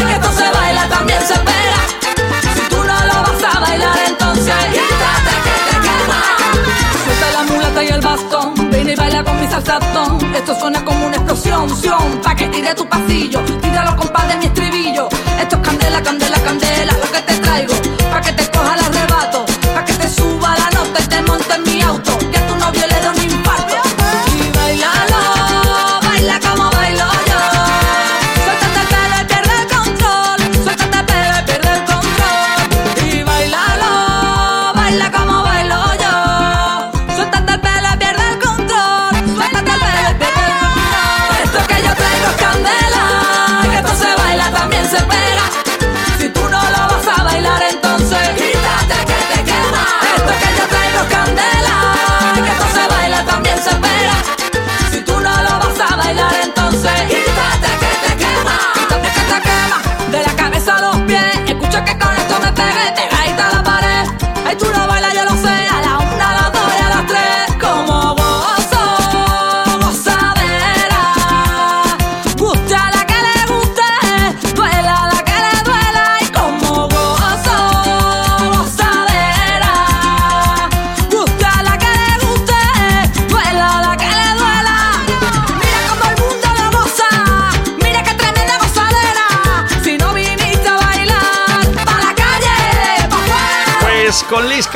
que 0.06 0.12
esto 0.12 0.32
se 0.32 0.50
baila 0.50 0.88
también 0.88 1.20
se 1.26 1.38
pega. 1.38 1.80
Si 2.54 2.60
tú 2.68 2.76
no 2.76 3.04
lo 3.06 3.14
vas 3.22 3.54
a 3.56 3.60
bailar, 3.60 3.98
entonces 4.06 4.54
quítate 4.66 5.34
que 5.44 5.54
te 5.66 5.76
quema. 5.80 6.20
Suelta 7.04 7.30
la 7.32 7.42
mulata 7.52 7.82
y 7.82 7.88
el 7.88 8.00
bastón, 8.02 8.54
baila 8.96 9.24
con 9.24 9.40
mi 9.40 9.48
salsatón. 9.48 10.34
Esto 10.34 10.60
suena 10.60 10.84
como 10.84 11.06
una 11.06 11.16
explosión, 11.16 11.74
sion, 11.80 12.20
pa' 12.22 12.34
que 12.34 12.48
tire 12.48 12.74
tu 12.74 12.86
pasillo. 12.86 13.40
Tíralo, 13.62 13.96
compadre, 13.96 14.36
mi 14.36 14.44
estribillo. 14.44 14.65
Candela, 16.46 16.95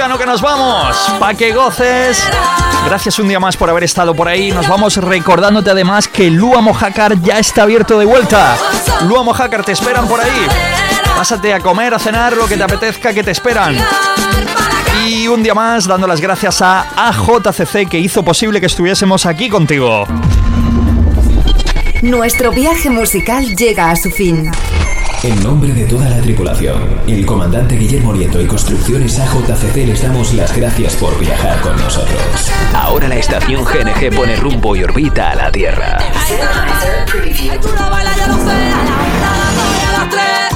Liscano 0.01 0.19
que 0.19 0.25
nos 0.25 0.41
vamos. 0.41 0.97
Pa' 1.19 1.35
que 1.35 1.53
goces. 1.53 2.27
Gracias 2.87 3.19
un 3.19 3.29
día 3.29 3.39
más 3.39 3.55
por 3.59 3.69
haber 3.69 3.85
estado 3.85 4.15
por 4.15 4.29
ahí. 4.29 4.51
Nos 4.51 4.67
vamos 4.67 4.97
recordándote 4.97 5.69
además 5.69 6.09
que 6.09 6.31
Lua 6.31 6.63
Mojácar 6.63 7.21
ya 7.21 7.39
está 7.39 7.65
abierto 7.65 7.99
de 7.99 8.07
vuelta. 8.07 8.57
Lua 9.07 9.23
Mojácar 9.23 9.63
te 9.63 9.73
esperan 9.73 10.09
por 10.09 10.19
ahí. 10.19 10.49
Pásate 11.15 11.53
a 11.53 11.61
comer, 11.61 11.93
a 11.93 11.99
cenar, 11.99 12.35
lo 12.35 12.47
que 12.47 12.57
te 12.57 12.63
apetezca 12.63 13.13
que 13.13 13.23
te 13.23 13.33
esperan. 13.33 13.77
Y 15.07 15.29
un 15.29 15.43
día 15.43 15.53
más 15.53 15.87
dando 15.87 16.07
las 16.07 16.23
gracias 16.23 16.63
a 16.63 16.87
AJCC 16.97 17.87
que 17.87 17.99
hizo 17.99 18.25
posible 18.25 18.59
que 18.59 18.69
estuviésemos 18.69 19.27
aquí 19.27 19.51
contigo. 19.51 20.07
Nuestro 22.01 22.53
viaje 22.53 22.89
musical 22.89 23.45
llega 23.55 23.91
a 23.91 23.97
su 23.97 24.11
fin. 24.11 24.51
En 25.23 25.43
nombre 25.43 25.71
de 25.75 25.85
toda 25.85 26.09
la 26.09 26.19
tripulación, 26.23 27.03
el 27.07 27.27
comandante 27.27 27.77
Guillermo 27.77 28.15
Nieto 28.15 28.41
y 28.41 28.47
Construcciones 28.47 29.19
AJCC 29.19 29.77
les 29.87 30.03
damos 30.03 30.33
las 30.33 30.57
gracias 30.57 30.97
por 30.97 31.19
viajar 31.19 31.61
con 31.61 31.77
nosotros. 31.77 32.19
Ahora 32.73 33.07
la 33.07 33.17
estación 33.17 33.63
GNG 33.63 34.17
pone 34.17 34.37
rumbo 34.37 34.75
y 34.75 34.83
orbita 34.83 35.33
a 35.33 35.35
la 35.35 35.53
Tierra. 35.53 35.99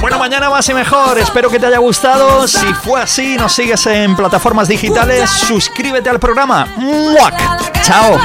Bueno, 0.01 0.17
mañana 0.17 0.49
más 0.49 0.67
y 0.67 0.73
mejor. 0.73 1.19
Espero 1.19 1.51
que 1.51 1.59
te 1.59 1.67
haya 1.67 1.77
gustado. 1.77 2.47
Si 2.47 2.65
fue 2.73 2.99
así, 2.99 3.37
nos 3.37 3.53
sigues 3.53 3.85
en 3.85 4.15
plataformas 4.15 4.67
digitales. 4.67 5.29
Suscríbete 5.29 6.09
al 6.09 6.19
programa. 6.19 6.67
¡Muac! 6.77 7.35
¡Chao! 7.83 8.17